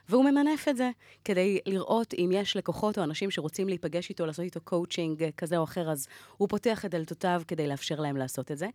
והוא 0.10 0.26
ממנף 0.26 0.68
את 0.68 0.78
זה, 0.78 0.90
כדי 1.26 1.60
לראות 1.66 2.14
אם 2.14 2.30
יש 2.34 2.58
לקוחות 2.58 2.98
או 2.98 3.04
אנשים 3.04 3.32
שרוצים 3.32 3.68
להיפגש 3.68 4.10
איתו, 4.10 4.26
לעשות 4.26 4.46
איתו 4.46 4.62
קואוצ'ינג 4.62 5.24
אה, 5.24 5.30
כזה 5.38 5.58
או 5.58 5.64
אחר, 5.64 5.92
אז 5.92 6.08
הוא 6.38 6.50
פותח 6.50 6.86
את 6.86 6.92
דלתותיו 6.92 7.42
כדי 7.48 7.68
לאפשר 7.68 8.00
להם 8.00 8.18
לעשות 8.18 8.52
את 8.52 8.58
זה. 8.58 8.68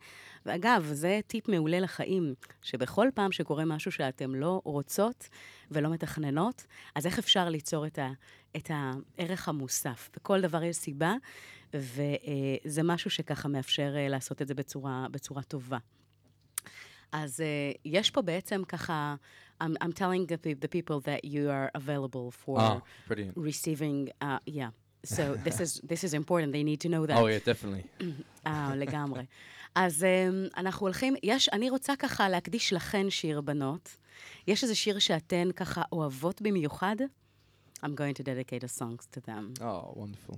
ואגב, 0.45 0.89
זה 0.91 1.19
טיפ 1.27 1.49
מעולה 1.49 1.79
לחיים, 1.79 2.33
שבכל 2.61 3.07
פעם 3.13 3.31
שקורה 3.31 3.65
משהו 3.65 3.91
שאתם 3.91 4.35
לא 4.35 4.61
רוצות 4.63 5.29
ולא 5.71 5.89
מתכננות, 5.89 6.65
אז 6.95 7.05
איך 7.05 7.19
אפשר 7.19 7.49
ליצור 7.49 7.87
את, 7.87 7.99
ה, 7.99 8.11
את 8.55 8.71
הערך 8.73 9.49
המוסף? 9.49 10.09
בכל 10.15 10.41
דבר 10.41 10.63
יש 10.63 10.75
סיבה, 10.75 11.13
וזה 11.73 12.83
משהו 12.83 13.09
שככה 13.09 13.47
מאפשר 13.47 13.93
אה, 13.97 14.07
לעשות 14.07 14.41
את 14.41 14.47
זה 14.47 14.53
בצורה, 14.53 15.07
בצורה 15.11 15.43
טובה. 15.43 15.77
אז 17.11 17.39
אה, 17.39 17.79
יש 17.85 18.11
פה 18.11 18.21
בעצם 18.21 18.61
ככה, 18.67 19.15
I'm, 19.63 19.65
I'm 19.83 19.93
telling 19.93 20.27
the, 20.27 20.65
the 20.65 20.67
people 20.67 20.99
that 21.05 21.25
you 21.25 21.49
are 21.49 21.81
available 21.81 22.31
for 22.45 22.59
Ah, 22.59 22.81
brilliant. 23.09 23.33
receiving, 23.37 24.09
uh, 24.23 24.25
yeah. 24.47 24.69
So 25.15 25.23
this 25.47 25.59
is, 25.59 25.81
this 25.91 26.03
is 26.03 26.13
important, 26.13 26.49
they 26.53 26.63
need 26.63 26.79
to 26.85 26.89
know 26.93 27.03
that. 27.07 27.17
Oh, 27.17 27.27
yeah, 27.27 27.39
definitely. 27.45 28.05
אה, 28.47 28.75
לגמרי. 28.75 29.25
אז 29.75 30.03
um, 30.05 30.53
אנחנו 30.59 30.85
הולכים, 30.85 31.13
יש, 31.23 31.49
אני 31.49 31.69
רוצה 31.69 31.95
ככה 31.95 32.29
להקדיש 32.29 32.73
לכן 32.73 33.09
שיר, 33.09 33.41
בנות. 33.41 33.97
יש 34.47 34.63
איזה 34.63 34.75
שיר 34.75 34.99
שאתן 34.99 35.51
ככה 35.55 35.81
אוהבות 35.91 36.41
במיוחד? 36.41 36.95
I'm 37.83 37.95
going 37.95 38.13
to 38.19 38.23
dedicate 38.23 38.63
a 38.63 38.79
song 38.79 38.97
to 39.15 39.19
them. 39.19 39.53
Oh, 39.61 39.93
wonderful. 39.99 40.35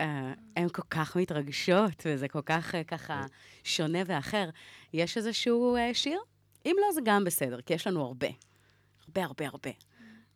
אה, 0.00 0.32
הן 0.56 0.68
כל 0.68 0.82
כך 0.90 1.16
מתרגשות, 1.16 2.02
וזה 2.04 2.28
כל 2.28 2.42
כך 2.46 2.74
אה, 2.74 2.84
ככה 2.84 3.22
שונה 3.64 3.98
ואחר. 4.06 4.48
יש 4.92 5.16
איזשהו 5.16 5.76
אה, 5.76 5.94
שיר? 5.94 6.20
אם 6.66 6.76
לא, 6.80 6.92
זה 6.92 7.00
גם 7.04 7.24
בסדר, 7.24 7.60
כי 7.60 7.74
יש 7.74 7.86
לנו 7.86 8.04
הרבה. 8.06 8.28
הרבה, 9.06 9.24
הרבה, 9.24 9.46
הרבה. 9.46 9.70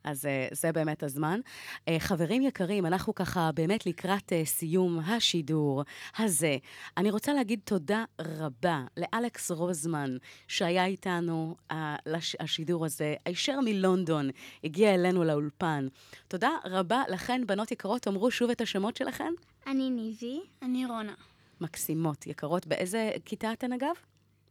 אז 0.05 0.25
אה, 0.25 0.47
זה 0.51 0.71
באמת 0.71 1.03
הזמן. 1.03 1.39
אה, 1.87 1.95
חברים 1.99 2.41
יקרים, 2.41 2.85
אנחנו 2.85 3.15
ככה 3.15 3.51
באמת 3.51 3.85
לקראת 3.85 4.33
אה, 4.33 4.45
סיום 4.45 4.99
השידור 4.99 5.83
הזה. 6.17 6.57
אני 6.97 7.11
רוצה 7.11 7.33
להגיד 7.33 7.59
תודה 7.63 8.03
רבה 8.21 8.83
לאלכס 8.97 9.51
רוזמן, 9.51 10.17
שהיה 10.47 10.85
איתנו 10.85 11.55
אה, 11.71 11.95
לש- 12.05 12.35
השידור 12.39 12.85
הזה, 12.85 13.15
הישר 13.25 13.59
מלונדון, 13.63 14.29
הגיע 14.63 14.93
אלינו 14.93 15.23
לאולפן. 15.23 15.87
תודה 16.27 16.49
רבה 16.65 17.03
לכן, 17.09 17.41
בנות 17.47 17.71
יקרות, 17.71 18.01
תאמרו 18.01 18.31
שוב 18.31 18.49
את 18.49 18.61
השמות 18.61 18.97
שלכן. 18.97 19.33
אני 19.67 19.89
ניבי. 19.89 20.39
אני 20.61 20.85
רונה. 20.85 21.13
מקסימות, 21.61 22.27
יקרות. 22.27 22.67
באיזה 22.67 23.11
כיתה 23.25 23.53
אתן 23.53 23.73
אגב? 23.73 23.93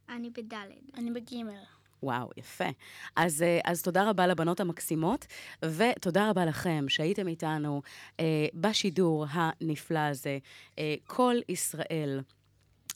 אני 0.09 0.29
בדלת. 0.29 0.75
אני 0.97 1.11
בגימל. 1.11 1.53
וואו, 2.05 2.29
יפה. 2.37 2.69
אז, 3.15 3.41
אה, 3.41 3.59
אז 3.63 3.81
תודה 3.81 4.09
רבה 4.09 4.27
לבנות 4.27 4.59
המקסימות, 4.59 5.25
ותודה 5.63 6.29
רבה 6.29 6.45
לכם 6.45 6.85
שהייתם 6.87 7.27
איתנו 7.27 7.81
אה, 8.19 8.45
בשידור 8.53 9.25
הנפלא 9.29 9.99
הזה. 9.99 10.37
אה, 10.79 10.95
כל 11.07 11.35
ישראל, 11.49 12.21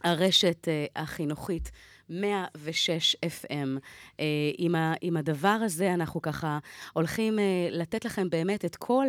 הרשת 0.03 0.68
אה, 0.68 0.86
החינוכית. 0.95 1.72
106 2.10 3.16
FM. 3.16 3.80
אה, 4.20 4.26
עם, 4.57 4.76
ה, 4.76 4.93
עם 5.01 5.18
הדבר 5.18 5.57
הזה 5.62 5.93
אנחנו 5.93 6.22
ככה 6.22 6.60
הולכים 6.93 7.39
אה, 7.39 7.68
לתת 7.72 8.05
לכם 8.05 8.30
באמת 8.30 8.66
את 8.66 8.76
כל 8.76 9.05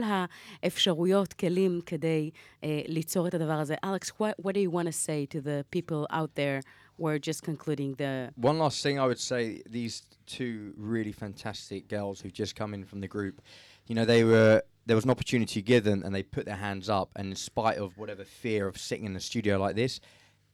האפשרויות, 0.62 1.32
כלים, 1.32 1.80
כדי 1.86 2.30
אה, 2.64 2.80
ליצור 2.86 3.26
את 3.28 3.34
הדבר 3.34 3.52
הזה. 3.52 3.74
אלכס, 3.84 4.10
what, 4.10 4.42
what 4.42 4.52
do 4.52 4.58
you 4.58 4.72
want 4.72 4.86
to 4.86 5.06
say 5.06 5.34
to 5.34 5.40
the 5.40 5.76
people 5.76 6.14
out 6.14 6.36
there 6.36 6.66
we're 7.00 7.18
just 7.18 7.42
concluding 7.42 7.94
the. 7.94 8.30
One 8.36 8.58
last 8.58 8.82
thing 8.82 8.98
I 9.00 9.06
would 9.06 9.18
say 9.18 9.62
these 9.68 10.02
two 10.26 10.74
really 10.76 11.12
fantastic 11.12 11.88
girls 11.88 12.20
who've 12.20 12.32
just 12.32 12.54
come 12.54 12.74
in 12.74 12.84
from 12.84 13.00
the 13.00 13.08
group, 13.08 13.40
you 13.86 13.94
know, 13.94 14.04
they 14.04 14.22
were 14.22 14.62
there 14.86 14.96
was 14.96 15.04
an 15.04 15.10
opportunity 15.10 15.62
given 15.62 16.02
and 16.02 16.14
they 16.14 16.22
put 16.22 16.46
their 16.46 16.56
hands 16.56 16.88
up 16.88 17.10
and 17.16 17.28
in 17.28 17.36
spite 17.36 17.78
of 17.78 17.96
whatever 17.96 18.24
fear 18.24 18.66
of 18.66 18.76
sitting 18.78 19.06
in 19.06 19.16
a 19.16 19.20
studio 19.20 19.58
like 19.58 19.76
this, 19.76 20.00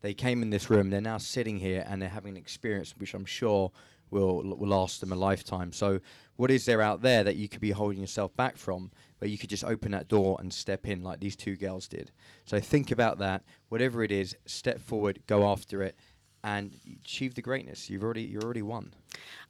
they 0.03 0.15
came 0.15 0.43
in 0.43 0.51
this 0.51 0.69
room, 0.71 0.91
they're 0.91 1.01
now 1.01 1.19
sitting 1.19 1.59
here 1.59 1.85
and 1.89 2.01
they're 2.01 2.09
having 2.09 2.33
an 2.33 2.37
experience 2.37 2.95
which 2.97 3.15
I'm 3.15 3.25
sure 3.25 3.73
will 4.11 4.43
will 4.57 4.69
last 4.69 5.01
them 5.01 5.13
a 5.13 5.17
lifetime. 5.17 5.73
So 5.73 6.01
what 6.37 6.51
is 6.51 6.65
there 6.65 6.81
out 6.81 7.03
there 7.03 7.25
that 7.25 7.37
you 7.37 7.49
could 7.49 7.61
be 7.61 7.71
holding 7.71 8.01
yourself 8.01 8.35
back 8.37 8.57
from 8.57 8.91
where 9.19 9.29
you 9.29 9.39
could 9.39 9.51
just 9.51 9.65
open 9.65 9.93
that 9.93 10.09
door 10.09 10.37
and 10.39 10.53
step 10.53 10.87
in 10.87 11.03
like 11.03 11.21
these 11.21 11.37
two 11.37 11.57
girls 11.57 11.89
did. 11.89 12.13
So 12.45 12.61
think 12.61 12.91
about 12.91 13.19
that. 13.19 13.43
Whatever 13.71 14.05
it 14.05 14.13
is, 14.13 14.37
step 14.45 14.79
forward, 14.79 15.21
go 15.27 15.49
after 15.49 15.83
it 15.83 15.97
and 16.46 16.72
achieve 17.04 17.36
the 17.36 17.42
greatness. 17.42 17.90
You've 17.90 18.04
already 18.04 18.24
you're 18.24 18.44
already 18.44 18.62
won. 18.64 18.86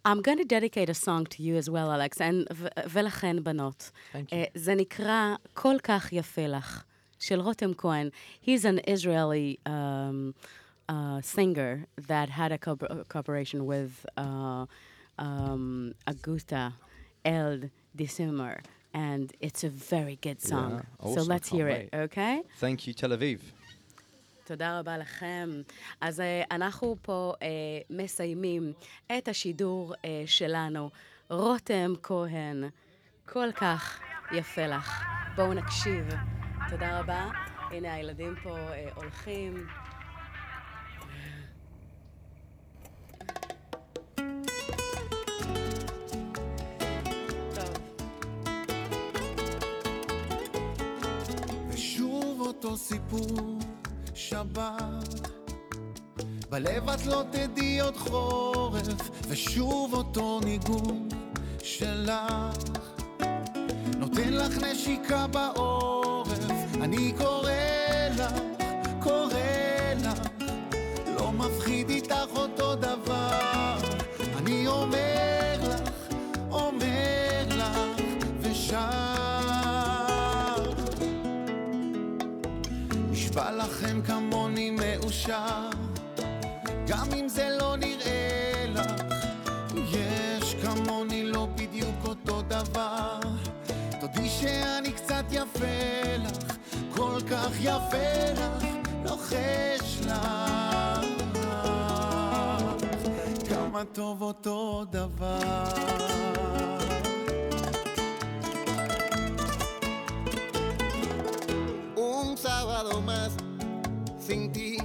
I'm 0.03 0.21
going 0.21 0.39
to 0.39 0.43
dedicate 0.57 0.89
a 0.89 0.93
song 1.07 1.25
to 1.33 1.43
you 1.43 1.55
as 1.55 1.69
well, 1.69 1.91
Alex, 1.91 2.19
and, 2.19 2.47
ו- 2.53 2.67
ולכן 2.89 3.43
בנות. 3.43 3.91
Thank 4.13 4.29
Uh, 4.33 4.35
זה 4.55 4.75
נקרא 4.75 5.35
כל 5.53 5.75
כך 5.83 6.13
יפה 6.13 6.47
לך, 6.47 6.83
של 7.19 7.39
רותם 7.39 7.71
כהן. 7.77 8.09
He's 8.45 8.65
an 8.65 8.79
Israeli 8.87 9.59
um, 9.65 10.33
uh, 10.89 11.21
singer 11.21 11.85
that 12.07 12.29
had 12.29 12.51
a 12.51 12.57
co- 12.57 13.03
cooperation 13.09 13.65
with 13.65 14.05
uh, 14.17 14.65
um, 15.19 15.93
Agusta 16.07 16.73
El 17.23 17.59
Disimer, 17.95 18.57
and 18.93 19.31
it's 19.39 19.63
a 19.63 19.69
very 19.69 20.17
good 20.21 20.41
song. 20.41 20.71
Yeah, 20.71 20.81
so 20.81 21.09
awesome, 21.19 21.27
let's 21.27 21.49
can't 21.49 21.57
hear 21.57 21.67
it, 21.69 21.89
wait. 21.93 21.99
okay? 22.05 22.41
Thank 22.57 22.87
you, 22.87 22.93
Tel 22.93 23.11
Aviv. 23.11 23.39
תודה 24.46 24.78
רבה 24.78 24.98
לכם. 24.98 25.50
אז 26.00 26.20
אה, 26.20 26.42
אנחנו 26.50 26.96
פה 27.02 27.32
אה, 27.42 27.48
מסיימים 27.90 28.72
את 29.18 29.28
השידור 29.28 29.94
אה, 30.04 30.22
שלנו. 30.26 30.90
רותם 31.30 31.92
כהן, 32.02 32.64
כל 33.24 33.52
כך 33.52 34.00
יפה 34.32 34.66
לך. 34.66 35.04
בואו 35.36 35.54
נקשיב. 35.54 36.08
תודה 36.70 37.00
רבה. 37.00 37.28
הנה 37.70 37.94
הילדים 37.94 38.34
פה 38.42 38.56
הולכים. 38.94 39.66
ושוב 51.70 52.40
אותו 52.40 52.76
סיפור, 52.76 53.58
שבת. 54.16 55.28
בלב 56.50 56.90
את 56.90 57.06
לא 57.06 57.22
תדעי 57.30 57.80
עוד 57.80 57.96
חורף, 57.96 58.86
ושוב 59.28 59.94
אותו 59.94 60.40
ניגון 60.44 61.08
שלך. 61.62 62.54
נותן 63.98 64.32
לך 64.32 64.58
נשיקה 64.62 65.26
בעורף, 65.26 66.38
אני 66.80 67.12
קורא 67.18 67.50
לך, 68.18 68.32
קורא 69.00 69.34
לך. 70.04 70.20
לא 71.18 71.32
מפחיד 71.32 71.90
איתך 71.90 72.28
אותו 72.36 72.74
דבר, 72.74 73.78
אני 74.38 74.66
אומר 74.66 75.56
לך, 75.62 75.90
אומר 76.50 77.44
לך, 77.48 77.78
ושר. 78.40 79.06
נשבע 83.10 83.52
לכם 83.52 84.00
מאושר, 85.28 85.70
גם 86.86 87.06
אם 87.20 87.28
זה 87.28 87.56
לא 87.60 87.76
נראה 87.76 88.64
לך, 88.68 89.02
יש 89.76 90.54
כמוני 90.54 91.24
לא 91.24 91.48
בדיוק 91.54 92.04
אותו 92.04 92.42
דבר. 92.42 93.20
תודי 94.00 94.28
שאני 94.28 94.92
קצת 94.92 95.24
יפה 95.30 96.16
לך, 96.18 96.56
כל 96.94 97.20
כך 97.30 97.50
יפה 97.60 98.32
לך, 98.32 98.64
לוחש 99.04 100.00
לך, 100.06 101.06
כמה 103.48 103.84
טוב 103.92 104.22
אותו 104.22 104.84
דבר. 104.90 105.64
Sábado 112.46 113.00
más 113.00 113.32
sin 114.26 114.52
ti, 114.54 114.76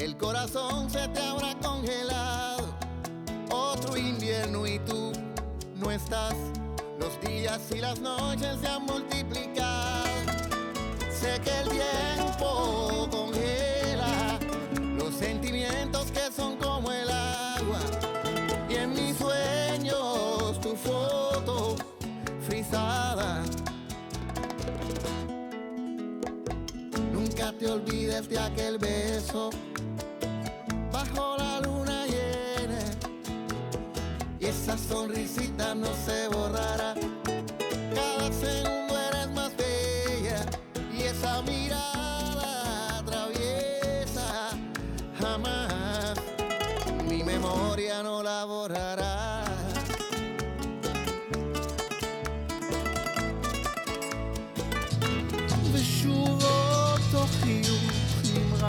el 0.00 0.16
corazón 0.16 0.88
se 0.88 1.06
te 1.08 1.20
habrá 1.20 1.54
congelado. 1.58 2.74
Otro 3.50 3.96
invierno 3.98 4.66
y 4.66 4.78
tú 4.80 5.12
no 5.76 5.90
estás. 5.90 6.34
Los 6.98 7.20
días 7.20 7.60
y 7.74 7.80
las 7.80 8.00
noches 8.00 8.58
se 8.60 8.66
han 8.66 8.84
multiplicado. 8.86 10.06
Sé 11.10 11.38
que 11.44 11.50
el 11.60 11.68
tiempo 11.68 13.08
congela 13.10 14.38
los 14.96 15.14
sentimientos 15.14 16.10
que 16.10 16.32
son 16.34 16.56
como 16.56 16.90
el 16.90 17.10
agua. 17.10 17.80
Y 18.70 18.76
en 18.76 18.94
mis 18.94 19.16
sueños 19.18 20.60
tu 20.62 20.74
foto 20.76 21.76
frisada. 22.48 23.42
Nunca 27.12 27.52
te 27.52 27.70
olvides 27.70 28.28
de 28.30 28.38
aquel 28.38 28.78
beso 28.78 29.50
bajo 31.00 31.36
la 31.38 31.60
luna 31.60 32.06
llena 32.06 32.78
y 34.38 34.46
esa 34.46 34.76
sonrisita 34.76 35.74
no 35.74 35.88
se 36.04 36.28
borrará. 36.28 36.99